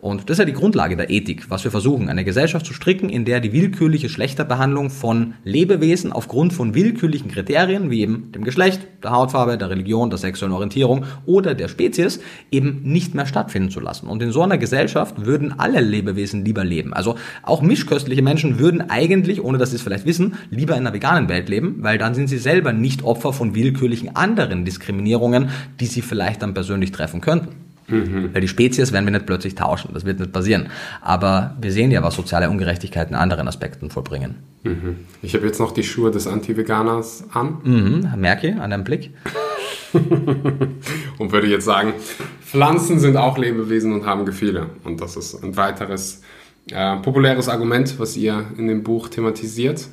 Und 0.00 0.28
das 0.28 0.34
ist 0.34 0.38
ja 0.38 0.44
die 0.44 0.52
Grundlage 0.52 0.96
der 0.96 1.10
Ethik, 1.10 1.48
was 1.50 1.64
wir 1.64 1.70
versuchen, 1.70 1.81
eine 1.90 2.24
Gesellschaft 2.24 2.66
zu 2.66 2.74
stricken, 2.74 3.08
in 3.08 3.24
der 3.24 3.40
die 3.40 3.52
willkürliche 3.52 4.08
Schlechterbehandlung 4.08 4.90
von 4.90 5.34
Lebewesen 5.44 6.12
aufgrund 6.12 6.52
von 6.52 6.74
willkürlichen 6.74 7.30
Kriterien, 7.30 7.90
wie 7.90 8.00
eben 8.00 8.32
dem 8.32 8.44
Geschlecht, 8.44 8.80
der 9.02 9.10
Hautfarbe, 9.10 9.58
der 9.58 9.70
Religion, 9.70 10.10
der 10.10 10.18
sexuellen 10.18 10.54
Orientierung 10.54 11.04
oder 11.26 11.54
der 11.54 11.68
Spezies, 11.68 12.20
eben 12.50 12.82
nicht 12.84 13.14
mehr 13.14 13.26
stattfinden 13.26 13.70
zu 13.70 13.80
lassen. 13.80 14.06
Und 14.06 14.22
in 14.22 14.32
so 14.32 14.42
einer 14.42 14.58
Gesellschaft 14.58 15.26
würden 15.26 15.58
alle 15.58 15.80
Lebewesen 15.80 16.44
lieber 16.44 16.64
leben. 16.64 16.92
Also 16.92 17.16
auch 17.42 17.62
mischköstliche 17.62 18.22
Menschen 18.22 18.58
würden 18.58 18.90
eigentlich, 18.90 19.42
ohne 19.42 19.58
dass 19.58 19.70
sie 19.70 19.76
es 19.76 19.82
vielleicht 19.82 20.06
wissen, 20.06 20.34
lieber 20.50 20.74
in 20.74 20.80
einer 20.80 20.94
veganen 20.94 21.28
Welt 21.28 21.48
leben, 21.48 21.76
weil 21.80 21.98
dann 21.98 22.14
sind 22.14 22.28
sie 22.28 22.38
selber 22.38 22.72
nicht 22.72 23.02
Opfer 23.02 23.32
von 23.32 23.54
willkürlichen 23.54 24.16
anderen 24.16 24.64
Diskriminierungen, 24.64 25.50
die 25.80 25.86
sie 25.86 26.02
vielleicht 26.02 26.42
dann 26.42 26.54
persönlich 26.54 26.92
treffen 26.92 27.20
könnten. 27.20 27.71
Mhm. 27.92 28.30
Weil 28.32 28.40
die 28.40 28.48
Spezies 28.48 28.92
werden 28.92 29.04
wir 29.04 29.12
nicht 29.12 29.26
plötzlich 29.26 29.54
tauschen, 29.54 29.90
das 29.94 30.04
wird 30.04 30.18
nicht 30.18 30.32
passieren. 30.32 30.68
Aber 31.00 31.56
wir 31.60 31.72
sehen 31.72 31.90
ja, 31.90 32.02
was 32.02 32.14
soziale 32.14 32.50
Ungerechtigkeiten 32.50 33.14
in 33.14 33.20
anderen 33.20 33.48
Aspekten 33.48 33.90
vollbringen. 33.90 34.36
Mhm. 34.62 34.96
Ich 35.22 35.34
habe 35.34 35.46
jetzt 35.46 35.60
noch 35.60 35.72
die 35.72 35.82
Schuhe 35.82 36.10
des 36.10 36.26
Anti-Veganers 36.26 37.24
an. 37.32 37.58
Mhm, 37.62 38.12
merke 38.16 38.60
an 38.60 38.70
deinem 38.70 38.84
Blick. 38.84 39.10
und 41.18 41.32
würde 41.32 41.46
jetzt 41.48 41.64
sagen, 41.64 41.94
Pflanzen 42.40 42.98
sind 42.98 43.16
auch 43.16 43.38
Lebewesen 43.38 43.92
und 43.92 44.06
haben 44.06 44.24
Gefühle. 44.24 44.70
Und 44.84 45.00
das 45.00 45.16
ist 45.16 45.42
ein 45.42 45.56
weiteres 45.56 46.22
äh, 46.70 46.96
populäres 46.98 47.48
Argument, 47.48 47.98
was 47.98 48.16
ihr 48.16 48.46
in 48.56 48.68
dem 48.68 48.82
Buch 48.82 49.08
thematisiert. 49.08 49.88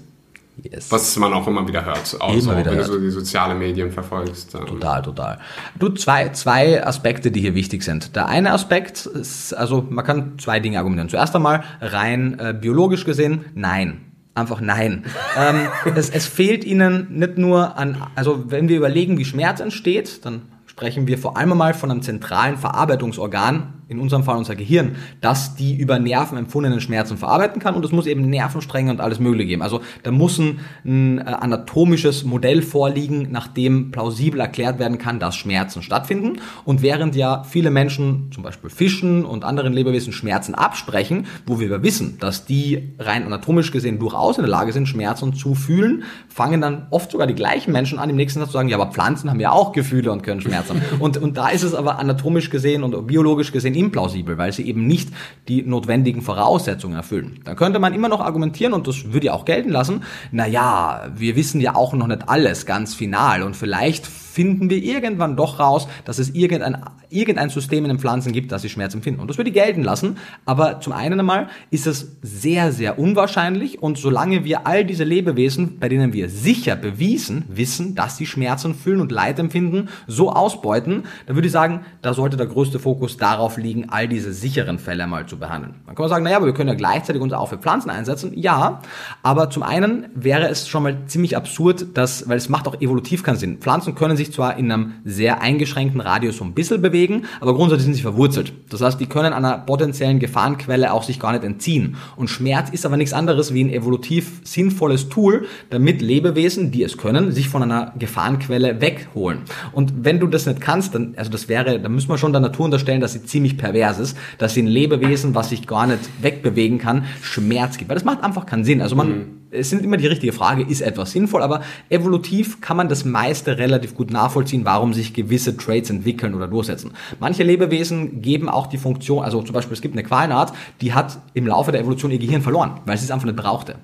Yes. 0.64 0.92
Was 0.92 1.16
man 1.18 1.34
auch 1.34 1.48
immer 1.48 1.68
wieder 1.68 1.86
hört, 1.86 2.18
auch 2.20 2.32
immer 2.32 2.42
so, 2.42 2.52
wieder 2.52 2.66
wenn 2.72 2.78
hört. 2.78 2.88
du 2.88 2.94
so 2.94 3.00
die 3.00 3.10
sozialen 3.10 3.60
Medien 3.60 3.92
verfolgst. 3.92 4.52
Total, 4.52 5.02
total. 5.02 5.40
Du, 5.78 5.90
zwei, 5.90 6.30
zwei 6.30 6.86
Aspekte, 6.86 7.32
die 7.32 7.42
hier 7.42 7.56
wichtig 7.56 7.84
sind. 7.84 8.16
Der 8.16 8.28
eine 8.28 8.52
Aspekt 8.52 9.06
ist, 9.06 9.54
also 9.54 9.86
man 9.90 10.06
kann 10.06 10.40
zwei 10.40 10.60
Dinge 10.60 10.78
argumentieren. 10.78 11.10
Zuerst 11.10 11.36
einmal 11.36 11.64
rein 11.82 12.40
äh, 12.40 12.54
biologisch 12.54 13.06
gesehen, 13.06 13.46
nein. 13.54 14.06
Einfach 14.36 14.62
nein. 14.62 15.06
ähm, 15.38 15.68
es, 15.96 16.10
es 16.10 16.26
fehlt 16.26 16.64
ihnen 16.64 17.08
nicht 17.12 17.38
nur 17.38 17.78
an, 17.78 17.98
also 18.16 18.52
wenn 18.52 18.70
wir 18.70 18.78
überlegen, 18.78 19.18
wie 19.18 19.26
Schmerz 19.26 19.60
entsteht, 19.60 20.26
dann 20.26 20.44
sprechen 20.66 21.08
wir 21.08 21.18
vor 21.18 21.38
allem 21.38 21.58
mal 21.58 21.74
von 21.74 21.92
einem 21.92 22.02
zentralen 22.02 22.58
Verarbeitungsorgan, 22.58 23.74
in 23.90 24.00
unserem 24.00 24.24
Fall 24.24 24.38
unser 24.38 24.56
Gehirn, 24.56 24.96
das 25.20 25.56
die 25.56 25.76
über 25.76 25.98
Nerven 25.98 26.38
empfundenen 26.38 26.80
Schmerzen 26.80 27.18
verarbeiten 27.18 27.60
kann 27.60 27.74
und 27.74 27.84
es 27.84 27.92
muss 27.92 28.06
eben 28.06 28.30
Nervenstränge 28.30 28.92
und 28.92 29.02
alles 29.02 29.20
Mögliche 29.20 29.48
geben. 29.48 29.64
Also 29.64 29.82
da 30.04 30.12
muss 30.12 30.38
ein, 30.38 30.60
ein 30.86 31.18
äh, 31.18 31.22
anatomisches 31.24 32.24
Modell 32.24 32.62
vorliegen, 32.62 33.32
nach 33.32 33.48
dem 33.48 33.90
plausibel 33.90 34.40
erklärt 34.40 34.78
werden 34.78 35.00
kann, 35.00 35.20
dass 35.20 35.36
Schmerzen 35.36 35.82
stattfinden. 35.82 36.40
Und 36.66 36.84
während 36.84 37.16
ja 37.16 37.44
viele 37.44 37.72
Menschen, 37.72 38.32
zum 38.32 38.44
Beispiel 38.44 38.70
Fischen 38.70 39.26
und 39.26 39.44
anderen 39.44 39.74
Lebewesen, 39.74 40.14
Schmerzen 40.14 40.54
absprechen, 40.54 41.26
wo 41.48 41.60
wir 41.60 41.74
aber 41.74 41.84
wissen, 41.84 42.20
dass 42.20 42.46
die 42.46 42.94
rein 43.00 43.26
anatomisch 43.26 43.72
gesehen 43.72 43.98
durchaus 43.98 44.38
in 44.38 44.44
der 44.44 44.52
Lage 44.52 44.72
sind, 44.72 44.88
Schmerzen 44.88 45.34
zu 45.34 45.56
fühlen, 45.56 46.04
fangen 46.28 46.62
dann 46.62 46.86
oft 46.92 47.12
sogar 47.12 47.26
die 47.26 47.34
gleichen 47.34 47.72
Menschen 47.72 47.98
an, 47.98 48.12
im 48.12 48.16
nächsten 48.18 48.40
Satz 48.40 48.50
zu 48.50 48.54
sagen, 48.54 48.70
ja, 48.70 48.80
aber 48.80 48.92
Pflanzen 48.92 49.32
haben 49.32 49.40
ja 49.40 49.52
auch 49.52 49.72
Gefühle 49.72 50.12
und 50.12 50.22
können 50.22 50.42
Schmerzen. 50.42 50.80
Und, 51.00 51.18
und 51.18 51.38
da 51.38 51.50
ist 51.50 51.64
es 51.64 51.74
aber 51.74 51.98
anatomisch 51.98 52.52
gesehen 52.52 52.84
und 52.84 53.08
biologisch 53.08 53.52
gesehen 53.52 53.79
implausibel, 53.80 54.38
weil 54.38 54.52
sie 54.52 54.64
eben 54.68 54.86
nicht 54.86 55.10
die 55.48 55.64
notwendigen 55.64 56.22
Voraussetzungen 56.22 56.96
erfüllen. 56.96 57.40
Dann 57.46 57.56
könnte 57.56 57.80
man 57.80 57.94
immer 57.94 58.10
noch 58.10 58.22
argumentieren, 58.22 58.74
und 58.74 58.88
das 58.88 59.14
würde 59.14 59.28
ja 59.28 59.34
auch 59.34 59.46
gelten 59.46 59.70
lassen, 59.70 60.04
na 60.32 60.48
ja, 60.48 61.10
wir 61.16 61.36
wissen 61.36 61.62
ja 61.62 61.76
auch 61.76 61.94
noch 61.94 62.08
nicht 62.08 62.28
alles 62.30 62.66
ganz 62.66 62.94
final 62.94 63.44
und 63.44 63.56
vielleicht 63.56 64.06
finden 64.40 64.70
wir 64.70 64.82
irgendwann 64.82 65.36
doch 65.36 65.60
raus, 65.60 65.86
dass 66.06 66.18
es 66.18 66.30
irgendein, 66.30 66.82
irgendein 67.10 67.50
System 67.50 67.84
in 67.84 67.90
den 67.90 68.00
Pflanzen 68.00 68.32
gibt, 68.32 68.54
das 68.54 68.62
sie 68.62 68.70
Schmerz 68.70 68.94
empfinden. 68.94 69.20
Und 69.20 69.28
das 69.28 69.38
würde 69.38 69.50
ich 69.50 69.54
gelten 69.54 69.84
lassen. 69.84 70.16
Aber 70.46 70.80
zum 70.80 70.94
einen 70.94 71.20
einmal 71.20 71.50
ist 71.72 71.88
es 71.88 72.14
sehr, 72.22 72.72
sehr 72.72 72.98
unwahrscheinlich. 72.98 73.84
Und 73.84 73.98
solange 73.98 74.46
wir 74.46 74.66
all 74.66 74.86
diese 74.86 75.04
Lebewesen, 75.04 75.78
bei 75.78 75.90
denen 75.90 76.14
wir 76.14 76.30
sicher 76.30 76.78
bewiesen 76.78 77.44
wissen, 77.50 77.96
dass 77.96 78.16
sie 78.16 78.26
Schmerzen 78.26 78.76
fühlen 78.76 79.02
und 79.02 79.12
Leid 79.12 79.40
empfinden, 79.40 79.90
so 80.08 80.32
ausbeuten, 80.32 81.04
dann 81.26 81.36
würde 81.36 81.48
ich 81.48 81.52
sagen, 81.52 81.82
da 82.02 82.14
sollte 82.14 82.38
der 82.38 82.48
größte 82.48 82.80
Fokus 82.80 83.18
darauf 83.18 83.58
liegen, 83.58 83.90
all 83.90 84.08
diese 84.08 84.32
sicheren 84.32 84.80
Fälle 84.80 85.06
mal 85.06 85.26
zu 85.26 85.38
behandeln. 85.38 85.76
Dann 85.86 85.96
kann 85.96 86.04
man 86.04 86.10
sagen, 86.10 86.24
naja, 86.24 86.38
aber 86.38 86.46
wir 86.46 86.54
können 86.54 86.70
ja 86.70 86.76
gleichzeitig 86.76 87.22
uns 87.22 87.34
auch 87.34 87.50
für 87.50 87.58
Pflanzen 87.58 87.90
einsetzen. 87.90 88.32
Ja, 88.38 88.80
aber 89.22 89.50
zum 89.50 89.64
einen 89.64 90.06
wäre 90.16 90.48
es 90.48 90.70
schon 90.70 90.84
mal 90.84 90.96
ziemlich 91.08 91.36
absurd, 91.36 91.98
dass, 91.98 92.30
weil 92.30 92.38
es 92.38 92.48
macht 92.48 92.70
auch 92.70 92.80
evolutiv 92.80 93.22
keinen 93.22 93.36
Sinn. 93.36 93.58
Pflanzen 93.58 93.96
können 93.96 94.16
sich 94.30 94.36
zwar 94.36 94.58
in 94.58 94.72
einem 94.72 94.94
sehr 95.04 95.42
eingeschränkten 95.42 96.02
Radius 96.02 96.38
so 96.38 96.44
ein 96.44 96.54
bisschen 96.54 96.82
bewegen, 96.82 97.24
aber 97.42 97.54
grundsätzlich 97.54 97.86
sind 97.86 97.94
sie 97.96 98.02
verwurzelt. 98.02 98.54
Das 98.70 98.82
heißt, 98.82 99.00
die 99.00 99.08
können 99.08 99.34
einer 99.34 99.58
potenziellen 99.58 100.20
Gefahrenquelle 100.20 100.94
auch 100.94 101.04
sich 101.04 101.20
gar 101.20 101.34
nicht 101.34 101.44
entziehen. 101.44 101.98
Und 102.16 102.30
Schmerz 102.30 102.70
ist 102.70 102.86
aber 102.86 102.98
nichts 102.98 103.14
anderes 103.14 103.54
wie 103.54 103.64
ein 103.64 103.70
evolutiv 103.70 104.42
sinnvolles 104.44 105.10
Tool, 105.10 105.48
damit 105.70 106.02
Lebewesen, 106.02 106.72
die 106.72 106.84
es 106.84 106.98
können, 106.98 107.32
sich 107.32 107.50
von 107.50 107.64
einer 107.64 107.94
Gefahrenquelle 107.98 108.82
wegholen. 108.82 109.40
Und 109.72 109.94
wenn 110.04 110.20
du 110.20 110.28
das 110.28 110.46
nicht 110.46 110.62
kannst, 110.62 110.96
dann, 110.96 111.14
also 111.18 111.32
das 111.32 111.50
wäre, 111.50 111.80
dann 111.80 111.94
müssen 111.94 112.10
wir 112.10 112.18
schon 112.18 112.32
der 112.32 112.42
Natur 112.42 112.66
unterstellen, 112.66 113.02
dass 113.02 113.14
sie 113.14 113.24
ziemlich 113.24 113.58
pervers 113.58 114.00
ist, 114.00 114.18
dass 114.38 114.54
sie 114.54 114.62
ein 114.62 114.68
Lebewesen, 114.68 115.36
was 115.36 115.50
sich 115.50 115.68
gar 115.68 115.88
nicht 115.88 116.00
wegbewegen 116.22 116.78
kann, 116.78 117.06
Schmerz 117.22 117.78
gibt. 117.78 117.90
Weil 117.90 117.96
das 117.96 118.06
macht 118.06 118.24
einfach 118.24 118.46
keinen 118.46 118.64
Sinn. 118.64 118.82
Also 118.82 118.96
man, 118.96 119.10
mhm 119.10 119.40
es 119.52 119.70
sind 119.70 119.84
immer 119.84 119.98
die 119.98 120.08
richtige 120.08 120.34
Frage, 120.34 120.64
ist 120.64 120.82
etwas 120.82 121.12
sinnvoll, 121.12 121.42
aber 121.42 121.62
evolutiv 121.90 122.62
kann 122.62 122.78
man 122.78 122.90
das 122.90 123.06
meiste 123.06 123.58
relativ 123.58 123.96
gut 123.96 124.12
nachvollziehen, 124.12 124.66
warum 124.66 124.94
sich 124.94 125.14
gewisse 125.14 125.58
Traits 125.58 125.90
entwickeln 125.90 126.34
oder 126.36 126.48
durchsetzen. 126.48 126.92
Manche 127.20 127.44
Lebewesen 127.44 128.22
geben 128.22 128.50
auch 128.50 128.68
die 128.68 128.78
Funktion, 128.78 129.24
also 129.24 129.42
zum 129.42 129.54
Beispiel 129.54 129.74
es 129.74 129.82
gibt 129.82 129.96
eine 129.96 130.04
Qualenart, 130.04 130.54
die 130.82 130.94
hat 130.94 131.20
im 131.34 131.48
Laufe 131.48 131.72
der 131.72 131.82
Evolution 131.82 132.12
ihr 132.12 132.20
Gehirn 132.20 132.42
verloren, 132.42 132.80
weil 132.86 132.98
sie 132.98 133.06
es 133.06 133.12
einfach 133.12 133.26
nicht 133.26 133.38
brauchte. 133.38 133.76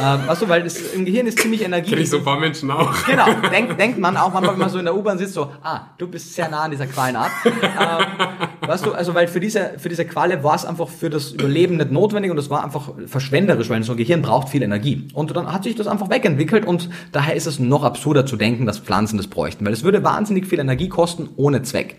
Ähm, 0.00 0.20
weißt 0.26 0.42
du, 0.42 0.48
weil 0.48 0.64
es, 0.66 0.94
im 0.94 1.04
Gehirn 1.04 1.26
ist 1.26 1.38
ziemlich 1.40 1.62
Energie. 1.62 1.90
Kenn 1.90 2.00
ich 2.00 2.10
so 2.10 2.18
ein 2.18 2.24
paar 2.24 2.38
Menschen 2.38 2.70
auch. 2.70 2.94
Genau, 3.06 3.26
denkt, 3.50 3.78
denkt 3.78 3.98
man 3.98 4.16
auch 4.16 4.32
manchmal, 4.32 4.52
wenn 4.52 4.60
man 4.60 4.70
so 4.70 4.78
in 4.78 4.84
der 4.84 4.94
U-Bahn 4.94 5.18
sitzt, 5.18 5.34
so, 5.34 5.50
ah, 5.62 5.80
du 5.96 6.06
bist 6.06 6.34
sehr 6.34 6.48
nah 6.48 6.62
an 6.62 6.70
dieser 6.70 6.86
Qualenart. 6.86 7.30
Ähm, 7.44 8.68
weißt 8.68 8.86
du, 8.86 8.92
also 8.92 9.14
weil 9.14 9.28
für 9.28 9.40
diese, 9.40 9.74
für 9.78 9.88
diese 9.88 10.04
Qualle 10.04 10.42
war 10.42 10.54
es 10.54 10.64
einfach 10.64 10.88
für 10.88 11.10
das 11.10 11.32
Überleben 11.32 11.76
nicht 11.76 11.90
notwendig 11.90 12.30
und 12.30 12.38
es 12.38 12.50
war 12.50 12.64
einfach 12.64 12.90
verschwenderisch, 13.06 13.70
weil 13.70 13.82
so 13.82 13.92
ein 13.92 13.98
Gehirn 13.98 14.22
braucht 14.22 14.48
viel 14.48 14.62
Energie. 14.62 14.97
Und 15.14 15.34
dann 15.36 15.52
hat 15.52 15.64
sich 15.64 15.74
das 15.74 15.86
einfach 15.86 16.10
wegentwickelt 16.10 16.66
und 16.66 16.88
daher 17.12 17.34
ist 17.34 17.46
es 17.46 17.58
noch 17.58 17.84
absurder 17.84 18.26
zu 18.26 18.36
denken, 18.36 18.66
dass 18.66 18.78
Pflanzen 18.78 19.16
das 19.16 19.26
bräuchten, 19.26 19.64
weil 19.64 19.72
es 19.72 19.84
würde 19.84 20.02
wahnsinnig 20.02 20.46
viel 20.46 20.58
Energie 20.58 20.88
kosten 20.88 21.28
ohne 21.36 21.62
Zweck. 21.62 21.96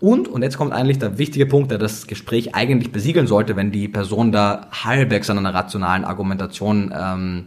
Und, 0.00 0.28
und 0.28 0.42
jetzt 0.42 0.56
kommt 0.56 0.72
eigentlich 0.72 0.98
der 0.98 1.18
wichtige 1.18 1.46
Punkt, 1.46 1.70
der 1.70 1.78
das 1.78 2.06
Gespräch 2.06 2.54
eigentlich 2.54 2.92
besiegeln 2.92 3.26
sollte, 3.26 3.56
wenn 3.56 3.70
die 3.70 3.88
Person 3.88 4.32
da 4.32 4.68
halbwegs 4.70 5.30
an 5.30 5.38
einer 5.38 5.54
rationalen 5.54 6.04
Argumentation 6.04 6.92
ähm, 6.96 7.44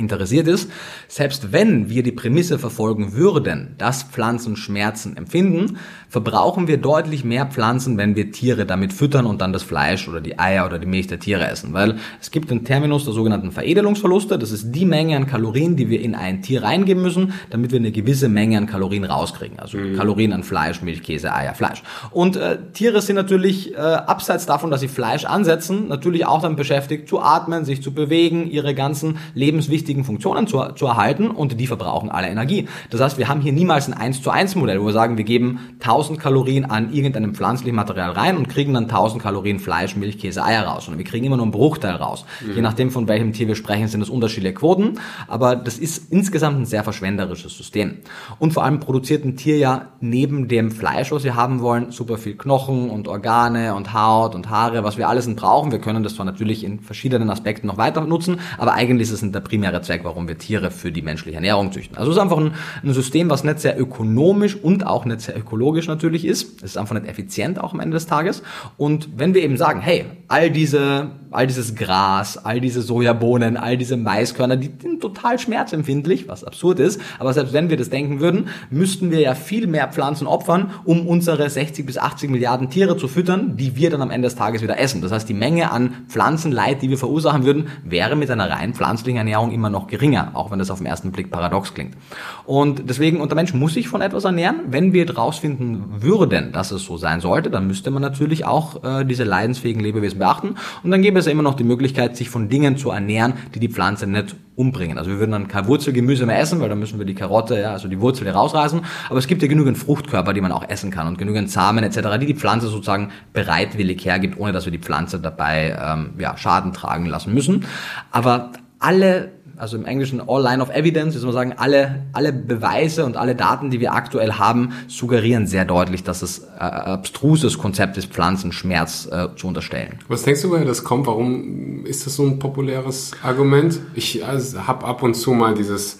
interessiert 0.00 0.48
ist, 0.48 0.70
selbst 1.06 1.52
wenn 1.52 1.88
wir 1.88 2.02
die 2.02 2.12
Prämisse 2.12 2.58
verfolgen 2.58 3.12
würden, 3.12 3.74
dass 3.78 4.02
Pflanzen 4.02 4.56
Schmerzen 4.56 5.16
empfinden, 5.16 5.78
verbrauchen 6.08 6.66
wir 6.66 6.78
deutlich 6.78 7.24
mehr 7.24 7.46
Pflanzen, 7.46 7.96
wenn 7.96 8.16
wir 8.16 8.32
Tiere 8.32 8.66
damit 8.66 8.92
füttern 8.92 9.26
und 9.26 9.40
dann 9.40 9.52
das 9.52 9.62
Fleisch 9.62 10.08
oder 10.08 10.20
die 10.20 10.38
Eier 10.38 10.66
oder 10.66 10.78
die 10.78 10.86
Milch 10.86 11.06
der 11.06 11.20
Tiere 11.20 11.46
essen. 11.46 11.72
Weil 11.72 11.96
es 12.20 12.32
gibt 12.32 12.50
den 12.50 12.64
Terminus 12.64 13.04
der 13.04 13.14
sogenannten 13.14 13.52
Veredelungsverluste. 13.52 14.38
Das 14.38 14.50
ist 14.50 14.72
die 14.72 14.84
Menge 14.84 15.16
an 15.16 15.26
Kalorien, 15.26 15.76
die 15.76 15.88
wir 15.88 16.00
in 16.00 16.14
ein 16.16 16.42
Tier 16.42 16.64
reingeben 16.64 17.02
müssen, 17.02 17.32
damit 17.50 17.70
wir 17.70 17.78
eine 17.78 17.92
gewisse 17.92 18.28
Menge 18.28 18.58
an 18.58 18.66
Kalorien 18.66 19.04
rauskriegen. 19.04 19.60
Also 19.60 19.78
mhm. 19.78 19.96
Kalorien 19.96 20.32
an 20.32 20.42
Fleisch, 20.42 20.82
Milch, 20.82 21.02
Käse, 21.02 21.32
Eier, 21.32 21.54
Fleisch. 21.54 21.82
Und 22.10 22.36
äh, 22.36 22.58
Tiere 22.72 23.02
sind 23.02 23.16
natürlich 23.16 23.74
äh, 23.74 23.76
abseits 23.76 24.46
davon, 24.46 24.70
dass 24.70 24.80
sie 24.80 24.88
Fleisch 24.88 25.24
ansetzen, 25.24 25.88
natürlich 25.88 26.26
auch 26.26 26.42
dann 26.42 26.56
beschäftigt 26.56 27.08
zu 27.08 27.20
atmen, 27.20 27.64
sich 27.64 27.82
zu 27.82 27.92
bewegen, 27.92 28.50
ihre 28.50 28.74
ganzen 28.74 29.18
lebenswichtigen 29.34 29.89
Funktionen 30.04 30.46
zu, 30.46 30.62
zu 30.74 30.86
erhalten 30.86 31.28
und 31.28 31.58
die 31.58 31.66
verbrauchen 31.66 32.10
alle 32.10 32.28
Energie. 32.28 32.68
Das 32.90 33.00
heißt, 33.00 33.18
wir 33.18 33.28
haben 33.28 33.40
hier 33.40 33.52
niemals 33.52 33.88
ein 33.88 33.94
1 33.94 34.22
zu 34.22 34.30
1 34.30 34.54
Modell, 34.54 34.80
wo 34.80 34.86
wir 34.86 34.92
sagen, 34.92 35.16
wir 35.16 35.24
geben 35.24 35.60
1000 35.80 36.18
Kalorien 36.18 36.64
an 36.64 36.92
irgendeinem 36.92 37.34
pflanzlichen 37.34 37.74
Material 37.74 38.12
rein 38.12 38.36
und 38.36 38.48
kriegen 38.48 38.74
dann 38.74 38.84
1000 38.84 39.22
Kalorien 39.22 39.58
Fleisch, 39.58 39.96
Milch, 39.96 40.18
Käse, 40.18 40.44
Eier 40.44 40.62
raus. 40.62 40.88
Und 40.88 40.98
wir 40.98 41.04
kriegen 41.04 41.26
immer 41.26 41.36
nur 41.36 41.44
einen 41.44 41.52
Bruchteil 41.52 41.96
raus. 41.96 42.24
Mhm. 42.40 42.54
Je 42.54 42.62
nachdem, 42.62 42.90
von 42.90 43.08
welchem 43.08 43.32
Tier 43.32 43.48
wir 43.48 43.56
sprechen, 43.56 43.88
sind 43.88 44.02
es 44.02 44.10
unterschiedliche 44.10 44.54
Quoten. 44.54 45.00
Aber 45.26 45.56
das 45.56 45.78
ist 45.78 46.12
insgesamt 46.12 46.60
ein 46.60 46.66
sehr 46.66 46.84
verschwenderisches 46.84 47.56
System. 47.56 47.98
Und 48.38 48.52
vor 48.52 48.64
allem 48.64 48.80
produziert 48.80 49.24
ein 49.24 49.36
Tier 49.36 49.58
ja 49.58 49.88
neben 50.00 50.48
dem 50.48 50.70
Fleisch, 50.70 51.10
was 51.12 51.24
wir 51.24 51.34
haben 51.34 51.60
wollen, 51.60 51.90
super 51.90 52.18
viel 52.18 52.36
Knochen 52.36 52.90
und 52.90 53.08
Organe 53.08 53.74
und 53.74 53.92
Haut 53.92 54.34
und 54.34 54.50
Haare, 54.50 54.84
was 54.84 54.96
wir 54.96 55.08
alles 55.08 55.30
brauchen. 55.34 55.72
Wir 55.72 55.78
können 55.78 56.02
das 56.02 56.14
zwar 56.14 56.26
natürlich 56.26 56.64
in 56.64 56.80
verschiedenen 56.80 57.30
Aspekten 57.30 57.66
noch 57.66 57.76
weiter 57.76 58.00
nutzen, 58.02 58.40
aber 58.58 58.74
eigentlich 58.74 59.10
ist 59.10 59.22
es 59.22 59.32
der 59.32 59.40
primäre 59.40 59.79
Zweck, 59.82 60.00
warum 60.04 60.28
wir 60.28 60.38
Tiere 60.38 60.70
für 60.70 60.92
die 60.92 61.02
menschliche 61.02 61.36
Ernährung 61.36 61.72
züchten. 61.72 61.96
Also 61.96 62.10
es 62.10 62.16
ist 62.16 62.22
einfach 62.22 62.38
ein, 62.38 62.52
ein 62.82 62.92
System, 62.92 63.30
was 63.30 63.44
nicht 63.44 63.60
sehr 63.60 63.80
ökonomisch 63.80 64.56
und 64.56 64.86
auch 64.86 65.04
nicht 65.04 65.20
sehr 65.20 65.36
ökologisch 65.36 65.88
natürlich 65.88 66.24
ist. 66.24 66.58
Es 66.58 66.72
ist 66.72 66.76
einfach 66.76 66.94
nicht 66.94 67.08
effizient 67.08 67.60
auch 67.60 67.72
am 67.72 67.80
Ende 67.80 67.94
des 67.94 68.06
Tages. 68.06 68.42
Und 68.76 69.08
wenn 69.16 69.34
wir 69.34 69.42
eben 69.42 69.56
sagen, 69.56 69.80
hey, 69.80 70.04
all 70.28 70.50
diese, 70.50 71.10
all 71.30 71.46
dieses 71.46 71.74
Gras, 71.74 72.36
all 72.38 72.60
diese 72.60 72.82
Sojabohnen, 72.82 73.56
all 73.56 73.76
diese 73.76 73.96
Maiskörner, 73.96 74.56
die 74.56 74.70
sind 74.80 75.00
total 75.00 75.38
schmerzempfindlich, 75.38 76.28
was 76.28 76.44
absurd 76.44 76.80
ist. 76.80 77.00
Aber 77.18 77.32
selbst 77.32 77.52
wenn 77.52 77.70
wir 77.70 77.76
das 77.76 77.90
denken 77.90 78.20
würden, 78.20 78.48
müssten 78.70 79.10
wir 79.10 79.20
ja 79.20 79.34
viel 79.34 79.66
mehr 79.66 79.88
Pflanzen 79.88 80.26
opfern, 80.26 80.70
um 80.84 81.06
unsere 81.06 81.48
60 81.48 81.86
bis 81.86 81.98
80 81.98 82.30
Milliarden 82.30 82.70
Tiere 82.70 82.96
zu 82.96 83.08
füttern, 83.08 83.56
die 83.56 83.76
wir 83.76 83.90
dann 83.90 84.02
am 84.02 84.10
Ende 84.10 84.26
des 84.26 84.36
Tages 84.36 84.62
wieder 84.62 84.78
essen. 84.78 85.02
Das 85.02 85.12
heißt, 85.12 85.28
die 85.28 85.34
Menge 85.34 85.70
an 85.70 86.04
Pflanzenleid, 86.08 86.82
die 86.82 86.90
wir 86.90 86.98
verursachen 86.98 87.44
würden, 87.44 87.68
wäre 87.84 88.16
mit 88.16 88.30
einer 88.30 88.50
rein 88.50 88.74
pflanzlichen 88.74 89.18
Ernährung 89.18 89.52
immer 89.52 89.69
noch 89.70 89.86
geringer, 89.86 90.32
auch 90.34 90.50
wenn 90.50 90.58
das 90.58 90.70
auf 90.70 90.78
den 90.78 90.86
ersten 90.86 91.12
Blick 91.12 91.30
paradox 91.30 91.74
klingt. 91.74 91.96
Und 92.44 92.88
deswegen, 92.88 93.20
und 93.20 93.30
der 93.30 93.36
Mensch 93.36 93.54
muss 93.54 93.74
sich 93.74 93.88
von 93.88 94.00
etwas 94.02 94.24
ernähren. 94.24 94.60
Wenn 94.68 94.92
wir 94.92 95.06
herausfinden 95.06 96.02
würden, 96.02 96.52
dass 96.52 96.70
es 96.70 96.84
so 96.84 96.96
sein 96.96 97.20
sollte, 97.20 97.50
dann 97.50 97.66
müsste 97.66 97.90
man 97.90 98.02
natürlich 98.02 98.44
auch 98.44 98.82
äh, 98.84 99.04
diese 99.04 99.24
leidensfähigen 99.24 99.82
Lebewesen 99.82 100.18
beachten. 100.18 100.56
Und 100.82 100.90
dann 100.90 101.02
gäbe 101.02 101.18
es 101.18 101.26
ja 101.26 101.32
immer 101.32 101.42
noch 101.42 101.54
die 101.54 101.64
Möglichkeit, 101.64 102.16
sich 102.16 102.30
von 102.30 102.48
Dingen 102.48 102.76
zu 102.76 102.90
ernähren, 102.90 103.34
die 103.54 103.60
die 103.60 103.68
Pflanze 103.68 104.06
nicht 104.06 104.36
umbringen. 104.60 104.98
Also 104.98 105.10
wir 105.10 105.18
würden 105.18 105.32
dann 105.32 105.48
kein 105.48 105.66
Wurzelgemüse 105.66 106.26
mehr 106.26 106.38
essen, 106.38 106.60
weil 106.60 106.68
dann 106.68 106.78
müssen 106.78 106.98
wir 106.98 107.06
die 107.06 107.14
Karotte, 107.14 107.58
ja, 107.58 107.72
also 107.72 107.88
die 107.88 107.98
Wurzel 107.98 108.28
rausreißen. 108.28 108.82
Aber 109.08 109.18
es 109.18 109.26
gibt 109.26 109.40
ja 109.40 109.48
genügend 109.48 109.78
Fruchtkörper, 109.78 110.34
die 110.34 110.42
man 110.42 110.52
auch 110.52 110.68
essen 110.68 110.90
kann 110.90 111.06
und 111.06 111.16
genügend 111.16 111.50
Samen 111.50 111.82
etc., 111.82 112.18
die 112.20 112.26
die 112.26 112.34
Pflanze 112.34 112.68
sozusagen 112.68 113.10
bereitwillig 113.32 114.04
hergibt, 114.04 114.38
ohne 114.38 114.52
dass 114.52 114.66
wir 114.66 114.72
die 114.72 114.78
Pflanze 114.78 115.18
dabei 115.18 115.76
ähm, 115.80 116.10
ja, 116.18 116.36
Schaden 116.36 116.74
tragen 116.74 117.06
lassen 117.06 117.32
müssen. 117.32 117.64
Aber 118.10 118.52
alle 118.78 119.32
also 119.60 119.76
im 119.76 119.84
Englischen 119.84 120.22
all 120.26 120.42
line 120.42 120.62
of 120.62 120.70
evidence, 120.70 121.14
wie 121.14 121.18
soll 121.18 121.26
man 121.26 121.34
sagen, 121.34 121.54
alle, 121.56 122.02
alle 122.12 122.32
Beweise 122.32 123.04
und 123.04 123.16
alle 123.16 123.34
Daten, 123.34 123.70
die 123.70 123.78
wir 123.78 123.92
aktuell 123.92 124.32
haben, 124.32 124.72
suggerieren 124.88 125.46
sehr 125.46 125.64
deutlich, 125.64 126.02
dass 126.02 126.22
es 126.22 126.38
äh, 126.38 126.60
abstruses 126.60 127.58
Konzept 127.58 127.96
ist, 127.98 128.08
Pflanzenschmerz 128.12 129.08
äh, 129.10 129.28
zu 129.36 129.46
unterstellen. 129.46 129.98
Was 130.08 130.22
denkst 130.22 130.42
du, 130.42 130.50
woher 130.50 130.64
das 130.64 130.82
kommt? 130.82 131.06
Warum 131.06 131.84
ist 131.84 132.06
das 132.06 132.16
so 132.16 132.24
ein 132.24 132.38
populäres 132.38 133.12
Argument? 133.22 133.78
Ich 133.94 134.24
also, 134.24 134.66
habe 134.66 134.86
ab 134.86 135.02
und 135.02 135.14
zu 135.14 135.32
mal 135.32 135.54
dieses 135.54 135.98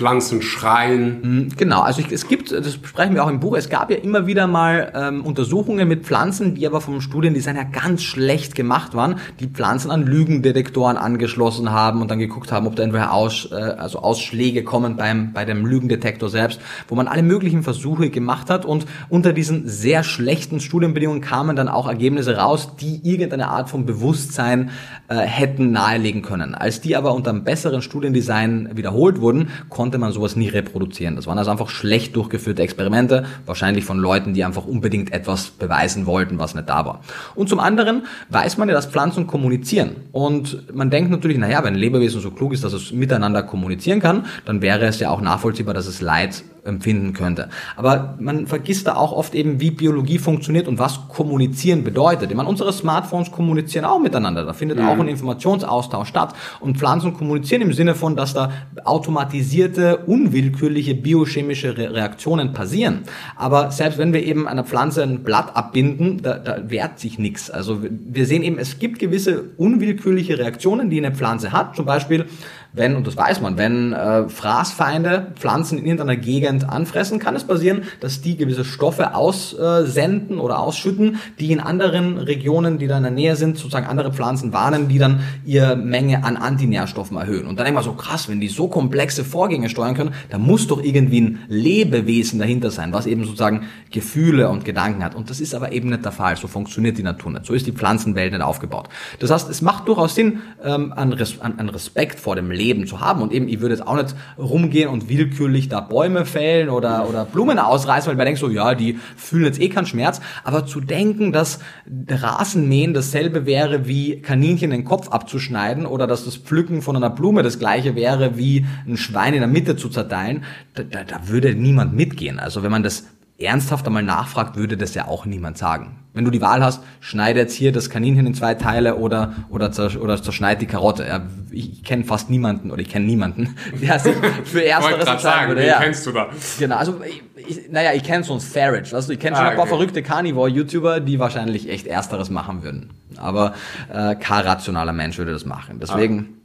Pflanzen 0.00 0.40
schreien. 0.40 1.18
Hm, 1.22 1.48
genau, 1.58 1.82
also 1.82 2.00
es 2.10 2.26
gibt, 2.26 2.52
das 2.52 2.78
besprechen 2.78 3.14
wir 3.14 3.22
auch 3.22 3.28
im 3.28 3.38
Buch, 3.38 3.54
es 3.54 3.68
gab 3.68 3.90
ja 3.90 3.98
immer 3.98 4.26
wieder 4.26 4.46
mal 4.46 4.90
ähm, 4.94 5.26
Untersuchungen 5.26 5.86
mit 5.86 6.06
Pflanzen, 6.06 6.54
die 6.54 6.66
aber 6.66 6.80
vom 6.80 7.02
Studiendesign 7.02 7.56
ja 7.56 7.64
ganz 7.64 8.02
schlecht 8.02 8.54
gemacht 8.54 8.94
waren, 8.94 9.16
die 9.40 9.46
Pflanzen 9.48 9.90
an 9.90 10.06
Lügendetektoren 10.06 10.96
angeschlossen 10.96 11.70
haben 11.70 12.00
und 12.00 12.10
dann 12.10 12.18
geguckt 12.18 12.50
haben, 12.50 12.66
ob 12.66 12.76
da 12.76 12.82
irgendwelche 12.82 13.10
Aus, 13.10 13.50
äh, 13.52 13.56
also 13.56 13.98
Ausschläge 13.98 14.64
kommen 14.64 14.96
beim, 14.96 15.34
bei 15.34 15.44
dem 15.44 15.66
Lügendetektor 15.66 16.30
selbst, 16.30 16.62
wo 16.88 16.94
man 16.94 17.06
alle 17.06 17.22
möglichen 17.22 17.62
Versuche 17.62 18.08
gemacht 18.08 18.48
hat 18.48 18.64
und 18.64 18.86
unter 19.10 19.34
diesen 19.34 19.68
sehr 19.68 20.02
schlechten 20.02 20.60
Studienbedingungen 20.60 21.20
kamen 21.20 21.56
dann 21.56 21.68
auch 21.68 21.86
Ergebnisse 21.86 22.38
raus, 22.38 22.70
die 22.80 23.02
irgendeine 23.02 23.48
Art 23.48 23.68
von 23.68 23.84
Bewusstsein 23.84 24.70
äh, 25.08 25.16
hätten 25.16 25.72
nahelegen 25.72 26.22
können. 26.22 26.54
Als 26.54 26.80
die 26.80 26.96
aber 26.96 27.12
unter 27.12 27.32
einem 27.32 27.44
besseren 27.44 27.82
Studiendesign 27.82 28.70
wiederholt 28.76 29.20
wurden, 29.20 29.50
konnte 29.68 29.89
man 29.98 30.12
sowas 30.12 30.36
nie 30.36 30.48
reproduzieren. 30.48 31.16
Das 31.16 31.26
waren 31.26 31.38
also 31.38 31.50
einfach 31.50 31.68
schlecht 31.68 32.16
durchgeführte 32.16 32.62
Experimente, 32.62 33.24
wahrscheinlich 33.46 33.84
von 33.84 33.98
Leuten, 33.98 34.34
die 34.34 34.44
einfach 34.44 34.66
unbedingt 34.66 35.12
etwas 35.12 35.50
beweisen 35.50 36.06
wollten, 36.06 36.38
was 36.38 36.54
nicht 36.54 36.68
da 36.68 36.84
war. 36.84 37.00
Und 37.34 37.48
zum 37.48 37.60
anderen 37.60 38.04
weiß 38.28 38.58
man 38.58 38.68
ja, 38.68 38.74
dass 38.74 38.86
Pflanzen 38.86 39.26
kommunizieren. 39.26 39.96
Und 40.12 40.74
man 40.74 40.90
denkt 40.90 41.10
natürlich, 41.10 41.38
naja, 41.38 41.64
wenn 41.64 41.74
ein 41.74 41.80
Lebewesen 41.80 42.20
so 42.20 42.30
klug 42.30 42.52
ist, 42.52 42.64
dass 42.64 42.72
es 42.72 42.92
miteinander 42.92 43.42
kommunizieren 43.42 44.00
kann, 44.00 44.26
dann 44.44 44.62
wäre 44.62 44.86
es 44.86 45.00
ja 45.00 45.10
auch 45.10 45.20
nachvollziehbar, 45.20 45.74
dass 45.74 45.86
es 45.86 46.00
Leid 46.00 46.42
empfinden 46.64 47.12
könnte. 47.12 47.48
Aber 47.76 48.16
man 48.18 48.46
vergisst 48.46 48.86
da 48.86 48.96
auch 48.96 49.12
oft 49.12 49.34
eben, 49.34 49.60
wie 49.60 49.70
Biologie 49.70 50.18
funktioniert 50.18 50.68
und 50.68 50.78
was 50.78 51.08
kommunizieren 51.08 51.84
bedeutet. 51.84 52.30
Ich 52.30 52.36
meine, 52.36 52.48
unsere 52.48 52.72
Smartphones 52.72 53.30
kommunizieren 53.30 53.84
auch 53.84 53.98
miteinander. 53.98 54.44
Da 54.44 54.52
findet 54.52 54.78
mhm. 54.78 54.88
auch 54.88 54.98
ein 54.98 55.08
Informationsaustausch 55.08 56.08
statt. 56.08 56.34
Und 56.60 56.78
Pflanzen 56.78 57.14
kommunizieren 57.14 57.62
im 57.62 57.72
Sinne 57.72 57.94
von, 57.94 58.16
dass 58.16 58.34
da 58.34 58.50
automatisierte, 58.84 59.98
unwillkürliche 60.06 60.94
biochemische 60.94 61.76
Reaktionen 61.76 62.52
passieren. 62.52 63.00
Aber 63.36 63.70
selbst 63.70 63.98
wenn 63.98 64.12
wir 64.12 64.22
eben 64.22 64.48
einer 64.48 64.64
Pflanze 64.64 65.02
ein 65.02 65.22
Blatt 65.22 65.56
abbinden, 65.56 66.22
da, 66.22 66.38
da 66.38 66.70
wehrt 66.70 66.98
sich 66.98 67.18
nichts. 67.18 67.50
Also 67.50 67.78
wir 67.82 68.26
sehen 68.26 68.42
eben, 68.42 68.58
es 68.58 68.78
gibt 68.78 68.98
gewisse 68.98 69.44
unwillkürliche 69.56 70.38
Reaktionen, 70.38 70.90
die 70.90 70.98
eine 70.98 71.14
Pflanze 71.14 71.52
hat. 71.52 71.76
Zum 71.76 71.86
Beispiel 71.86 72.26
wenn, 72.72 72.94
und 72.94 73.06
das 73.06 73.16
weiß 73.16 73.40
man, 73.40 73.58
wenn 73.58 73.92
äh, 73.92 74.28
Fraßfeinde 74.28 75.32
Pflanzen 75.34 75.78
in 75.78 75.84
irgendeiner 75.86 76.16
Gegend 76.16 76.68
anfressen, 76.68 77.18
kann 77.18 77.34
es 77.34 77.44
passieren, 77.44 77.82
dass 78.00 78.20
die 78.20 78.36
gewisse 78.36 78.64
Stoffe 78.64 79.14
aussenden 79.14 80.38
oder 80.38 80.60
ausschütten, 80.60 81.18
die 81.40 81.50
in 81.50 81.58
anderen 81.58 82.18
Regionen, 82.18 82.78
die 82.78 82.86
da 82.86 82.98
in 82.98 83.02
der 83.02 83.12
Nähe 83.12 83.34
sind, 83.34 83.56
sozusagen 83.56 83.86
andere 83.86 84.12
Pflanzen 84.12 84.52
warnen, 84.52 84.88
die 84.88 84.98
dann 84.98 85.20
ihre 85.44 85.74
Menge 85.74 86.22
an 86.22 86.36
Antinährstoffen 86.36 87.16
erhöhen. 87.16 87.46
Und 87.46 87.58
dann 87.58 87.74
man 87.74 87.82
so, 87.82 87.92
krass, 87.92 88.28
wenn 88.28 88.40
die 88.40 88.48
so 88.48 88.68
komplexe 88.68 89.24
Vorgänge 89.24 89.68
steuern 89.68 89.94
können, 89.94 90.14
da 90.28 90.38
muss 90.38 90.68
doch 90.68 90.82
irgendwie 90.82 91.20
ein 91.20 91.38
Lebewesen 91.48 92.38
dahinter 92.38 92.70
sein, 92.70 92.92
was 92.92 93.06
eben 93.06 93.24
sozusagen 93.24 93.64
Gefühle 93.90 94.48
und 94.48 94.64
Gedanken 94.64 95.02
hat. 95.02 95.14
Und 95.14 95.30
das 95.30 95.40
ist 95.40 95.54
aber 95.54 95.72
eben 95.72 95.88
nicht 95.88 96.04
der 96.04 96.12
Fall. 96.12 96.36
So 96.36 96.46
funktioniert 96.46 96.98
die 96.98 97.02
Natur 97.02 97.32
nicht. 97.32 97.46
So 97.46 97.54
ist 97.54 97.66
die 97.66 97.72
Pflanzenwelt 97.72 98.32
nicht 98.32 98.42
aufgebaut. 98.42 98.88
Das 99.18 99.30
heißt, 99.30 99.50
es 99.50 99.60
macht 99.60 99.88
durchaus 99.88 100.14
Sinn, 100.14 100.40
ähm, 100.62 100.92
an, 100.92 101.12
Res 101.12 101.40
an, 101.40 101.58
an 101.58 101.68
Respekt 101.68 102.20
vor 102.20 102.36
dem 102.36 102.50
Leben 102.50 102.59
Leben 102.60 102.86
zu 102.86 103.00
haben. 103.00 103.22
Und 103.22 103.32
eben, 103.32 103.48
ich 103.48 103.60
würde 103.60 103.74
jetzt 103.74 103.86
auch 103.86 103.96
nicht 103.96 104.14
rumgehen 104.38 104.88
und 104.88 105.08
willkürlich 105.08 105.68
da 105.68 105.80
Bäume 105.80 106.26
fällen 106.26 106.68
oder, 106.68 107.08
oder 107.08 107.24
Blumen 107.24 107.58
ausreißen, 107.58 108.08
weil 108.08 108.16
man 108.16 108.26
denkt 108.26 108.40
so, 108.40 108.48
ja, 108.48 108.74
die 108.74 108.98
fühlen 109.16 109.44
jetzt 109.44 109.60
eh 109.60 109.68
keinen 109.68 109.86
Schmerz. 109.86 110.20
Aber 110.44 110.66
zu 110.66 110.80
denken, 110.80 111.32
dass 111.32 111.60
Rasenmähen 112.08 112.94
dasselbe 112.94 113.46
wäre 113.46 113.86
wie 113.86 114.20
Kaninchen 114.20 114.70
den 114.70 114.84
Kopf 114.84 115.08
abzuschneiden 115.08 115.86
oder 115.86 116.06
dass 116.06 116.24
das 116.24 116.36
Pflücken 116.36 116.82
von 116.82 116.96
einer 116.96 117.10
Blume 117.10 117.42
das 117.42 117.58
gleiche 117.58 117.94
wäre 117.94 118.36
wie 118.36 118.66
ein 118.86 118.96
Schwein 118.96 119.34
in 119.34 119.40
der 119.40 119.48
Mitte 119.48 119.76
zu 119.76 119.88
zerteilen, 119.88 120.44
da, 120.74 120.82
da, 120.82 121.04
da 121.04 121.28
würde 121.28 121.54
niemand 121.54 121.94
mitgehen. 121.94 122.38
Also 122.38 122.62
wenn 122.62 122.70
man 122.70 122.82
das 122.82 123.04
ernsthaft 123.40 123.86
einmal 123.86 124.02
nachfragt, 124.02 124.56
würde 124.56 124.76
das 124.76 124.94
ja 124.94 125.06
auch 125.06 125.24
niemand 125.24 125.58
sagen. 125.58 125.96
Wenn 126.12 126.24
du 126.24 126.30
die 126.30 126.40
Wahl 126.40 126.62
hast, 126.64 126.82
schneide 126.98 127.38
jetzt 127.38 127.54
hier 127.54 127.72
das 127.72 127.88
Kaninchen 127.88 128.26
in 128.26 128.34
zwei 128.34 128.54
Teile 128.54 128.96
oder 128.96 129.34
oder, 129.48 129.70
zersch 129.70 129.96
oder 129.96 130.20
zerschneid 130.20 130.60
die 130.60 130.66
Karotte. 130.66 131.06
Ja, 131.06 131.22
ich 131.52 131.84
kenne 131.84 132.04
fast 132.04 132.30
niemanden 132.30 132.70
oder 132.70 132.80
ich 132.80 132.88
kenne 132.88 133.06
niemanden, 133.06 133.56
der 133.80 133.98
sich 133.98 134.16
für 134.44 134.64
ersteres 134.64 134.98
entscheiden 134.98 135.20
sagen, 135.20 135.48
würde. 135.48 135.66
Ja. 135.66 135.78
kennst 135.80 136.06
du 136.06 136.12
da? 136.12 136.28
Genau, 136.58 136.76
also 136.76 137.00
ich, 137.36 137.70
naja, 137.70 137.92
ich 137.94 138.02
kenne 138.02 138.24
so 138.24 138.34
ein 138.34 138.40
Farage, 138.40 138.92
weißt 138.92 139.08
du, 139.08 139.12
ich 139.12 139.20
kenne 139.20 139.36
schon 139.36 139.46
ah, 139.46 139.50
ein 139.50 139.56
paar 139.56 139.64
okay. 139.64 139.74
verrückte 139.74 140.02
Carnivore-YouTuber, 140.02 141.00
die 141.00 141.18
wahrscheinlich 141.18 141.68
echt 141.68 141.86
ersteres 141.86 142.28
machen 142.28 142.62
würden. 142.64 142.90
Aber 143.16 143.54
äh, 143.92 144.16
kein 144.16 144.44
rationaler 144.44 144.92
Mensch 144.92 145.18
würde 145.18 145.32
das 145.32 145.44
machen. 145.44 145.78
Deswegen... 145.80 146.28
Ah 146.28 146.39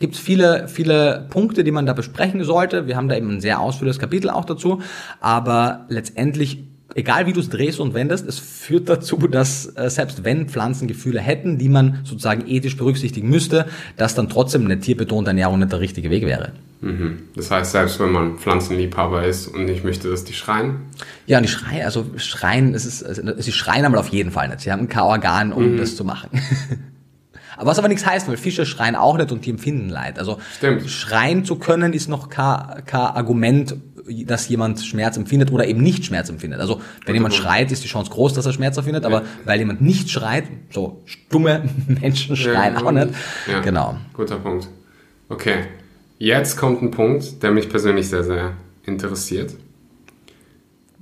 gibt 0.00 0.14
es 0.14 0.20
viele, 0.20 0.66
viele 0.66 1.26
Punkte, 1.30 1.62
die 1.62 1.70
man 1.70 1.86
da 1.86 1.92
besprechen 1.92 2.42
sollte. 2.42 2.88
Wir 2.88 2.96
haben 2.96 3.08
da 3.08 3.16
eben 3.16 3.30
ein 3.30 3.40
sehr 3.40 3.60
ausführliches 3.60 4.00
Kapitel 4.00 4.30
auch 4.30 4.44
dazu. 4.44 4.82
Aber 5.20 5.86
letztendlich 5.88 6.64
egal 6.94 7.26
wie 7.26 7.32
du 7.32 7.40
es 7.40 7.48
drehst 7.48 7.80
und 7.80 7.94
wendest, 7.94 8.26
es 8.26 8.38
führt 8.38 8.88
dazu, 8.88 9.16
dass 9.16 9.72
äh, 9.76 9.88
selbst 9.90 10.24
wenn 10.24 10.48
Pflanzen 10.48 10.88
Gefühle 10.88 11.20
hätten, 11.20 11.58
die 11.58 11.68
man 11.68 12.00
sozusagen 12.04 12.46
ethisch 12.46 12.76
berücksichtigen 12.76 13.28
müsste, 13.28 13.66
dass 13.96 14.14
dann 14.14 14.28
trotzdem 14.28 14.64
eine 14.64 14.80
tierbetonte 14.80 15.30
Ernährung 15.30 15.58
nicht 15.58 15.72
der 15.72 15.80
richtige 15.80 16.10
Weg 16.10 16.24
wäre. 16.24 16.52
Mhm. 16.80 17.24
Das 17.36 17.50
heißt, 17.50 17.72
selbst 17.72 18.00
wenn 18.00 18.10
man 18.10 18.38
Pflanzenliebhaber 18.38 19.24
ist 19.24 19.48
und 19.48 19.66
nicht 19.66 19.84
möchte, 19.84 20.10
dass 20.10 20.24
die 20.24 20.32
schreien? 20.32 20.80
Ja, 21.26 21.38
und 21.38 21.44
die 21.44 21.50
schreien, 21.50 21.84
also 21.84 22.06
schreien, 22.16 22.74
es 22.74 22.86
ist, 22.86 23.02
also, 23.02 23.22
sie 23.38 23.52
schreien 23.52 23.84
einmal 23.84 24.00
auf 24.00 24.08
jeden 24.08 24.30
Fall 24.30 24.48
nicht. 24.48 24.60
Sie 24.60 24.72
haben 24.72 24.88
kein 24.88 25.02
Organ, 25.02 25.52
um 25.52 25.72
mhm. 25.72 25.76
das 25.76 25.96
zu 25.96 26.04
machen. 26.04 26.30
Was 27.62 27.78
aber 27.78 27.88
nichts 27.88 28.06
heißt, 28.06 28.28
weil 28.28 28.36
Fische 28.36 28.66
schreien 28.66 28.96
auch 28.96 29.16
nicht 29.16 29.32
und 29.32 29.44
die 29.44 29.50
empfinden 29.50 29.88
Leid. 29.88 30.18
Also 30.18 30.38
Stimmt. 30.56 30.88
schreien 30.88 31.44
zu 31.44 31.56
können 31.56 31.92
ist 31.92 32.08
noch 32.08 32.28
kein, 32.28 32.84
kein 32.86 33.00
Argument, 33.00 33.76
dass 34.26 34.48
jemand 34.48 34.80
Schmerz 34.80 35.16
empfindet 35.16 35.52
oder 35.52 35.66
eben 35.66 35.82
nicht 35.82 36.04
Schmerz 36.04 36.28
empfindet. 36.28 36.60
Also 36.60 36.80
wenn 37.06 37.14
jemand 37.14 37.34
schreit, 37.34 37.70
ist 37.70 37.84
die 37.84 37.88
Chance 37.88 38.10
groß, 38.10 38.34
dass 38.34 38.46
er 38.46 38.52
Schmerz 38.52 38.76
empfindet, 38.76 39.04
aber 39.04 39.22
weil 39.44 39.58
jemand 39.58 39.80
nicht 39.80 40.10
schreit, 40.10 40.44
so 40.70 41.02
stumme 41.04 41.68
Menschen 41.86 42.36
schreien 42.36 42.74
ja, 42.74 42.82
auch 42.82 42.92
nicht. 42.92 43.08
Ja, 43.50 43.60
genau. 43.60 43.96
Guter 44.14 44.36
Punkt. 44.36 44.68
Okay. 45.28 45.64
Jetzt 46.18 46.56
kommt 46.56 46.82
ein 46.82 46.90
Punkt, 46.90 47.42
der 47.42 47.50
mich 47.50 47.68
persönlich 47.68 48.08
sehr, 48.08 48.24
sehr 48.24 48.52
interessiert. 48.84 49.54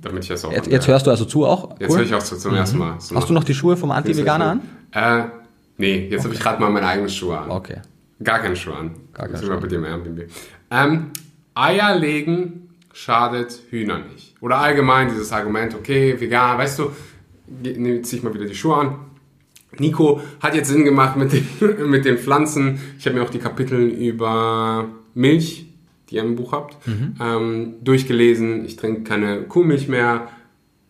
Damit 0.01 0.23
ich 0.23 0.29
das 0.29 0.45
auch. 0.45 0.51
Jetzt, 0.51 0.71
jetzt 0.71 0.87
hörst 0.87 1.07
du 1.07 1.11
also 1.11 1.25
zu 1.25 1.45
auch? 1.45 1.71
Cool. 1.71 1.75
Jetzt 1.79 1.95
höre 1.97 2.03
ich 2.03 2.13
auch 2.13 2.23
zu 2.23 2.37
zum 2.37 2.51
mhm. 2.51 2.57
ersten 2.57 2.77
Mal. 2.77 2.93
Hast 2.95 3.29
du 3.29 3.33
noch 3.33 3.43
die 3.43 3.53
Schuhe 3.53 3.75
vom 3.75 3.91
Anti-Veganer 3.91 4.45
an? 4.45 4.61
Äh, 4.91 5.38
Nee, 5.79 6.09
jetzt 6.09 6.19
okay. 6.19 6.23
habe 6.25 6.33
ich 6.35 6.39
gerade 6.41 6.61
mal 6.61 6.69
meine 6.69 6.87
eigenen 6.87 7.09
Schuhe 7.09 7.39
an. 7.39 7.49
Okay. 7.49 7.77
Gar 8.21 8.39
keine 8.39 8.55
Schuhe 8.55 8.75
an. 8.75 8.91
Gar 9.13 9.29
keine 9.29 9.45
Schuhe. 9.45 9.57
bei 9.57 9.67
dir 9.67 9.77
im 9.77 9.85
Airbnb. 9.85 10.29
Ähm, 10.69 11.11
Eier 11.55 11.97
legen 11.97 12.69
schadet 12.93 13.63
Hühner 13.69 13.99
nicht. 13.99 14.35
Oder 14.41 14.57
allgemein 14.57 15.07
dieses 15.07 15.31
Argument, 15.31 15.73
okay, 15.73 16.19
vegan, 16.19 16.57
weißt 16.57 16.79
du, 16.79 16.91
zieh 18.03 18.17
ich 18.17 18.23
mal 18.23 18.33
wieder 18.33 18.45
die 18.45 18.55
Schuhe 18.55 18.75
an. 18.75 18.95
Nico 19.77 20.19
hat 20.41 20.53
jetzt 20.53 20.67
Sinn 20.67 20.83
gemacht 20.83 21.15
mit 21.15 21.31
den, 21.31 21.47
mit 21.89 22.03
den 22.03 22.17
Pflanzen. 22.17 22.79
Ich 22.97 23.05
habe 23.05 23.17
mir 23.17 23.23
auch 23.23 23.29
die 23.29 23.39
Kapitel 23.39 23.87
über 23.87 24.89
Milch, 25.13 25.65
die 26.09 26.15
ihr 26.15 26.23
im 26.23 26.35
Buch 26.35 26.51
habt, 26.51 26.85
mhm. 26.87 27.15
ähm, 27.21 27.73
durchgelesen. 27.81 28.65
Ich 28.65 28.75
trinke 28.75 29.03
keine 29.03 29.43
Kuhmilch 29.43 29.87
mehr, 29.87 30.27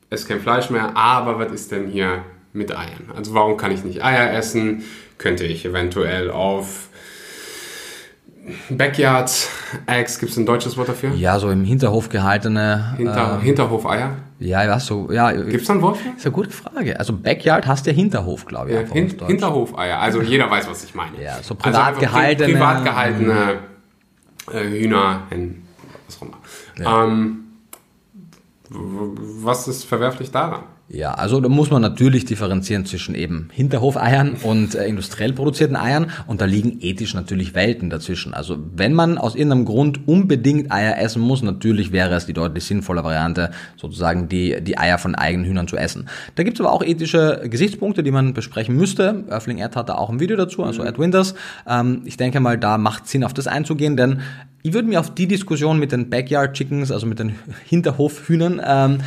esse 0.10 0.28
kein 0.28 0.40
Fleisch 0.40 0.72
mehr, 0.72 0.98
aber 0.98 1.38
was 1.38 1.52
ist 1.52 1.72
denn 1.72 1.88
hier 1.88 2.24
mit 2.54 2.76
Eiern. 2.76 3.12
Also 3.16 3.34
warum 3.34 3.58
kann 3.58 3.72
ich 3.72 3.84
nicht 3.84 4.04
Eier 4.04 4.34
essen? 4.34 4.84
Könnte 5.18 5.46
ich 5.46 5.66
eventuell 5.66 6.32
auf 6.32 6.90
Backyard 8.70 9.32
Eggs, 9.86 10.20
gibt 10.20 10.32
es 10.32 10.38
ein 10.38 10.46
deutsches 10.46 10.78
Wort 10.78 10.90
dafür? 10.90 11.12
Ja, 11.14 11.40
so 11.40 11.50
im 11.50 11.64
Hinterhof 11.64 12.10
gehaltene. 12.10 12.94
Hinter, 12.98 13.40
äh, 13.40 13.46
Hinterhof-Eier? 13.46 14.16
Ja, 14.40 14.64
ja, 14.64 14.80
so, 14.80 15.12
ja. 15.12 15.32
Gibt 15.32 15.62
es 15.62 15.68
da 15.68 15.74
ein 15.74 15.82
Wort 15.82 15.98
für? 15.98 16.10
Ist 16.10 16.26
eine 16.26 16.34
gute 16.34 16.50
Frage. 16.50 17.00
Also 17.00 17.14
Backyard 17.14 17.68
hast 17.68 17.86
ja 17.86 17.94
Hinterhof, 17.94 18.46
glaube 18.46 18.72
ich. 18.72 18.76
Ja, 18.76 18.94
hin, 18.94 19.14
Hinterhof-Eier, 19.26 20.00
also 20.00 20.22
jeder 20.22 20.50
weiß, 20.50 20.70
was 20.70 20.84
ich 20.84 20.96
meine. 20.96 21.22
Ja, 21.22 21.38
so 21.42 21.56
privat 21.56 21.88
also 21.88 22.00
gehaltene. 22.00 22.54
Privat 22.54 22.84
gehaltene 22.84 23.60
äh, 24.52 24.64
Hühner, 24.64 25.24
Hennen, 25.30 25.68
was 26.08 26.18
auch 26.18 26.22
immer. 26.24 26.38
Ja. 26.80 27.06
Ähm, 27.06 27.44
was 28.70 29.68
ist 29.68 29.84
verwerflich 29.84 30.32
daran? 30.32 30.64
Ja, 30.92 31.12
also 31.12 31.40
da 31.40 31.50
muss 31.50 31.70
man 31.70 31.84
natürlich 31.84 32.26
differenzieren 32.26 32.84
zwischen 32.84 33.14
eben 33.14 33.50
Hinterhofeiern 33.54 34.38
und 34.42 34.74
äh, 34.74 34.88
industriell 34.88 35.34
produzierten 35.34 35.76
Eiern 35.76 36.08
und 36.26 36.42
da 36.42 36.46
liegen 36.46 36.80
ethisch 36.82 37.14
natürlich 37.14 37.54
Welten 37.54 37.92
dazwischen. 37.92 38.34
Also 38.34 38.58
wenn 38.76 38.96
man 38.96 39.20
aus 39.20 39.36
irgendeinem 39.36 39.66
Grund 39.66 40.08
unbedingt 40.08 40.72
Eier 40.72 40.98
essen 40.98 41.22
muss, 41.22 41.44
natürlich 41.44 41.92
wäre 41.92 42.16
es 42.16 42.26
die 42.26 42.34
deutlich 42.34 42.64
sinnvolle 42.64 43.04
Variante, 43.04 43.52
sozusagen 43.78 44.30
die, 44.30 44.62
die 44.62 44.80
Eier 44.80 44.98
von 44.98 45.14
eigenen 45.14 45.46
Hühnern 45.46 45.68
zu 45.68 45.78
essen. 45.78 46.10
Da 46.34 46.42
gibt 46.42 46.60
es 46.60 46.66
aber 46.66 46.74
auch 46.74 46.82
ethische 46.82 47.44
Gesichtspunkte, 47.46 48.02
die 48.02 48.12
man 48.12 48.34
besprechen 48.34 48.76
müsste. 48.76 49.26
Earthling 49.30 49.60
Ed 49.60 49.76
hat 49.76 49.90
da 49.90 49.96
auch 49.96 50.10
ein 50.10 50.20
Video 50.20 50.38
dazu, 50.38 50.64
also 50.64 50.84
Ed 50.84 50.98
Winters. 50.98 51.36
Ähm, 51.68 52.02
ich 52.06 52.18
denke 52.18 52.40
mal, 52.40 52.58
da 52.58 52.80
macht 52.80 53.08
Sinn, 53.08 53.24
auf 53.24 53.36
das 53.36 53.46
einzugehen, 53.46 53.96
denn 53.96 54.22
ich 54.62 54.74
würde 54.74 54.88
mir 54.88 55.00
auf 55.00 55.14
die 55.14 55.28
Diskussion 55.28 55.80
mit 55.80 55.92
den 55.92 56.10
Backyard 56.10 56.54
Chickens, 56.54 56.92
also 56.92 57.06
mit 57.06 57.20
den 57.20 57.36
Hinterhofhühnern, 57.66 58.62
ähm, 58.66 58.98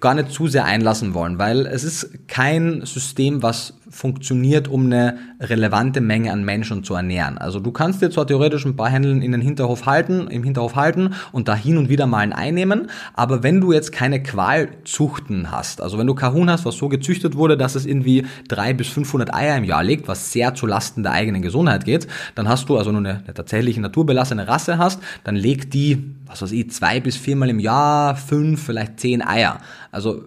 gar 0.00 0.14
nicht 0.14 0.30
zu 0.30 0.48
sehr 0.48 0.64
einlassen 0.64 1.14
wollen, 1.14 1.38
weil 1.38 1.66
es 1.66 1.84
ist 1.84 2.28
kein 2.28 2.84
System, 2.84 3.42
was 3.42 3.74
funktioniert, 3.90 4.68
um 4.68 4.86
eine 4.86 5.18
relevante 5.40 6.00
Menge 6.00 6.32
an 6.32 6.44
Menschen 6.44 6.84
zu 6.84 6.94
ernähren. 6.94 7.38
Also 7.38 7.60
du 7.60 7.72
kannst 7.72 8.02
dir 8.02 8.10
zwar 8.10 8.26
theoretisch 8.26 8.64
ein 8.64 8.76
paar 8.76 8.90
Händeln 8.90 9.22
in 9.22 9.32
den 9.32 9.40
Hinterhof 9.40 9.86
halten, 9.86 10.28
im 10.28 10.42
Hinterhof 10.42 10.76
halten 10.76 11.14
und 11.32 11.48
da 11.48 11.54
hin 11.54 11.78
und 11.78 11.88
wieder 11.88 12.06
mal 12.06 12.18
ein 12.18 12.32
einnehmen, 12.32 12.90
aber 13.14 13.42
wenn 13.42 13.60
du 13.60 13.72
jetzt 13.72 13.92
keine 13.92 14.22
Qualzuchten 14.22 15.50
hast, 15.50 15.80
also 15.80 15.98
wenn 15.98 16.06
du 16.06 16.14
Kahun 16.14 16.50
hast, 16.50 16.64
was 16.64 16.76
so 16.76 16.88
gezüchtet 16.88 17.36
wurde, 17.36 17.56
dass 17.56 17.74
es 17.74 17.86
irgendwie 17.86 18.26
drei 18.48 18.72
bis 18.72 18.88
500 18.88 19.34
Eier 19.34 19.56
im 19.56 19.64
Jahr 19.64 19.82
legt, 19.82 20.08
was 20.08 20.32
sehr 20.32 20.54
zu 20.54 20.66
Lasten 20.66 21.02
der 21.02 21.12
eigenen 21.12 21.42
Gesundheit 21.42 21.84
geht, 21.84 22.06
dann 22.34 22.48
hast 22.48 22.68
du 22.68 22.76
also 22.76 22.92
nur 22.92 23.00
eine, 23.00 23.22
eine 23.24 23.34
tatsächliche 23.34 23.80
naturbelassene 23.80 24.48
Rasse 24.48 24.78
hast, 24.78 25.00
dann 25.24 25.36
legt 25.36 25.74
die 25.74 26.14
was 26.28 26.42
weiß 26.42 26.52
ich, 26.52 26.70
zwei 26.70 27.00
bis 27.00 27.16
viermal 27.16 27.48
im 27.48 27.58
Jahr, 27.58 28.14
fünf, 28.14 28.62
vielleicht 28.64 29.00
zehn 29.00 29.22
Eier. 29.22 29.58
Also 29.90 30.22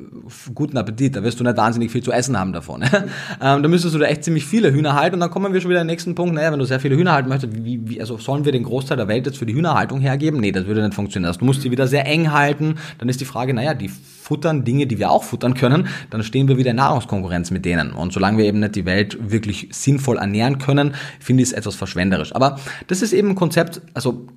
guten 0.55 0.77
Appetit, 0.77 1.15
da 1.15 1.23
wirst 1.23 1.39
du 1.39 1.43
nicht 1.43 1.57
wahnsinnig 1.57 1.91
viel 1.91 2.01
zu 2.01 2.11
essen 2.11 2.37
haben 2.37 2.53
davon. 2.53 2.81
ähm, 3.41 3.63
da 3.63 3.67
müsstest 3.67 3.93
du 3.93 3.99
da 3.99 4.05
echt 4.05 4.23
ziemlich 4.23 4.45
viele 4.45 4.73
Hühner 4.73 4.95
halten 4.95 5.15
und 5.15 5.19
dann 5.19 5.29
kommen 5.29 5.53
wir 5.53 5.61
schon 5.61 5.69
wieder 5.69 5.81
den 5.81 5.87
nächsten 5.87 6.15
Punkt, 6.15 6.33
naja, 6.33 6.51
wenn 6.51 6.59
du 6.59 6.65
sehr 6.65 6.79
viele 6.79 6.95
Hühner 6.95 7.13
halten 7.13 7.29
möchtest, 7.29 7.63
wie, 7.63 7.87
wie, 7.87 8.01
also 8.01 8.17
sollen 8.17 8.45
wir 8.45 8.51
den 8.51 8.63
Großteil 8.63 8.97
der 8.97 9.07
Welt 9.07 9.25
jetzt 9.27 9.37
für 9.37 9.45
die 9.45 9.53
Hühnerhaltung 9.53 10.01
hergeben? 10.01 10.39
Nee, 10.39 10.51
das 10.51 10.65
würde 10.65 10.81
nicht 10.81 10.95
funktionieren. 10.95 11.27
Also 11.27 11.39
du 11.39 11.45
musst 11.45 11.63
die 11.63 11.71
wieder 11.71 11.87
sehr 11.87 12.05
eng 12.07 12.31
halten, 12.31 12.75
dann 12.97 13.07
ist 13.07 13.21
die 13.21 13.25
Frage, 13.25 13.53
naja, 13.53 13.73
die 13.73 13.91
futtern 14.21 14.63
Dinge, 14.63 14.87
die 14.87 14.99
wir 14.99 15.11
auch 15.11 15.23
futtern 15.23 15.53
können, 15.53 15.87
dann 16.09 16.23
stehen 16.23 16.47
wir 16.47 16.57
wieder 16.57 16.71
in 16.71 16.77
Nahrungskonkurrenz 16.77 17.51
mit 17.51 17.65
denen. 17.65 17.91
Und 17.91 18.13
solange 18.13 18.37
wir 18.37 18.45
eben 18.45 18.59
nicht 18.59 18.75
die 18.75 18.85
Welt 18.85 19.17
wirklich 19.31 19.69
sinnvoll 19.71 20.17
ernähren 20.17 20.59
können, 20.59 20.93
finde 21.19 21.43
ich 21.43 21.49
es 21.49 21.53
etwas 21.53 21.75
verschwenderisch. 21.75 22.33
Aber 22.35 22.59
das 22.87 23.01
ist 23.01 23.13
eben 23.13 23.29
ein 23.29 23.35
Konzept, 23.35 23.81
also 23.93 24.27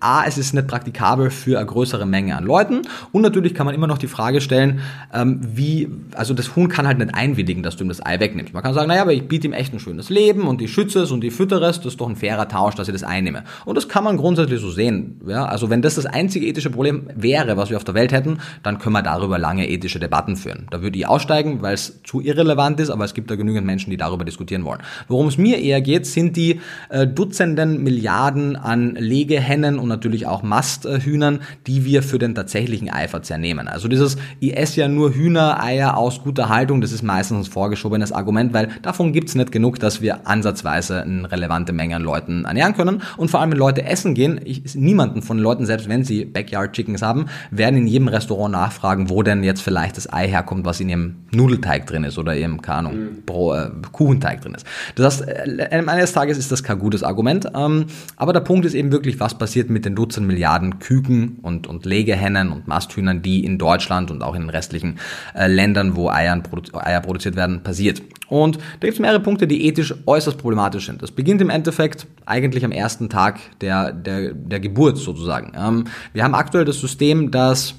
A, 0.00 0.24
es 0.24 0.38
ist 0.38 0.54
nicht 0.54 0.68
praktikabel 0.68 1.30
für 1.30 1.58
eine 1.58 1.66
größere 1.66 2.06
Menge 2.06 2.36
an 2.36 2.44
Leuten 2.44 2.82
und 3.12 3.22
natürlich 3.22 3.54
kann 3.54 3.66
man 3.66 3.74
immer 3.74 3.86
noch 3.86 3.98
die 3.98 4.06
Frage 4.06 4.40
stellen, 4.40 4.80
ähm, 5.12 5.40
wie, 5.42 5.88
also 6.14 6.34
das 6.34 6.54
Huhn 6.54 6.68
kann 6.68 6.86
halt 6.86 6.98
nicht 6.98 7.14
einwilligen, 7.14 7.62
dass 7.62 7.76
du 7.76 7.84
ihm 7.84 7.88
das 7.88 8.04
Ei 8.04 8.20
wegnimmst. 8.20 8.54
Man 8.54 8.62
kann 8.62 8.74
sagen, 8.74 8.88
naja, 8.88 9.02
aber 9.02 9.12
ich 9.12 9.26
biete 9.26 9.46
ihm 9.48 9.52
echt 9.52 9.72
ein 9.72 9.80
schönes 9.80 10.10
Leben 10.10 10.46
und 10.46 10.62
ich 10.62 10.72
schütze 10.72 11.00
es 11.00 11.10
und 11.10 11.24
ich 11.24 11.34
füttere 11.34 11.66
es, 11.66 11.78
das 11.78 11.94
ist 11.94 12.00
doch 12.00 12.08
ein 12.08 12.16
fairer 12.16 12.48
Tausch, 12.48 12.74
dass 12.74 12.88
ich 12.88 12.92
das 12.92 13.02
einnehme. 13.02 13.44
Und 13.64 13.76
das 13.76 13.88
kann 13.88 14.04
man 14.04 14.16
grundsätzlich 14.16 14.60
so 14.60 14.70
sehen. 14.70 15.20
Ja? 15.26 15.46
Also 15.46 15.70
wenn 15.70 15.82
das 15.82 15.96
das 15.96 16.06
einzige 16.06 16.46
ethische 16.46 16.70
Problem 16.70 17.08
wäre, 17.14 17.56
was 17.56 17.70
wir 17.70 17.76
auf 17.76 17.84
der 17.84 17.94
Welt 17.94 18.12
hätten, 18.12 18.38
dann 18.62 18.78
können 18.78 18.94
wir 18.94 19.02
darüber 19.02 19.33
lange 19.38 19.68
ethische 19.68 19.98
Debatten 19.98 20.36
führen. 20.36 20.66
Da 20.70 20.82
würde 20.82 20.98
ich 20.98 21.06
aussteigen, 21.06 21.62
weil 21.62 21.74
es 21.74 22.02
zu 22.04 22.20
irrelevant 22.20 22.80
ist, 22.80 22.90
aber 22.90 23.04
es 23.04 23.14
gibt 23.14 23.30
da 23.30 23.36
genügend 23.36 23.66
Menschen, 23.66 23.90
die 23.90 23.96
darüber 23.96 24.24
diskutieren 24.24 24.64
wollen. 24.64 24.80
Worum 25.08 25.28
es 25.28 25.38
mir 25.38 25.58
eher 25.58 25.80
geht, 25.80 26.06
sind 26.06 26.36
die 26.36 26.60
äh, 26.90 27.06
Dutzenden 27.06 27.82
Milliarden 27.82 28.56
an 28.56 28.94
Legehennen 28.94 29.78
und 29.78 29.88
natürlich 29.88 30.26
auch 30.26 30.42
Masthühnern, 30.42 31.40
die 31.66 31.84
wir 31.84 32.02
für 32.02 32.18
den 32.18 32.34
tatsächlichen 32.34 32.90
Eiverzehr 32.90 33.38
nehmen. 33.38 33.68
Also 33.68 33.88
dieses, 33.88 34.16
ich 34.40 34.56
esse 34.56 34.80
ja 34.80 34.88
nur 34.88 35.14
Hühnereier 35.14 35.96
aus 35.96 36.22
guter 36.22 36.48
Haltung, 36.48 36.80
das 36.80 36.92
ist 36.92 37.02
meistens 37.02 37.48
ein 37.48 37.50
vorgeschobenes 37.50 38.12
Argument, 38.12 38.52
weil 38.52 38.68
davon 38.82 39.12
gibt's 39.12 39.34
nicht 39.34 39.52
genug, 39.52 39.78
dass 39.78 40.00
wir 40.00 40.26
ansatzweise 40.26 41.02
eine 41.02 41.30
relevante 41.30 41.72
Menge 41.72 41.96
an 41.96 42.02
Leuten 42.02 42.44
ernähren 42.44 42.74
können. 42.74 43.02
Und 43.16 43.30
vor 43.30 43.40
allem, 43.40 43.50
wenn 43.50 43.58
Leute 43.58 43.84
essen 43.84 44.14
gehen, 44.14 44.40
ich, 44.44 44.74
niemanden 44.74 45.22
von 45.22 45.38
Leuten, 45.38 45.66
selbst 45.66 45.88
wenn 45.88 46.04
sie 46.04 46.24
Backyard 46.24 46.72
Chickens 46.72 47.02
haben, 47.02 47.26
werden 47.50 47.78
in 47.78 47.86
jedem 47.86 48.08
Restaurant 48.08 48.52
nachfragen, 48.52 49.10
wo 49.10 49.22
denn 49.24 49.42
jetzt 49.42 49.62
vielleicht 49.62 49.96
das 49.96 50.12
Ei 50.12 50.28
herkommt, 50.28 50.64
was 50.64 50.80
in 50.80 50.88
ihrem 50.88 51.16
Nudelteig 51.32 51.86
drin 51.86 52.04
ist 52.04 52.18
oder 52.18 52.36
ihrem, 52.36 52.62
keine 52.62 52.78
Ahnung, 52.78 52.94
mhm. 52.94 53.22
äh, 53.28 53.88
Kuchenteig 53.92 54.42
drin 54.42 54.54
ist. 54.54 54.66
Das 54.94 55.20
heißt, 55.20 55.28
äh, 55.28 55.82
eines 55.86 56.12
Tages 56.12 56.38
ist 56.38 56.52
das 56.52 56.62
kein 56.62 56.78
gutes 56.78 57.02
Argument. 57.02 57.48
Ähm, 57.54 57.86
aber 58.16 58.32
der 58.32 58.40
Punkt 58.40 58.64
ist 58.64 58.74
eben 58.74 58.92
wirklich, 58.92 59.18
was 59.20 59.36
passiert 59.36 59.70
mit 59.70 59.84
den 59.84 59.94
Dutzend 59.94 60.26
Milliarden 60.26 60.78
Küken 60.78 61.38
und, 61.42 61.66
und 61.66 61.84
Legehennen 61.86 62.52
und 62.52 62.68
Masthühnern, 62.68 63.22
die 63.22 63.44
in 63.44 63.58
Deutschland 63.58 64.10
und 64.10 64.22
auch 64.22 64.34
in 64.34 64.42
den 64.42 64.50
restlichen 64.50 64.98
äh, 65.34 65.46
Ländern, 65.46 65.96
wo 65.96 66.08
Eiern, 66.08 66.42
produ 66.42 66.78
Eier 66.78 67.00
produziert 67.00 67.36
werden, 67.36 67.62
passiert. 67.62 68.02
Und 68.28 68.56
da 68.56 68.86
gibt 68.86 68.94
es 68.94 69.00
mehrere 69.00 69.20
Punkte, 69.20 69.46
die 69.46 69.66
ethisch 69.66 69.94
äußerst 70.06 70.38
problematisch 70.38 70.86
sind. 70.86 71.02
Das 71.02 71.10
beginnt 71.10 71.40
im 71.40 71.50
Endeffekt 71.50 72.06
eigentlich 72.26 72.64
am 72.64 72.72
ersten 72.72 73.08
Tag 73.08 73.38
der, 73.60 73.92
der, 73.92 74.32
der 74.32 74.60
Geburt 74.60 74.96
sozusagen. 74.98 75.52
Ähm, 75.56 75.84
wir 76.12 76.24
haben 76.24 76.34
aktuell 76.34 76.64
das 76.64 76.80
System, 76.80 77.30
dass 77.30 77.74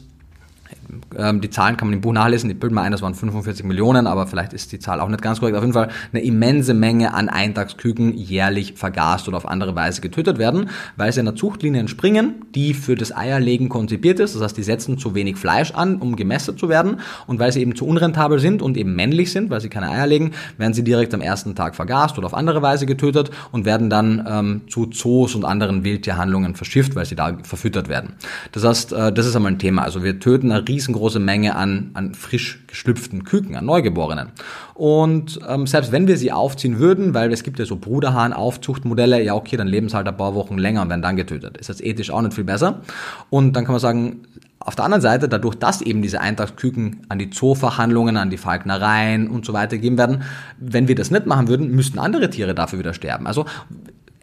ähm, 1.17 1.41
die 1.41 1.49
Zahlen 1.49 1.77
kann 1.77 1.87
man 1.87 1.93
im 1.93 2.01
Buch 2.01 2.13
nachlesen. 2.13 2.49
Ich 2.49 2.59
bilde 2.59 2.75
mal 2.75 2.83
ein, 2.83 2.91
das 2.91 3.01
waren 3.01 3.15
45 3.15 3.65
Millionen, 3.65 4.07
aber 4.07 4.27
vielleicht 4.27 4.53
ist 4.53 4.71
die 4.71 4.79
Zahl 4.79 4.99
auch 4.99 5.09
nicht 5.09 5.21
ganz 5.21 5.39
korrekt. 5.39 5.57
Auf 5.57 5.63
jeden 5.63 5.73
Fall 5.73 5.89
eine 6.11 6.23
immense 6.23 6.73
Menge 6.73 7.13
an 7.13 7.29
Eintagsküken 7.29 8.13
jährlich 8.13 8.73
vergast 8.75 9.27
oder 9.27 9.37
auf 9.37 9.47
andere 9.47 9.75
Weise 9.75 10.01
getötet 10.01 10.37
werden, 10.37 10.69
weil 10.97 11.11
sie 11.11 11.19
einer 11.19 11.35
Zuchtlinie 11.35 11.79
entspringen, 11.79 12.45
die 12.53 12.73
für 12.73 12.95
das 12.95 13.15
Eierlegen 13.15 13.69
konzipiert 13.69 14.19
ist. 14.19 14.35
Das 14.35 14.41
heißt, 14.41 14.57
die 14.57 14.63
setzen 14.63 14.97
zu 14.97 15.15
wenig 15.15 15.37
Fleisch 15.37 15.71
an, 15.71 15.97
um 15.97 16.15
gemästet 16.15 16.59
zu 16.59 16.69
werden. 16.69 16.99
Und 17.27 17.39
weil 17.39 17.51
sie 17.51 17.61
eben 17.61 17.75
zu 17.75 17.85
unrentabel 17.85 18.39
sind 18.39 18.61
und 18.61 18.77
eben 18.77 18.95
männlich 18.95 19.31
sind, 19.31 19.49
weil 19.49 19.61
sie 19.61 19.69
keine 19.69 19.89
Eier 19.89 20.07
legen, 20.07 20.31
werden 20.57 20.73
sie 20.73 20.83
direkt 20.83 21.13
am 21.13 21.21
ersten 21.21 21.55
Tag 21.55 21.75
vergast 21.75 22.17
oder 22.17 22.27
auf 22.27 22.33
andere 22.33 22.61
Weise 22.61 22.85
getötet 22.85 23.31
und 23.51 23.65
werden 23.65 23.89
dann 23.89 24.25
ähm, 24.27 24.61
zu 24.67 24.87
Zoos 24.87 25.35
und 25.35 25.45
anderen 25.45 25.83
Wildtierhandlungen 25.83 26.55
verschifft, 26.55 26.95
weil 26.95 27.05
sie 27.05 27.15
da 27.15 27.37
verfüttert 27.43 27.89
werden. 27.89 28.13
Das 28.51 28.63
heißt, 28.63 28.93
äh, 28.93 29.11
das 29.11 29.25
ist 29.25 29.35
einmal 29.35 29.53
ein 29.53 29.59
Thema. 29.59 29.83
Also 29.83 30.03
wir 30.03 30.19
töten 30.19 30.51
eine 30.51 30.67
riesengroße 30.67 31.04
Menge 31.13 31.55
an, 31.55 31.91
an 31.93 32.13
frisch 32.13 32.63
geschlüpften 32.67 33.23
Küken, 33.23 33.55
an 33.55 33.65
Neugeborenen. 33.65 34.29
Und 34.73 35.39
ähm, 35.47 35.67
selbst 35.67 35.91
wenn 35.91 36.07
wir 36.07 36.17
sie 36.17 36.31
aufziehen 36.31 36.79
würden, 36.79 37.13
weil 37.13 37.31
es 37.31 37.43
gibt 37.43 37.59
ja 37.59 37.65
so 37.65 37.75
Bruderhahn-Aufzuchtmodelle, 37.75 39.23
ja 39.23 39.35
okay, 39.35 39.57
dann 39.57 39.67
leben 39.67 39.89
sie 39.89 39.95
halt 39.95 40.07
ein 40.07 40.17
paar 40.17 40.35
Wochen 40.35 40.57
länger 40.57 40.81
und 40.81 40.89
werden 40.89 41.01
dann 41.01 41.15
getötet. 41.15 41.57
Ist 41.57 41.69
jetzt 41.69 41.83
ethisch 41.83 42.11
auch 42.11 42.21
nicht 42.21 42.33
viel 42.33 42.43
besser. 42.43 42.81
Und 43.29 43.55
dann 43.55 43.65
kann 43.65 43.73
man 43.73 43.79
sagen, 43.79 44.23
auf 44.59 44.75
der 44.75 44.85
anderen 44.85 45.01
Seite, 45.01 45.29
dadurch, 45.29 45.55
dass 45.55 45.81
eben 45.81 46.01
diese 46.01 46.21
Eintagsküken 46.21 47.05
an 47.07 47.19
die 47.19 47.29
Zooverhandlungen, 47.29 48.17
an 48.17 48.31
die 48.31 48.37
Falknereien 48.37 49.29
und 49.29 49.45
so 49.45 49.53
weiter 49.53 49.75
gegeben 49.75 49.99
werden, 49.99 50.23
wenn 50.57 50.87
wir 50.87 50.95
das 50.95 51.11
nicht 51.11 51.27
machen 51.27 51.47
würden, 51.47 51.69
müssten 51.69 51.99
andere 51.99 52.31
Tiere 52.31 52.55
dafür 52.55 52.79
wieder 52.79 52.95
sterben. 52.95 53.27
Also 53.27 53.45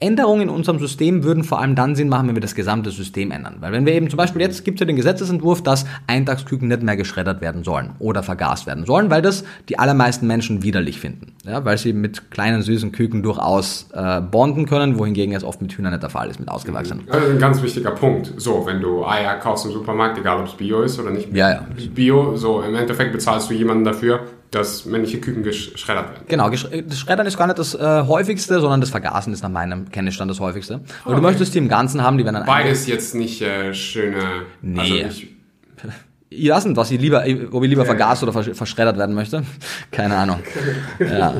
Änderungen 0.02 0.42
in 0.42 0.48
unserem 0.48 0.80
System 0.80 1.22
würden 1.22 1.44
vor 1.44 1.60
allem 1.60 1.76
dann 1.76 1.94
Sinn 1.94 2.08
machen, 2.08 2.26
wenn 2.28 2.34
wir 2.34 2.42
das 2.42 2.56
gesamte 2.56 2.90
System 2.90 3.30
ändern. 3.30 3.56
Weil 3.60 3.72
wenn 3.72 3.86
wir 3.86 3.94
eben 3.94 4.10
zum 4.10 4.16
Beispiel 4.16 4.42
jetzt 4.42 4.64
gibt 4.64 4.76
es 4.76 4.80
ja 4.80 4.86
den 4.86 4.96
Gesetzesentwurf, 4.96 5.62
dass 5.62 5.86
Eintagsküken 6.08 6.68
nicht 6.68 6.82
mehr 6.82 6.96
geschreddert 6.96 7.40
werden 7.40 7.62
sollen 7.62 7.90
oder 8.00 8.22
vergast 8.22 8.66
werden 8.66 8.84
sollen, 8.84 9.10
weil 9.10 9.22
das 9.22 9.44
die 9.68 9.78
allermeisten 9.78 10.26
Menschen 10.26 10.62
widerlich 10.62 10.98
finden. 10.98 11.34
Ja, 11.44 11.64
weil 11.64 11.78
sie 11.78 11.92
mit 11.92 12.30
kleinen 12.30 12.62
süßen 12.62 12.90
Küken 12.90 13.22
durchaus 13.22 13.88
äh, 13.92 14.20
bonden 14.20 14.66
können, 14.66 14.98
wohingegen 14.98 15.34
es 15.34 15.44
oft 15.44 15.62
mit 15.62 15.72
Hühnern 15.72 15.92
nicht 15.92 16.02
der 16.02 16.10
Fall 16.10 16.28
ist, 16.28 16.40
mit 16.40 16.48
ausgewachsenen. 16.48 17.06
Das 17.06 17.22
ist 17.22 17.30
ein 17.30 17.38
ganz 17.38 17.62
wichtiger 17.62 17.92
Punkt. 17.92 18.32
So, 18.36 18.66
wenn 18.66 18.80
du 18.80 19.06
Eier 19.06 19.36
kaufst 19.36 19.66
im 19.66 19.72
Supermarkt, 19.72 20.18
egal 20.18 20.40
ob 20.40 20.46
es 20.46 20.54
Bio 20.54 20.82
ist 20.82 20.98
oder 20.98 21.10
nicht 21.10 21.32
ja, 21.32 21.50
ja. 21.50 21.66
Bio, 21.94 22.36
so 22.36 22.62
im 22.62 22.74
Endeffekt 22.74 23.12
bezahlst 23.12 23.50
du 23.50 23.54
jemanden 23.54 23.84
dafür, 23.84 24.20
dass 24.52 24.84
männliche 24.84 25.18
Küken 25.18 25.42
geschreddert 25.42 26.10
werden. 26.10 26.24
Genau, 26.28 26.50
das 26.50 26.98
Schreddern 26.98 27.26
ist 27.26 27.38
gar 27.38 27.46
nicht 27.46 27.58
das 27.58 27.74
äh, 27.74 28.02
häufigste, 28.06 28.60
sondern 28.60 28.80
das 28.82 28.90
Vergasen 28.90 29.32
ist 29.32 29.42
nach 29.42 29.50
meinem 29.50 29.90
Kenntnisstand 29.90 30.30
das 30.30 30.40
häufigste. 30.40 30.74
Weil 30.74 30.80
okay. 31.04 31.14
du 31.16 31.22
möchtest 31.22 31.54
die 31.54 31.58
im 31.58 31.68
Ganzen 31.68 32.02
haben, 32.02 32.18
die 32.18 32.24
werden 32.24 32.36
dann 32.36 32.46
Beides 32.46 32.86
jetzt 32.86 33.14
nicht 33.14 33.40
äh, 33.40 33.72
schöne. 33.72 34.42
Nee. 34.60 34.80
Also 34.80 34.94
nicht, 34.94 35.28
ich 36.28 36.50
weiß 36.50 36.66
nicht, 36.66 36.76
was 36.76 36.90
ich 36.90 37.00
lieber, 37.00 37.24
ob 37.50 37.62
ich 37.64 37.70
lieber 37.70 37.86
vergast 37.86 38.22
oder 38.22 38.32
verschreddert 38.32 38.98
werden 38.98 39.14
möchte. 39.14 39.42
Keine 39.90 40.16
Ahnung. 40.16 40.40
ja. 40.98 41.34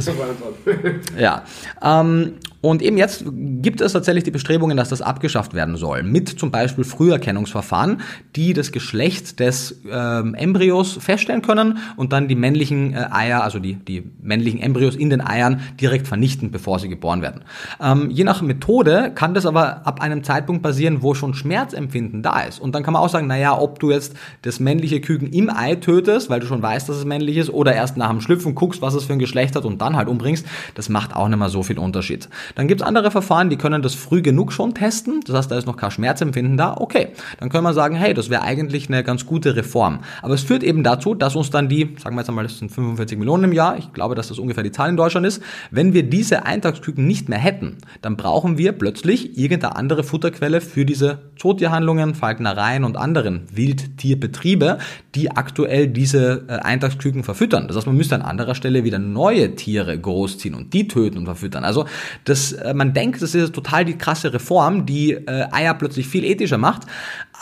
ja. 1.18 1.42
Ähm, 1.82 2.34
und 2.62 2.80
eben 2.80 2.96
jetzt 2.96 3.24
gibt 3.26 3.80
es 3.80 3.92
tatsächlich 3.92 4.22
die 4.22 4.30
Bestrebungen, 4.30 4.76
dass 4.76 4.88
das 4.88 5.02
abgeschafft 5.02 5.52
werden 5.52 5.76
soll. 5.76 6.04
Mit 6.04 6.28
zum 6.28 6.52
Beispiel 6.52 6.84
Früherkennungsverfahren, 6.84 8.00
die 8.36 8.52
das 8.52 8.70
Geschlecht 8.70 9.40
des 9.40 9.80
ähm, 9.90 10.34
Embryos 10.34 10.96
feststellen 11.00 11.42
können 11.42 11.78
und 11.96 12.12
dann 12.12 12.28
die 12.28 12.36
männlichen 12.36 12.94
äh, 12.94 13.08
Eier, 13.10 13.42
also 13.42 13.58
die, 13.58 13.74
die 13.74 14.04
männlichen 14.22 14.60
Embryos 14.60 14.94
in 14.94 15.10
den 15.10 15.20
Eiern 15.20 15.60
direkt 15.80 16.06
vernichten, 16.06 16.52
bevor 16.52 16.78
sie 16.78 16.88
geboren 16.88 17.20
werden. 17.20 17.42
Ähm, 17.80 18.10
je 18.10 18.22
nach 18.22 18.42
Methode 18.42 19.10
kann 19.12 19.34
das 19.34 19.44
aber 19.44 19.84
ab 19.84 20.00
einem 20.00 20.22
Zeitpunkt 20.22 20.62
passieren, 20.62 21.02
wo 21.02 21.14
schon 21.14 21.34
Schmerzempfinden 21.34 22.22
da 22.22 22.42
ist. 22.42 22.60
Und 22.60 22.76
dann 22.76 22.84
kann 22.84 22.92
man 22.92 23.02
auch 23.02 23.08
sagen, 23.08 23.26
naja, 23.26 23.58
ob 23.58 23.80
du 23.80 23.90
jetzt 23.90 24.14
das 24.42 24.60
männliche 24.60 25.00
Küken 25.00 25.32
im 25.32 25.50
Ei 25.50 25.74
tötest, 25.74 26.30
weil 26.30 26.38
du 26.38 26.46
schon 26.46 26.62
weißt, 26.62 26.88
dass 26.88 26.96
es 26.96 27.04
männlich 27.04 27.38
ist, 27.38 27.50
oder 27.50 27.74
erst 27.74 27.96
nach 27.96 28.10
dem 28.10 28.20
Schlüpfen 28.20 28.54
guckst, 28.54 28.82
was 28.82 28.94
es 28.94 29.06
für 29.06 29.14
ein 29.14 29.18
Geschlecht 29.18 29.56
hat 29.56 29.64
und 29.64 29.82
dann 29.82 29.96
halt 29.96 30.06
umbringst, 30.06 30.46
das 30.76 30.88
macht 30.88 31.16
auch 31.16 31.26
nicht 31.26 31.38
mehr 31.38 31.48
so 31.48 31.64
viel 31.64 31.80
Unterschied. 31.80 32.28
Dann 32.54 32.68
gibt 32.68 32.80
es 32.80 32.86
andere 32.86 33.10
Verfahren, 33.10 33.50
die 33.50 33.56
können 33.56 33.82
das 33.82 33.94
früh 33.94 34.22
genug 34.22 34.52
schon 34.52 34.74
testen. 34.74 35.20
Das 35.26 35.36
heißt, 35.36 35.50
da 35.50 35.58
ist 35.58 35.66
noch 35.66 35.76
kein 35.76 35.90
Schmerzempfinden 35.90 36.56
da. 36.56 36.76
Okay, 36.76 37.08
dann 37.38 37.48
können 37.48 37.64
wir 37.64 37.74
sagen, 37.74 37.94
hey, 37.94 38.14
das 38.14 38.30
wäre 38.30 38.42
eigentlich 38.42 38.88
eine 38.88 39.04
ganz 39.04 39.26
gute 39.26 39.56
Reform. 39.56 40.00
Aber 40.22 40.34
es 40.34 40.42
führt 40.42 40.62
eben 40.62 40.82
dazu, 40.82 41.14
dass 41.14 41.36
uns 41.36 41.50
dann 41.50 41.68
die, 41.68 41.96
sagen 42.02 42.16
wir 42.16 42.20
jetzt 42.20 42.28
einmal, 42.28 42.44
das 42.44 42.58
sind 42.58 42.70
45 42.70 43.18
Millionen 43.18 43.44
im 43.44 43.52
Jahr, 43.52 43.78
ich 43.78 43.92
glaube, 43.92 44.14
dass 44.14 44.28
das 44.28 44.38
ungefähr 44.38 44.62
die 44.62 44.72
Zahl 44.72 44.88
in 44.88 44.96
Deutschland 44.96 45.26
ist, 45.26 45.42
wenn 45.70 45.92
wir 45.92 46.02
diese 46.02 46.44
Eintagsküken 46.44 47.06
nicht 47.06 47.28
mehr 47.28 47.38
hätten, 47.38 47.78
dann 48.00 48.16
brauchen 48.16 48.58
wir 48.58 48.72
plötzlich 48.72 49.38
irgendeine 49.38 49.76
andere 49.76 50.04
Futterquelle 50.04 50.60
für 50.60 50.84
diese 50.84 51.18
Zootierhandlungen, 51.36 52.14
Falknereien 52.14 52.84
und 52.84 52.96
anderen 52.96 53.42
Wildtierbetriebe, 53.52 54.78
die 55.14 55.30
aktuell 55.30 55.88
diese 55.88 56.44
äh, 56.48 56.52
Eintagsküken 56.52 57.24
verfüttern. 57.24 57.68
Das 57.68 57.76
heißt, 57.76 57.86
man 57.86 57.96
müsste 57.96 58.14
an 58.14 58.22
anderer 58.22 58.54
Stelle 58.54 58.84
wieder 58.84 58.98
neue 58.98 59.54
Tiere 59.54 59.98
großziehen 59.98 60.54
und 60.54 60.72
die 60.72 60.88
töten 60.88 61.18
und 61.18 61.24
verfüttern. 61.24 61.64
Also 61.64 61.86
das, 62.24 62.41
äh, 62.50 62.74
man 62.74 62.92
denkt, 62.92 63.22
das 63.22 63.36
ist 63.36 63.54
total 63.54 63.84
die 63.84 63.96
krasse 63.96 64.34
Reform, 64.34 64.86
die 64.86 65.12
äh, 65.12 65.46
Eier 65.52 65.74
plötzlich 65.74 66.08
viel 66.08 66.24
ethischer 66.24 66.58
macht, 66.58 66.82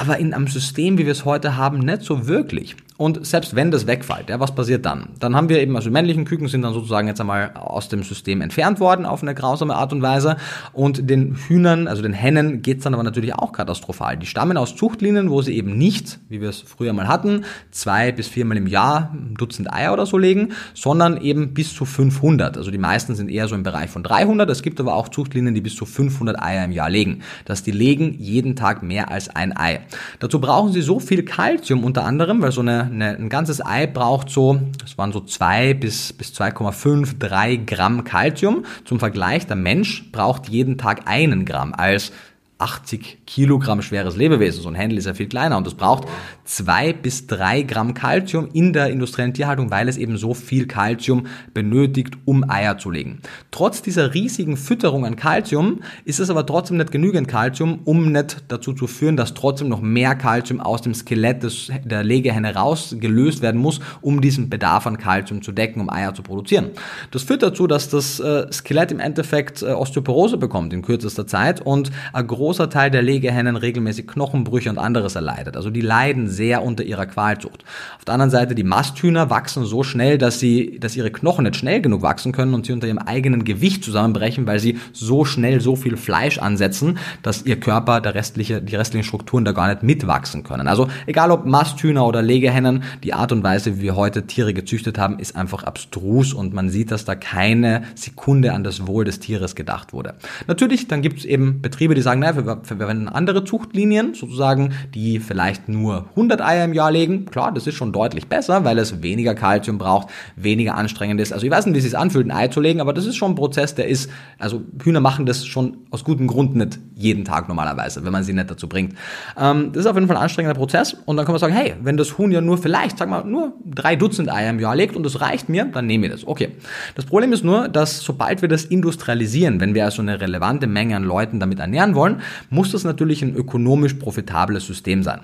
aber 0.01 0.19
in 0.19 0.33
einem 0.33 0.47
System, 0.47 0.97
wie 0.97 1.05
wir 1.05 1.13
es 1.13 1.27
heute 1.27 1.59
haben, 1.59 1.81
nicht 1.81 2.03
so 2.03 2.27
wirklich. 2.27 2.75
Und 3.01 3.27
selbst 3.27 3.57
wenn 3.57 3.71
das 3.71 3.87
wegfällt, 3.87 4.29
ja, 4.29 4.41
was 4.41 4.55
passiert 4.55 4.85
dann? 4.85 5.09
Dann 5.21 5.35
haben 5.35 5.49
wir 5.49 5.59
eben, 5.63 5.75
also 5.75 5.91
männlichen 5.91 6.27
Küken 6.27 6.49
sind 6.49 6.61
dann 6.61 6.75
sozusagen 6.75 7.09
jetzt 7.09 7.19
einmal 7.19 7.53
aus 7.55 7.89
dem 7.89 8.03
System 8.03 8.43
entfernt 8.43 8.79
worden 8.79 9.07
auf 9.07 9.23
eine 9.23 9.35
grausame 9.35 9.75
Art 9.75 9.95
und 9.95 10.03
Weise. 10.03 10.37
Und 10.75 11.09
den 11.09 11.35
Hühnern, 11.35 11.89
also 11.89 12.03
den 12.03 12.13
Hennen, 12.13 12.61
geht's 12.61 12.85
dann 12.85 12.93
aber 12.93 13.03
natürlich 13.03 13.35
auch 13.35 13.53
katastrophal. 13.53 14.19
Die 14.19 14.27
stammen 14.27 14.59
aus 14.59 14.77
Zuchtlinien, 14.77 15.31
wo 15.31 15.41
sie 15.41 15.57
eben 15.57 15.79
nicht, 15.79 16.19
wie 16.29 16.43
wir 16.43 16.51
es 16.51 16.61
früher 16.61 16.93
mal 16.93 17.09
hatten, 17.09 17.45
zwei 17.71 18.13
bis 18.13 18.29
viermal 18.29 18.59
im 18.59 18.67
Jahr 18.67 19.13
ein 19.15 19.35
Dutzend 19.35 19.73
Eier 19.73 19.95
oder 19.95 20.05
so 20.05 20.19
legen, 20.19 20.51
sondern 20.75 21.19
eben 21.23 21.55
bis 21.55 21.75
zu 21.75 21.87
500. 21.87 22.59
Also 22.59 22.71
die 22.71 22.77
meisten 22.77 23.15
sind 23.15 23.31
eher 23.31 23.49
so 23.49 23.55
im 23.55 23.63
Bereich 23.63 23.89
von 23.89 24.03
300. 24.03 24.51
Es 24.51 24.63
gibt 24.63 24.79
aber 24.79 24.95
auch 24.95 25.09
Zuchtlinien, 25.09 25.55
die 25.55 25.63
bis 25.63 25.75
zu 25.75 25.87
500 25.87 26.39
Eier 26.39 26.67
im 26.67 26.73
Jahr 26.73 26.91
legen. 26.91 27.23
Das 27.47 27.63
die 27.63 27.71
legen 27.71 28.17
jeden 28.19 28.57
Tag 28.57 28.83
mehr 28.83 29.11
als 29.11 29.35
ein 29.35 29.57
Ei. 29.57 29.81
Dazu 30.18 30.41
brauchen 30.41 30.72
sie 30.72 30.82
so 30.82 31.01
viel 31.01 31.24
Kalzium 31.24 31.84
unter 31.84 32.05
anderem, 32.05 32.43
weil 32.43 32.53
so 32.53 32.61
eine 32.61 32.84
eine, 32.84 33.16
ein 33.16 33.28
ganzes 33.28 33.64
Ei 33.64 33.86
braucht 33.86 34.30
so, 34.30 34.61
das 34.80 34.99
waren 34.99 35.12
so 35.12 35.20
2 35.20 35.74
bis, 35.74 36.12
bis 36.12 36.32
2,5, 36.32 37.18
3 37.18 37.57
Gramm 37.57 38.05
Kalzium. 38.05 38.64
Zum 38.84 38.99
Vergleich, 38.99 39.47
der 39.47 39.57
Mensch 39.57 40.11
braucht 40.12 40.49
jeden 40.49 40.78
Tag 40.78 41.03
einen 41.07 41.45
Gramm 41.45 41.74
als 41.74 42.12
80 42.61 43.27
Kilogramm 43.27 43.83
schweres 43.83 44.17
Lebewesen. 44.17 44.63
So 44.63 44.69
ein 44.69 44.75
Händel 44.75 44.99
ist 44.99 45.07
ja 45.07 45.15
viel 45.15 45.29
kleiner 45.29 45.57
und 45.57 45.67
es 45.67 45.75
braucht 45.75 46.07
zwei 46.45 46.93
bis 46.93 47.27
drei 47.27 47.63
Gramm 47.63 47.95
Kalzium 47.95 48.49
in 48.53 48.73
der 48.73 48.91
industriellen 48.91 49.35
Tierhaltung, 49.35 49.71
weil 49.71 49.89
es 49.89 49.97
eben 49.97 50.17
so 50.17 50.35
viel 50.35 50.67
Kalzium 50.67 51.27
benötigt, 51.55 52.19
um 52.25 52.49
Eier 52.49 52.79
zu 52.79 52.91
legen. 52.91 53.21
Trotz 53.51 53.83
dieser 53.83 54.15
riesigen 54.15 54.57
Fütterung 54.57 55.07
an 55.07 55.17
Kalzium 55.17 55.81
ist 56.05 56.21
es 56.21 56.31
aber 56.31 56.45
trotzdem 56.45 56.77
nicht 56.77 56.93
genügend 56.93 57.29
Kalzium, 57.29 57.81
um 57.85 58.13
nicht 58.13 58.45
dazu 58.49 58.73
zu 58.73 58.87
führen, 58.87 59.17
dass 59.17 59.35
trotzdem 59.35 59.69
noch 59.69 59.81
mehr 59.81 60.15
Kalzium 60.15 60.61
aus 60.61 60.83
dem 60.83 60.95
Skelett 60.95 61.43
des, 61.43 61.71
der 61.85 62.05
Legehenne 62.05 62.55
rausgelöst 62.55 63.43
werden 63.43 63.61
muss, 63.61 63.81
um 64.01 64.21
diesen 64.21 64.51
Bedarf 64.51 64.87
an 64.87 64.99
Kalzium 64.99 65.43
zu 65.43 65.53
decken, 65.53 65.81
um 65.81 65.91
Eier 65.91 66.15
zu 66.15 66.23
produzieren. 66.23 66.71
Das 67.11 67.23
führt 67.23 67.43
dazu, 67.43 67.67
dass 67.67 67.89
das 67.89 68.21
äh, 68.21 68.53
Skelett 68.53 68.93
im 68.93 69.01
Endeffekt 69.01 69.63
äh, 69.63 69.67
Osteoporose 69.67 70.37
bekommt 70.37 70.73
in 70.73 70.83
kürzester 70.83 71.27
Zeit 71.27 71.61
und 71.61 71.91
ein 72.13 72.27
großer 72.51 72.69
Teil 72.69 72.91
der 72.91 73.03
Legehennen 73.03 73.55
regelmäßig 73.55 74.09
Knochenbrüche 74.09 74.71
und 74.71 74.79
anderes 74.79 75.15
erleidet. 75.15 75.57
Also 75.57 75.71
die 75.71 75.83
leiden 75.83 76.27
sehr 76.27 76.65
unter 76.65 76.83
ihrer 76.83 77.07
Qualzucht. 77.07 77.63
Auf 77.97 78.05
der 78.05 78.15
anderen 78.15 78.33
Seite, 78.33 78.57
die 78.57 78.65
Masthühner 78.65 79.31
wachsen 79.31 79.65
so 79.65 79.85
schnell, 79.85 80.19
dass 80.19 80.41
sie, 80.41 80.81
dass 80.81 80.97
ihre 80.97 81.13
Knochen 81.13 81.45
nicht 81.45 81.55
schnell 81.55 81.81
genug 81.81 82.03
wachsen 82.03 82.33
können 82.33 82.53
und 82.53 82.67
sie 82.67 82.73
unter 82.73 82.89
ihrem 82.89 82.99
eigenen 82.99 83.45
Gewicht 83.45 83.85
zusammenbrechen, 83.85 84.49
weil 84.49 84.59
sie 84.59 84.81
so 84.93 85.25
schnell 85.25 85.61
so 85.61 85.77
viel 85.77 85.97
Fleisch 85.97 86.39
ansetzen, 86.41 86.99
dass 87.23 87.47
ihr 87.47 87.61
Körper, 87.61 88.01
der 88.01 88.17
restliche, 88.17 88.61
die 88.61 88.75
restlichen 88.75 89.05
Strukturen 89.05 89.45
da 89.45 89.53
gar 89.53 89.69
nicht 89.69 89.85
mitwachsen 89.85 90.43
können. 90.43 90.67
Also 90.67 90.89
egal 91.07 91.31
ob 91.31 91.47
Masthühner 91.47 92.05
oder 92.05 92.21
Legehennen, 92.21 92.83
die 93.05 93.15
Art 93.15 93.31
und 93.31 93.45
Weise, 93.45 93.79
wie 93.79 93.83
wir 93.83 93.95
heute 93.95 94.27
Tiere 94.27 94.55
gezüchtet 94.55 94.99
haben, 94.99 95.21
ist 95.21 95.37
einfach 95.37 95.63
abstrus 95.63 96.35
und 96.35 96.53
man 96.53 96.69
sieht, 96.69 96.91
dass 96.91 97.05
da 97.05 97.15
keine 97.15 97.85
Sekunde 97.95 98.55
an 98.55 98.65
das 98.65 98.89
Wohl 98.89 99.05
des 99.05 99.21
Tieres 99.21 99.55
gedacht 99.55 99.93
wurde. 99.93 100.15
Natürlich, 100.49 100.89
dann 100.89 101.01
gibt 101.01 101.21
es 101.21 101.25
eben 101.25 101.63
Betriebe, 101.63 101.95
die 101.95 102.03
sagen, 102.03 102.19
naja, 102.19 102.39
wir 102.47 102.61
verwenden 102.62 103.09
andere 103.09 103.45
Zuchtlinien, 103.45 104.14
sozusagen, 104.14 104.72
die 104.95 105.18
vielleicht 105.18 105.68
nur 105.68 106.07
100 106.11 106.41
Eier 106.41 106.64
im 106.64 106.74
Jahr 106.74 106.91
legen. 106.91 107.26
Klar, 107.26 107.53
das 107.53 107.66
ist 107.66 107.74
schon 107.74 107.93
deutlich 107.93 108.28
besser, 108.28 108.64
weil 108.64 108.78
es 108.78 109.03
weniger 109.03 109.34
Kalzium 109.34 109.78
braucht, 109.78 110.09
weniger 110.36 110.76
anstrengend 110.76 111.20
ist. 111.20 111.32
Also 111.32 111.47
ich 111.47 111.53
weiß 111.53 111.66
nicht, 111.66 111.74
wie 111.74 111.78
es 111.78 111.84
sich 111.84 111.99
anfühlt, 111.99 112.26
ein 112.26 112.30
Ei 112.30 112.49
zu 112.49 112.61
legen, 112.61 112.80
aber 112.80 112.93
das 112.93 113.07
ist 113.07 113.16
schon 113.16 113.32
ein 113.32 113.34
Prozess, 113.34 113.74
der 113.74 113.88
ist, 113.88 114.11
also 114.38 114.62
Hühner 114.82 115.01
machen 115.01 115.26
das 115.26 115.47
schon 115.47 115.78
aus 115.91 116.05
gutem 116.05 116.26
Grund 116.26 116.57
nicht 116.57 116.78
jeden 116.95 117.24
Tag 117.24 117.49
normalerweise, 117.49 118.05
wenn 118.05 118.12
man 118.12 118.22
sie 118.22 118.32
nicht 118.32 118.51
dazu 118.51 118.68
bringt. 118.68 118.95
Ähm, 119.38 119.72
das 119.72 119.84
ist 119.84 119.86
auf 119.86 119.97
jeden 119.97 120.07
Fall 120.07 120.16
ein 120.16 120.22
anstrengender 120.22 120.59
Prozess 120.59 120.97
und 121.07 121.16
dann 121.16 121.24
kann 121.24 121.32
man 121.32 121.41
sagen, 121.41 121.55
hey, 121.55 121.74
wenn 121.82 121.97
das 121.97 122.18
Huhn 122.18 122.30
ja 122.30 122.41
nur 122.41 122.59
vielleicht, 122.59 122.99
sag 122.99 123.09
mal, 123.09 123.24
nur 123.24 123.55
drei 123.64 123.97
Dutzend 123.97 124.30
Eier 124.30 124.51
im 124.51 124.61
Jahr 124.61 124.76
legt 124.76 124.97
und 124.97 125.05
das 125.05 125.20
reicht 125.20 125.49
mir, 125.49 125.64
dann 125.64 125.86
nehme 125.86 126.07
ich 126.07 126.12
das. 126.12 126.26
Okay. 126.26 126.51
Das 126.95 127.05
Problem 127.05 127.32
ist 127.32 127.45
nur, 127.45 127.68
dass 127.68 128.01
sobald 128.01 128.43
wir 128.43 128.49
das 128.49 128.64
industrialisieren, 128.64 129.61
wenn 129.61 129.74
wir 129.74 129.84
also 129.84 130.03
eine 130.03 130.20
relevante 130.20 130.66
Menge 130.66 130.97
an 130.97 131.05
Leuten 131.05 131.41
damit 131.41 131.59
ernähren 131.59 131.95
wollen, 131.95 132.20
muss 132.49 132.72
das 132.72 132.85
natürlich 132.85 133.22
ein 133.22 133.35
ökonomisch 133.35 133.95
profitables 133.95 134.66
System 134.66 135.03
sein. 135.03 135.20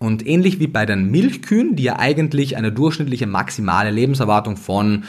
Und 0.00 0.24
ähnlich 0.24 0.60
wie 0.60 0.68
bei 0.68 0.86
den 0.86 1.10
Milchkühen, 1.10 1.74
die 1.74 1.82
ja 1.82 1.98
eigentlich 1.98 2.56
eine 2.56 2.70
durchschnittliche 2.70 3.26
maximale 3.26 3.90
Lebenserwartung 3.90 4.56
von, 4.56 5.04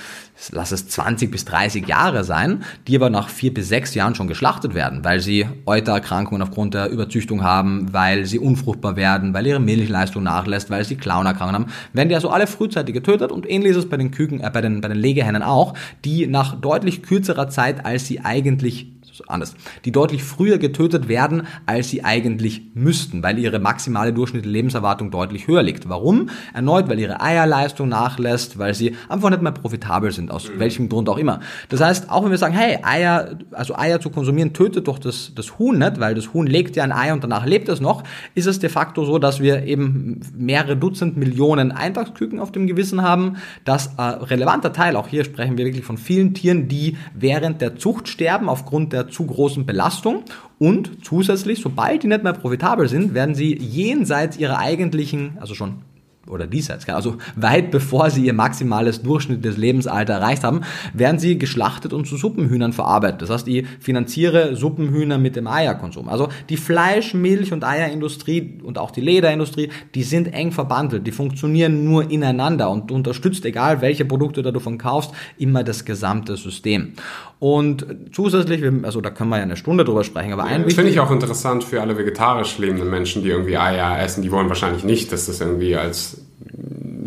lass 0.51 0.71
es 0.71 0.87
20 0.87 1.29
bis 1.29 1.45
30 1.45 1.87
Jahre 1.87 2.23
sein, 2.23 2.63
die 2.87 2.95
aber 2.95 3.11
nach 3.11 3.29
vier 3.29 3.53
bis 3.53 3.69
sechs 3.69 3.93
Jahren 3.93 4.15
schon 4.15 4.27
geschlachtet 4.27 4.73
werden, 4.73 5.03
weil 5.03 5.19
sie 5.19 5.45
Eutererkrankungen 5.67 6.41
aufgrund 6.41 6.73
der 6.73 6.89
Überzüchtung 6.89 7.43
haben, 7.43 7.93
weil 7.93 8.25
sie 8.25 8.39
unfruchtbar 8.39 8.95
werden, 8.95 9.35
weil 9.35 9.45
ihre 9.45 9.59
Milchleistung 9.59 10.23
nachlässt, 10.23 10.71
weil 10.71 10.83
sie 10.83 10.95
Klaunerkrankungen 10.95 11.61
haben, 11.61 11.71
werden 11.93 12.09
die 12.09 12.15
also 12.15 12.29
alle 12.29 12.47
frühzeitig 12.47 12.95
getötet 12.95 13.31
und 13.31 13.47
ähnlich 13.47 13.71
ist 13.71 13.77
es 13.77 13.89
bei 13.89 13.97
den 13.97 14.09
Küken, 14.09 14.39
äh, 14.39 14.49
bei 14.51 14.61
den, 14.61 14.81
bei 14.81 14.87
den 14.87 14.97
Legehennen 14.97 15.43
auch, 15.43 15.75
die 16.03 16.25
nach 16.25 16.59
deutlich 16.59 17.03
kürzerer 17.03 17.49
Zeit, 17.49 17.85
als 17.85 18.07
sie 18.07 18.21
eigentlich 18.21 18.87
anders, 19.27 19.55
die 19.85 19.91
deutlich 19.91 20.23
früher 20.23 20.57
getötet 20.57 21.07
werden, 21.07 21.47
als 21.65 21.89
sie 21.89 22.03
eigentlich 22.03 22.61
müssten, 22.73 23.23
weil 23.23 23.37
ihre 23.37 23.59
maximale 23.59 24.13
durchschnittliche 24.13 24.53
Lebenserwartung 24.53 25.11
deutlich 25.11 25.47
höher 25.47 25.63
liegt. 25.63 25.89
Warum? 25.89 26.29
Erneut, 26.53 26.89
weil 26.89 26.99
ihre 26.99 27.21
Eierleistung 27.21 27.89
nachlässt, 27.89 28.57
weil 28.57 28.73
sie 28.73 28.95
einfach 29.09 29.29
nicht 29.29 29.41
mehr 29.41 29.51
profitabel 29.51 30.11
sind, 30.11 30.31
aus 30.31 30.49
mhm. 30.49 30.59
welchem 30.59 30.89
Grund 30.89 31.09
auch 31.09 31.17
immer. 31.17 31.39
Das 31.69 31.81
heißt, 31.81 32.09
auch 32.09 32.23
wenn 32.23 32.31
wir 32.31 32.37
sagen, 32.37 32.53
hey, 32.53 32.79
Eier, 32.83 33.37
also 33.51 33.75
Eier 33.75 33.99
zu 33.99 34.09
konsumieren, 34.09 34.53
tötet 34.53 34.87
doch 34.87 34.99
das, 34.99 35.33
das 35.35 35.59
Huhn 35.59 35.77
nicht, 35.77 35.99
weil 35.99 36.15
das 36.15 36.33
Huhn 36.33 36.47
legt 36.47 36.75
ja 36.75 36.83
ein 36.83 36.91
Ei 36.91 37.11
und 37.13 37.23
danach 37.23 37.45
lebt 37.45 37.69
es 37.69 37.81
noch, 37.81 38.03
ist 38.35 38.47
es 38.47 38.59
de 38.59 38.69
facto 38.69 39.05
so, 39.05 39.19
dass 39.19 39.39
wir 39.39 39.63
eben 39.63 40.21
mehrere 40.37 40.77
Dutzend 40.77 41.17
Millionen 41.17 41.71
Eintagsküken 41.71 42.39
auf 42.39 42.51
dem 42.51 42.67
Gewissen 42.67 43.01
haben, 43.01 43.37
dass 43.65 43.97
ein 43.97 44.13
relevanter 44.15 44.73
Teil, 44.73 44.95
auch 44.95 45.07
hier 45.07 45.23
sprechen 45.23 45.57
wir 45.57 45.65
wirklich 45.65 45.85
von 45.85 45.97
vielen 45.97 46.33
Tieren, 46.33 46.67
die 46.67 46.97
während 47.13 47.61
der 47.61 47.75
Zucht 47.75 48.07
sterben 48.07 48.49
aufgrund 48.49 48.93
der 48.93 49.08
zu 49.11 49.25
großen 49.25 49.65
Belastung 49.65 50.23
und 50.57 51.05
zusätzlich, 51.05 51.59
sobald 51.59 52.03
die 52.03 52.07
nicht 52.07 52.23
mehr 52.23 52.33
profitabel 52.33 52.87
sind, 52.87 53.13
werden 53.13 53.35
sie 53.35 53.57
jenseits 53.57 54.37
ihrer 54.37 54.59
eigentlichen, 54.59 55.37
also 55.39 55.55
schon 55.55 55.89
oder 56.29 56.47
diesseits, 56.47 56.87
also 56.87 57.17
weit 57.35 57.71
bevor 57.71 58.09
sie 58.09 58.25
ihr 58.25 58.33
maximales 58.33 59.01
durchschnittliches 59.01 59.57
Lebensalter 59.57 60.13
erreicht 60.13 60.43
haben, 60.43 60.61
werden 60.93 61.19
sie 61.19 61.37
geschlachtet 61.37 61.91
und 61.91 62.05
zu 62.05 62.17
Suppenhühnern 62.17 62.71
verarbeitet. 62.71 63.23
Das 63.23 63.29
heißt, 63.29 63.47
ich 63.47 63.65
finanziere 63.79 64.55
Suppenhühner 64.55 65.17
mit 65.17 65.35
dem 65.35 65.47
Eierkonsum. 65.47 66.07
Also 66.07 66.29
die 66.49 66.57
Fleisch-, 66.57 67.13
Milch- 67.13 67.51
und 67.51 67.63
Eierindustrie 67.63 68.59
und 68.63 68.77
auch 68.77 68.91
die 68.91 69.01
Lederindustrie, 69.01 69.69
die 69.95 70.03
sind 70.03 70.27
eng 70.33 70.51
verbandelt, 70.51 71.05
die 71.07 71.11
funktionieren 71.11 71.83
nur 71.83 72.09
ineinander 72.11 72.69
und 72.69 72.91
unterstützt, 72.91 73.45
egal 73.45 73.81
welche 73.81 74.05
Produkte 74.05 74.43
du 74.43 74.59
von 74.59 74.77
kaufst, 74.77 75.11
immer 75.37 75.63
das 75.63 75.85
gesamte 75.85 76.37
System. 76.37 76.93
Und 77.39 77.85
zusätzlich, 78.11 78.63
also 78.83 78.99
da 78.99 79.09
können 79.11 79.29
wir 79.29 79.37
ja 79.37 79.43
eine 79.43 79.55
Stunde 79.55 79.85
drüber 79.85 80.03
sprechen, 80.03 80.33
aber 80.33 80.43
ja, 80.43 80.49
ein 80.49 80.65
Das 80.65 80.73
finde 80.73 80.91
ich 80.91 80.99
auch 80.99 81.09
interessant 81.09 81.63
für 81.63 81.81
alle 81.81 81.97
vegetarisch 81.97 82.57
lebenden 82.57 82.89
Menschen, 82.89 83.23
die 83.23 83.29
irgendwie 83.29 83.57
Eier 83.57 83.97
essen. 84.03 84.21
Die 84.21 84.31
wollen 84.31 84.49
wahrscheinlich 84.49 84.83
nicht, 84.83 85.11
dass 85.13 85.27
das 85.27 85.39
irgendwie 85.39 85.77
als 85.77 86.21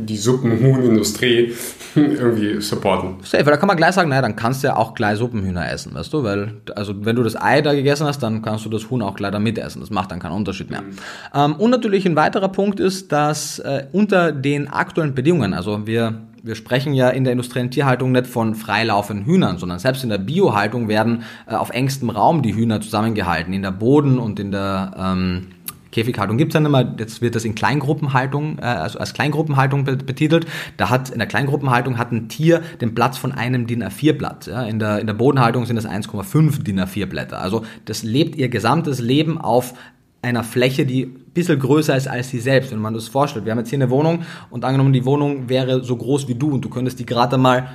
die 0.06 0.16
Suppenhuhnindustrie 0.16 1.52
irgendwie 1.94 2.60
supporten. 2.60 3.16
Safe, 3.22 3.44
da 3.44 3.56
kann 3.56 3.66
man 3.66 3.76
gleich 3.76 3.94
sagen, 3.94 4.08
naja, 4.08 4.22
dann 4.22 4.34
kannst 4.34 4.62
du 4.62 4.68
ja 4.68 4.76
auch 4.76 4.94
gleich 4.94 5.18
Suppenhühner 5.18 5.70
essen, 5.70 5.94
weißt 5.94 6.12
du, 6.12 6.24
weil, 6.24 6.54
also 6.74 6.94
wenn 7.04 7.16
du 7.16 7.22
das 7.22 7.40
Ei 7.40 7.60
da 7.60 7.74
gegessen 7.74 8.06
hast, 8.06 8.22
dann 8.22 8.42
kannst 8.42 8.64
du 8.64 8.70
das 8.70 8.90
Huhn 8.90 9.02
auch 9.02 9.14
gleich 9.14 9.32
da 9.32 9.38
mitessen. 9.38 9.80
Das 9.80 9.90
macht 9.90 10.10
dann 10.10 10.18
keinen 10.18 10.32
Unterschied 10.32 10.70
mehr. 10.70 10.82
Mhm. 10.82 10.96
Ähm, 11.34 11.54
und 11.56 11.70
natürlich 11.70 12.06
ein 12.06 12.16
weiterer 12.16 12.48
Punkt 12.48 12.80
ist, 12.80 13.12
dass 13.12 13.58
äh, 13.58 13.86
unter 13.92 14.32
den 14.32 14.68
aktuellen 14.68 15.14
Bedingungen, 15.14 15.52
also 15.52 15.86
wir 15.86 16.14
wir 16.42 16.54
sprechen 16.54 16.92
ja 16.92 17.08
in 17.08 17.24
der 17.24 17.32
industriellen 17.32 17.70
Tierhaltung 17.70 18.12
nicht 18.12 18.26
von 18.26 18.54
freilaufenden 18.54 19.24
Hühnern, 19.26 19.58
sondern 19.58 19.78
selbst 19.78 20.02
in 20.02 20.10
der 20.10 20.18
Biohaltung 20.18 20.88
werden 20.88 21.22
äh, 21.46 21.54
auf 21.54 21.70
engstem 21.70 22.10
Raum 22.10 22.42
die 22.42 22.54
Hühner 22.54 22.80
zusammengehalten, 22.80 23.52
in 23.52 23.62
der 23.62 23.70
Boden 23.70 24.18
und 24.18 24.40
in 24.40 24.50
der 24.50 24.94
ähm, 24.98 25.48
Käfighaltung 25.92 26.38
gibt 26.38 26.52
es 26.52 26.54
dann 26.54 26.64
immer, 26.64 26.94
jetzt 26.98 27.20
wird 27.20 27.36
das 27.36 27.44
in 27.44 27.54
Kleingruppenhaltung, 27.54 28.58
äh, 28.58 28.62
also 28.62 28.98
als 28.98 29.14
Kleingruppenhaltung 29.14 29.84
betitelt. 29.84 30.46
Da 30.78 30.90
hat 30.90 31.10
in 31.10 31.18
der 31.18 31.28
Kleingruppenhaltung 31.28 31.98
hat 31.98 32.10
ein 32.10 32.28
Tier 32.28 32.62
den 32.80 32.94
Platz 32.94 33.18
von 33.18 33.30
einem 33.30 33.66
DIN 33.66 33.84
A4-Blatt. 33.84 34.46
Ja? 34.46 34.62
In, 34.62 34.78
der, 34.78 34.98
in 34.98 35.06
der 35.06 35.14
Bodenhaltung 35.14 35.66
sind 35.66 35.76
es 35.76 35.86
1,5 35.86 36.62
DIN 36.64 36.80
A4-Blätter. 36.80 37.40
Also 37.40 37.64
das 37.84 38.02
lebt 38.02 38.34
ihr 38.36 38.48
gesamtes 38.48 39.00
Leben 39.00 39.38
auf 39.38 39.74
einer 40.22 40.44
Fläche, 40.44 40.86
die 40.86 41.06
ein 41.06 41.32
bisschen 41.34 41.58
größer 41.58 41.96
ist 41.96 42.08
als 42.08 42.30
sie 42.30 42.38
selbst, 42.38 42.70
wenn 42.70 42.78
man 42.78 42.94
das 42.94 43.08
vorstellt. 43.08 43.44
Wir 43.44 43.52
haben 43.52 43.58
jetzt 43.58 43.70
hier 43.70 43.78
eine 43.78 43.90
Wohnung 43.90 44.22
und 44.50 44.64
angenommen, 44.64 44.92
die 44.92 45.04
Wohnung 45.04 45.48
wäre 45.48 45.82
so 45.82 45.96
groß 45.96 46.28
wie 46.28 46.36
du 46.36 46.52
und 46.52 46.64
du 46.64 46.68
könntest 46.68 47.00
die 47.00 47.06
gerade 47.06 47.36
mal 47.36 47.68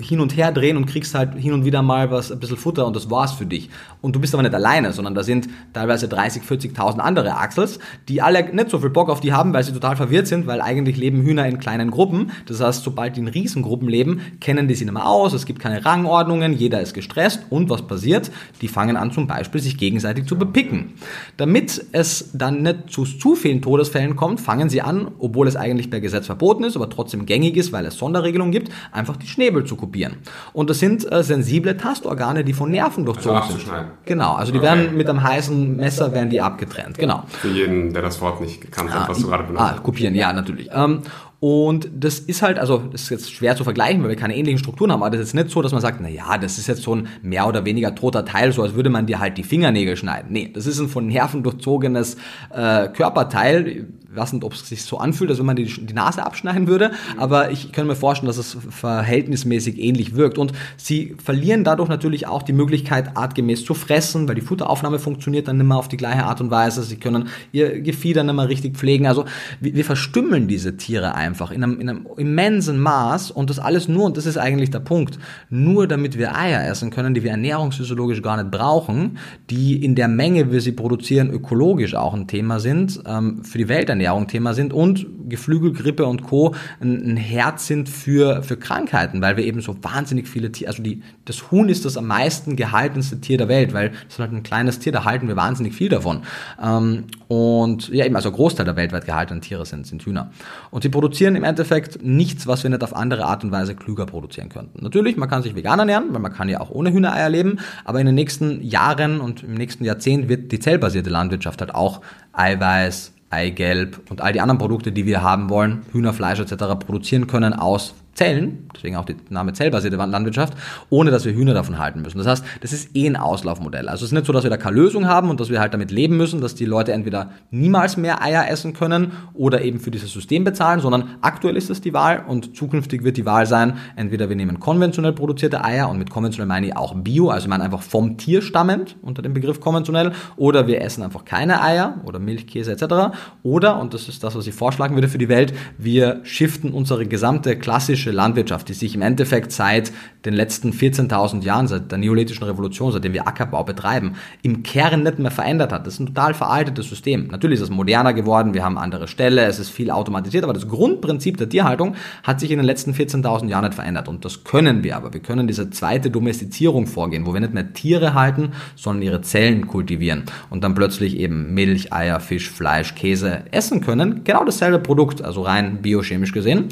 hin 0.00 0.20
und 0.20 0.36
her 0.36 0.50
drehen 0.52 0.76
und 0.76 0.86
kriegst 0.86 1.14
halt 1.14 1.34
hin 1.34 1.52
und 1.52 1.64
wieder 1.64 1.82
mal 1.82 2.10
was, 2.10 2.32
ein 2.32 2.40
bisschen 2.40 2.56
Futter 2.56 2.86
und 2.86 2.96
das 2.96 3.10
war's 3.10 3.32
für 3.32 3.44
dich. 3.44 3.68
Und 4.00 4.16
du 4.16 4.20
bist 4.20 4.34
aber 4.34 4.42
nicht 4.42 4.54
alleine, 4.54 4.92
sondern 4.92 5.14
da 5.14 5.22
sind 5.22 5.48
teilweise 5.72 6.08
30, 6.08 6.42
40.000 6.42 6.98
andere 6.98 7.36
Axels, 7.36 7.78
die 8.08 8.22
alle 8.22 8.54
nicht 8.54 8.70
so 8.70 8.78
viel 8.78 8.90
Bock 8.90 9.10
auf 9.10 9.20
die 9.20 9.32
haben, 9.32 9.52
weil 9.52 9.64
sie 9.64 9.72
total 9.72 9.96
verwirrt 9.96 10.26
sind, 10.26 10.46
weil 10.46 10.60
eigentlich 10.60 10.96
leben 10.96 11.22
Hühner 11.22 11.46
in 11.46 11.58
kleinen 11.58 11.90
Gruppen. 11.90 12.30
Das 12.46 12.60
heißt, 12.60 12.82
sobald 12.82 13.16
die 13.16 13.20
in 13.20 13.28
Riesengruppen 13.28 13.88
leben, 13.88 14.20
kennen 14.40 14.68
die 14.68 14.74
sich 14.74 14.86
nicht 14.86 14.94
mehr 14.94 15.06
aus, 15.06 15.34
es 15.34 15.44
gibt 15.44 15.60
keine 15.60 15.84
Rangordnungen, 15.84 16.54
jeder 16.54 16.80
ist 16.80 16.94
gestresst 16.94 17.42
und 17.50 17.68
was 17.68 17.86
passiert? 17.86 18.30
Die 18.62 18.68
fangen 18.68 18.96
an 18.96 19.12
zum 19.12 19.26
Beispiel 19.26 19.60
sich 19.60 19.76
gegenseitig 19.76 20.26
zu 20.26 20.38
bepicken. 20.38 20.94
Damit 21.36 21.84
es 21.92 22.30
dann 22.32 22.62
nicht 22.62 22.90
zu 22.90 23.04
zu 23.04 23.34
vielen 23.34 23.62
Todesfällen 23.62 24.16
kommt, 24.16 24.40
fangen 24.40 24.68
sie 24.68 24.82
an, 24.82 25.10
obwohl 25.18 25.48
es 25.48 25.56
eigentlich 25.56 25.90
per 25.90 26.00
Gesetz 26.00 26.26
verboten 26.26 26.64
ist, 26.64 26.76
aber 26.76 26.88
trotzdem 26.88 27.26
gängig 27.26 27.56
ist, 27.56 27.72
weil 27.72 27.84
es 27.86 27.96
Sonderregelungen 27.96 28.52
gibt, 28.52 28.70
einfach 28.92 29.16
die 29.16 29.26
Schnäbel 29.26 29.57
Säbel 29.58 29.64
zu 29.64 29.76
kopieren. 29.76 30.16
Und 30.52 30.70
das 30.70 30.78
sind 30.78 31.10
äh, 31.10 31.22
sensible 31.22 31.76
Tastorgane, 31.76 32.44
die 32.44 32.52
von 32.52 32.70
Nerven 32.70 33.04
durchzogen 33.04 33.38
also 33.38 33.56
sind. 33.56 33.70
Genau, 34.04 34.34
also 34.34 34.52
die 34.52 34.58
okay. 34.58 34.66
werden 34.66 34.96
mit 34.96 35.08
einem 35.08 35.22
heißen 35.22 35.76
Messer 35.76 36.12
werden 36.12 36.30
die 36.30 36.40
abgetrennt. 36.40 36.98
Genau. 36.98 37.24
Für 37.28 37.48
jeden, 37.48 37.92
der 37.92 38.02
das 38.02 38.20
Wort 38.20 38.40
nicht 38.40 38.60
gekannt 38.60 38.92
hat, 38.92 39.04
ah, 39.04 39.08
was 39.08 39.18
du 39.18 39.28
gerade 39.28 39.44
benutzt 39.44 39.64
hast. 39.64 39.78
Ah, 39.78 39.80
kopieren, 39.80 40.14
ja, 40.14 40.32
natürlich. 40.32 40.68
Ähm, 40.72 41.02
und 41.40 41.88
das 41.94 42.18
ist 42.18 42.42
halt, 42.42 42.58
also 42.58 42.78
das 42.90 43.02
ist 43.02 43.10
jetzt 43.10 43.32
schwer 43.32 43.54
zu 43.54 43.62
vergleichen, 43.62 44.02
weil 44.02 44.08
wir 44.08 44.16
keine 44.16 44.36
ähnlichen 44.36 44.58
Strukturen 44.58 44.90
haben, 44.90 45.04
aber 45.04 45.16
das 45.16 45.28
ist 45.28 45.34
nicht 45.34 45.50
so, 45.50 45.62
dass 45.62 45.70
man 45.70 45.80
sagt, 45.80 46.00
na 46.00 46.08
ja, 46.08 46.36
das 46.36 46.58
ist 46.58 46.66
jetzt 46.66 46.82
so 46.82 46.96
ein 46.96 47.06
mehr 47.22 47.46
oder 47.46 47.64
weniger 47.64 47.94
toter 47.94 48.24
Teil, 48.24 48.52
so 48.52 48.62
als 48.62 48.74
würde 48.74 48.90
man 48.90 49.06
dir 49.06 49.20
halt 49.20 49.38
die 49.38 49.44
Fingernägel 49.44 49.96
schneiden. 49.96 50.32
Nee, 50.32 50.50
das 50.52 50.66
ist 50.66 50.80
ein 50.80 50.88
von 50.88 51.06
Nerven 51.06 51.44
durchzogenes 51.44 52.16
äh, 52.50 52.88
Körperteil, 52.88 53.86
nicht, 54.32 54.44
ob 54.44 54.52
es 54.52 54.68
sich 54.68 54.82
so 54.82 54.98
anfühlt, 54.98 55.30
als 55.30 55.38
wenn 55.38 55.46
man 55.46 55.56
die, 55.56 55.64
die 55.64 55.94
Nase 55.94 56.24
abschneiden 56.24 56.66
würde, 56.66 56.90
mhm. 56.90 57.18
aber 57.18 57.50
ich 57.50 57.72
kann 57.72 57.86
mir 57.86 57.96
vorstellen, 57.96 58.28
dass 58.28 58.38
es 58.38 58.56
verhältnismäßig 58.70 59.78
ähnlich 59.78 60.14
wirkt. 60.14 60.38
Und 60.38 60.52
sie 60.76 61.16
verlieren 61.22 61.64
dadurch 61.64 61.88
natürlich 61.88 62.26
auch 62.26 62.42
die 62.42 62.52
Möglichkeit, 62.52 63.16
artgemäß 63.16 63.64
zu 63.64 63.74
fressen, 63.74 64.28
weil 64.28 64.34
die 64.34 64.40
Futteraufnahme 64.40 64.98
funktioniert 64.98 65.48
dann 65.48 65.58
nicht 65.58 65.66
mehr 65.66 65.76
auf 65.76 65.88
die 65.88 65.96
gleiche 65.96 66.24
Art 66.24 66.40
und 66.40 66.50
Weise. 66.50 66.82
Sie 66.82 66.96
können 66.96 67.28
ihr 67.52 67.80
Gefieder 67.80 68.22
nicht 68.22 68.34
mehr 68.34 68.48
richtig 68.48 68.76
pflegen. 68.76 69.06
Also 69.06 69.24
wir, 69.60 69.74
wir 69.74 69.84
verstümmeln 69.84 70.48
diese 70.48 70.76
Tiere 70.76 71.14
einfach 71.14 71.50
in 71.50 71.62
einem, 71.62 71.80
in 71.80 71.88
einem 71.88 72.06
immensen 72.16 72.78
Maß 72.78 73.30
und 73.30 73.50
das 73.50 73.58
alles 73.58 73.88
nur, 73.88 74.04
und 74.04 74.16
das 74.16 74.26
ist 74.26 74.38
eigentlich 74.38 74.70
der 74.70 74.80
Punkt, 74.80 75.18
nur 75.50 75.86
damit 75.86 76.18
wir 76.18 76.36
Eier 76.36 76.66
essen 76.68 76.90
können, 76.90 77.14
die 77.14 77.22
wir 77.22 77.30
ernährungsphysiologisch 77.30 78.22
gar 78.22 78.36
nicht 78.36 78.50
brauchen, 78.50 79.18
die 79.50 79.84
in 79.84 79.94
der 79.94 80.08
Menge, 80.08 80.48
wie 80.48 80.52
wir 80.52 80.60
sie 80.60 80.72
produzieren, 80.72 81.30
ökologisch 81.30 81.94
auch 81.94 82.14
ein 82.14 82.26
Thema 82.26 82.60
sind, 82.60 83.00
ähm, 83.06 83.44
für 83.44 83.58
die 83.58 83.68
Welternährung 83.68 84.07
Ernährung 84.08 84.26
Thema 84.26 84.54
sind 84.54 84.72
und 84.72 85.06
Geflügelgrippe 85.28 86.06
und 86.06 86.22
Co. 86.22 86.54
ein, 86.80 87.12
ein 87.12 87.16
Herz 87.16 87.66
sind 87.66 87.88
für, 87.88 88.42
für 88.42 88.56
Krankheiten, 88.56 89.20
weil 89.20 89.36
wir 89.36 89.44
eben 89.44 89.60
so 89.60 89.76
wahnsinnig 89.82 90.28
viele 90.28 90.50
Tiere, 90.50 90.70
also 90.70 90.82
die, 90.82 91.02
das 91.26 91.50
Huhn 91.50 91.68
ist 91.68 91.84
das 91.84 91.96
am 91.96 92.06
meisten 92.06 92.56
gehaltenste 92.56 93.20
Tier 93.20 93.36
der 93.36 93.48
Welt, 93.48 93.74
weil 93.74 93.92
es 94.08 94.14
ist 94.14 94.18
halt 94.18 94.32
ein 94.32 94.42
kleines 94.42 94.78
Tier, 94.78 94.92
da 94.92 95.04
halten 95.04 95.28
wir 95.28 95.36
wahnsinnig 95.36 95.74
viel 95.74 95.90
davon. 95.90 96.22
Ähm, 96.62 97.04
und 97.28 97.88
ja, 97.90 98.06
eben, 98.06 98.16
also 98.16 98.32
Großteil 98.32 98.64
der 98.64 98.76
weltweit 98.76 99.04
gehaltenen 99.04 99.42
Tiere 99.42 99.66
sind, 99.66 99.86
sind 99.86 100.02
Hühner. 100.02 100.30
Und 100.70 100.82
sie 100.82 100.88
produzieren 100.88 101.36
im 101.36 101.44
Endeffekt 101.44 102.02
nichts, 102.02 102.46
was 102.46 102.62
wir 102.62 102.70
nicht 102.70 102.82
auf 102.82 102.96
andere 102.96 103.26
Art 103.26 103.44
und 103.44 103.52
Weise 103.52 103.74
klüger 103.74 104.06
produzieren 104.06 104.48
könnten. 104.48 104.82
Natürlich, 104.82 105.18
man 105.18 105.28
kann 105.28 105.42
sich 105.42 105.54
vegan 105.54 105.78
ernähren, 105.78 106.06
weil 106.12 106.20
man 106.20 106.32
kann 106.32 106.48
ja 106.48 106.60
auch 106.60 106.70
ohne 106.70 106.92
Hühnereier 106.92 107.28
leben, 107.28 107.58
aber 107.84 108.00
in 108.00 108.06
den 108.06 108.14
nächsten 108.14 108.62
Jahren 108.62 109.20
und 109.20 109.42
im 109.42 109.54
nächsten 109.54 109.84
Jahrzehnt 109.84 110.28
wird 110.28 110.50
die 110.52 110.58
zellbasierte 110.58 111.10
Landwirtschaft 111.10 111.60
halt 111.60 111.74
auch 111.74 112.00
Eiweiß, 112.32 113.12
Eigelb 113.30 114.00
und 114.10 114.20
all 114.20 114.32
die 114.32 114.40
anderen 114.40 114.58
Produkte, 114.58 114.92
die 114.92 115.06
wir 115.06 115.22
haben 115.22 115.50
wollen, 115.50 115.82
Hühnerfleisch 115.92 116.40
etc. 116.40 116.54
produzieren 116.78 117.26
können 117.26 117.52
aus 117.52 117.94
Zellen, 118.18 118.68
deswegen 118.74 118.96
auch 118.96 119.04
der 119.04 119.14
Name 119.30 119.52
zellbasierte 119.52 119.96
Landwirtschaft, 119.96 120.54
ohne 120.90 121.12
dass 121.12 121.24
wir 121.24 121.32
Hühner 121.32 121.54
davon 121.54 121.78
halten 121.78 122.02
müssen. 122.02 122.18
Das 122.18 122.26
heißt, 122.26 122.44
das 122.60 122.72
ist 122.72 122.96
eh 122.96 123.06
ein 123.06 123.14
Auslaufmodell. 123.14 123.88
Also 123.88 124.04
es 124.04 124.10
ist 124.10 124.12
nicht 124.12 124.26
so, 124.26 124.32
dass 124.32 124.42
wir 124.42 124.50
da 124.50 124.56
keine 124.56 124.74
Lösung 124.74 125.06
haben 125.06 125.30
und 125.30 125.38
dass 125.38 125.50
wir 125.50 125.60
halt 125.60 125.72
damit 125.72 125.92
leben 125.92 126.16
müssen, 126.16 126.40
dass 126.40 126.56
die 126.56 126.64
Leute 126.64 126.92
entweder 126.92 127.30
niemals 127.52 127.96
mehr 127.96 128.20
Eier 128.20 128.48
essen 128.50 128.72
können 128.72 129.12
oder 129.34 129.62
eben 129.62 129.78
für 129.78 129.92
dieses 129.92 130.12
System 130.12 130.42
bezahlen, 130.42 130.80
sondern 130.80 131.10
aktuell 131.20 131.56
ist 131.56 131.70
es 131.70 131.80
die 131.80 131.94
Wahl 131.94 132.24
und 132.26 132.56
zukünftig 132.56 133.04
wird 133.04 133.16
die 133.16 133.24
Wahl 133.24 133.46
sein, 133.46 133.74
entweder 133.94 134.28
wir 134.28 134.34
nehmen 134.34 134.58
konventionell 134.58 135.12
produzierte 135.12 135.62
Eier 135.62 135.88
und 135.88 135.98
mit 135.98 136.10
konventionell 136.10 136.48
meine 136.48 136.66
ich 136.66 136.76
auch 136.76 136.96
Bio, 136.96 137.30
also 137.30 137.44
ich 137.44 137.48
meine 137.48 137.62
einfach 137.62 137.82
vom 137.82 138.18
Tier 138.18 138.42
stammend 138.42 138.96
unter 139.00 139.22
dem 139.22 139.32
Begriff 139.32 139.60
konventionell, 139.60 140.10
oder 140.36 140.66
wir 140.66 140.80
essen 140.80 141.04
einfach 141.04 141.24
keine 141.24 141.62
Eier 141.62 142.00
oder 142.04 142.18
Milch, 142.18 142.48
Käse 142.48 142.72
etc. 142.72 143.16
Oder, 143.44 143.78
und 143.78 143.94
das 143.94 144.08
ist 144.08 144.24
das, 144.24 144.34
was 144.34 144.48
ich 144.48 144.54
vorschlagen 144.54 144.96
würde 144.96 145.06
für 145.06 145.18
die 145.18 145.28
Welt, 145.28 145.54
wir 145.78 146.18
shiften 146.24 146.72
unsere 146.72 147.06
gesamte 147.06 147.56
klassische 147.56 148.07
klassische 148.08 148.12
Landwirtschaft, 148.12 148.68
die 148.68 148.74
sich 148.74 148.94
im 148.94 149.02
Endeffekt 149.02 149.52
seit 149.52 149.92
den 150.24 150.34
letzten 150.34 150.72
14.000 150.72 151.42
Jahren, 151.42 151.68
seit 151.68 151.90
der 151.90 151.98
neolithischen 151.98 152.44
Revolution, 152.44 152.92
seitdem 152.92 153.12
wir 153.12 153.28
Ackerbau 153.28 153.64
betreiben, 153.64 154.14
im 154.42 154.62
Kern 154.62 155.02
nicht 155.02 155.18
mehr 155.18 155.30
verändert 155.30 155.72
hat. 155.72 155.86
Das 155.86 155.94
ist 155.94 156.00
ein 156.00 156.06
total 156.06 156.34
veraltetes 156.34 156.88
System. 156.88 157.28
Natürlich 157.28 157.60
ist 157.60 157.64
es 157.64 157.70
moderner 157.70 158.14
geworden, 158.14 158.54
wir 158.54 158.64
haben 158.64 158.78
andere 158.78 159.08
Ställe, 159.08 159.44
es 159.46 159.58
ist 159.58 159.70
viel 159.70 159.90
automatisiert, 159.90 160.44
aber 160.44 160.52
das 160.52 160.68
Grundprinzip 160.68 161.36
der 161.36 161.48
Tierhaltung 161.48 161.94
hat 162.22 162.40
sich 162.40 162.50
in 162.50 162.58
den 162.58 162.66
letzten 162.66 162.92
14.000 162.92 163.48
Jahren 163.48 163.64
nicht 163.64 163.74
verändert. 163.74 164.08
Und 164.08 164.24
das 164.24 164.44
können 164.44 164.82
wir 164.82 164.96
aber. 164.96 165.12
Wir 165.12 165.20
können 165.20 165.46
diese 165.46 165.70
zweite 165.70 166.10
Domestizierung 166.10 166.86
vorgehen, 166.86 167.26
wo 167.26 167.34
wir 167.34 167.40
nicht 167.40 167.54
mehr 167.54 167.72
Tiere 167.72 168.14
halten, 168.14 168.52
sondern 168.74 169.02
ihre 169.02 169.20
Zellen 169.22 169.66
kultivieren 169.66 170.24
und 170.50 170.64
dann 170.64 170.74
plötzlich 170.74 171.16
eben 171.16 171.54
Milch, 171.54 171.92
Eier, 171.92 172.20
Fisch, 172.20 172.50
Fleisch, 172.50 172.94
Käse 172.94 173.42
essen 173.50 173.80
können. 173.80 174.24
Genau 174.24 174.44
dasselbe 174.44 174.78
Produkt, 174.78 175.22
also 175.22 175.42
rein 175.42 175.82
biochemisch 175.82 176.32
gesehen 176.32 176.68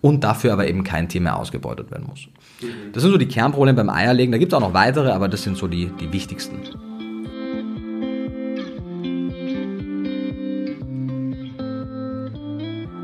und 0.00 0.24
dafür 0.24 0.52
aber 0.52 0.68
eben 0.68 0.84
kein 0.84 1.08
Tier 1.08 1.20
mehr 1.20 1.36
ausgebeutet 1.36 1.90
werden 1.90 2.06
muss. 2.08 2.28
Das 2.92 3.02
sind 3.02 3.12
so 3.12 3.18
die 3.18 3.28
Kernprobleme 3.28 3.76
beim 3.76 3.90
Eierlegen. 3.90 4.32
Da 4.32 4.38
gibt 4.38 4.52
es 4.52 4.56
auch 4.56 4.60
noch 4.60 4.74
weitere, 4.74 5.10
aber 5.10 5.28
das 5.28 5.42
sind 5.42 5.56
so 5.56 5.68
die, 5.68 5.86
die 6.00 6.12
wichtigsten. 6.12 6.60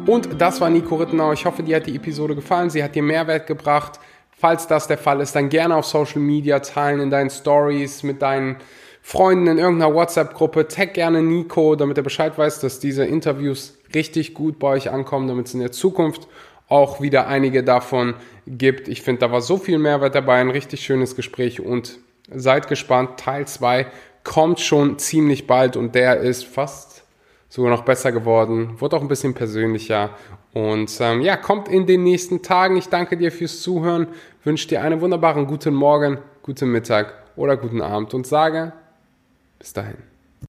Und 0.06 0.40
das 0.40 0.60
war 0.60 0.68
Nico 0.68 0.96
Rittenau. 0.96 1.32
Ich 1.32 1.46
hoffe, 1.46 1.62
dir 1.62 1.76
hat 1.76 1.86
die 1.86 1.96
Episode 1.96 2.34
gefallen. 2.34 2.68
Sie 2.68 2.84
hat 2.84 2.94
dir 2.94 3.02
Mehrwert 3.02 3.46
gebracht. 3.46 3.98
Falls 4.36 4.66
das 4.66 4.86
der 4.86 4.98
Fall 4.98 5.20
ist, 5.20 5.34
dann 5.34 5.48
gerne 5.48 5.74
auf 5.76 5.86
Social 5.86 6.20
Media 6.20 6.58
teilen, 6.58 7.00
in 7.00 7.10
deinen 7.10 7.30
Stories, 7.30 8.02
mit 8.02 8.20
deinen 8.20 8.56
Freunden 9.00 9.46
in 9.46 9.58
irgendeiner 9.58 9.94
WhatsApp-Gruppe. 9.94 10.68
Tag 10.68 10.94
gerne 10.94 11.22
Nico, 11.22 11.76
damit 11.76 11.96
er 11.96 12.02
Bescheid 12.02 12.36
weiß, 12.36 12.60
dass 12.60 12.80
diese 12.80 13.04
Interviews 13.04 13.78
richtig 13.94 14.34
gut 14.34 14.58
bei 14.58 14.68
euch 14.68 14.90
ankommen, 14.90 15.28
damit 15.28 15.46
es 15.46 15.54
in 15.54 15.60
der 15.60 15.72
Zukunft 15.72 16.26
auch 16.68 17.00
wieder 17.00 17.26
einige 17.26 17.62
davon 17.62 18.14
gibt. 18.46 18.88
Ich 18.88 19.02
finde, 19.02 19.20
da 19.20 19.32
war 19.32 19.40
so 19.40 19.56
viel 19.56 19.78
Mehrwert 19.78 20.14
dabei, 20.14 20.40
ein 20.40 20.50
richtig 20.50 20.84
schönes 20.84 21.16
Gespräch 21.16 21.60
und 21.60 21.98
seid 22.32 22.68
gespannt. 22.68 23.18
Teil 23.18 23.46
2 23.46 23.86
kommt 24.22 24.60
schon 24.60 24.98
ziemlich 24.98 25.46
bald 25.46 25.76
und 25.76 25.94
der 25.94 26.18
ist 26.18 26.44
fast 26.44 27.04
sogar 27.48 27.70
noch 27.70 27.84
besser 27.84 28.10
geworden, 28.10 28.80
wurde 28.80 28.96
auch 28.96 29.02
ein 29.02 29.08
bisschen 29.08 29.34
persönlicher 29.34 30.10
und 30.52 30.90
ähm, 31.00 31.20
ja, 31.20 31.36
kommt 31.36 31.68
in 31.68 31.86
den 31.86 32.02
nächsten 32.02 32.42
Tagen. 32.42 32.76
Ich 32.76 32.88
danke 32.88 33.16
dir 33.16 33.30
fürs 33.30 33.60
Zuhören, 33.60 34.08
wünsche 34.42 34.68
dir 34.68 34.82
einen 34.82 35.00
wunderbaren 35.00 35.46
guten 35.46 35.74
Morgen, 35.74 36.18
guten 36.42 36.72
Mittag 36.72 37.14
oder 37.36 37.56
guten 37.56 37.80
Abend 37.80 38.14
und 38.14 38.26
sage 38.26 38.72
bis 39.58 39.72
dahin. 39.72 40.13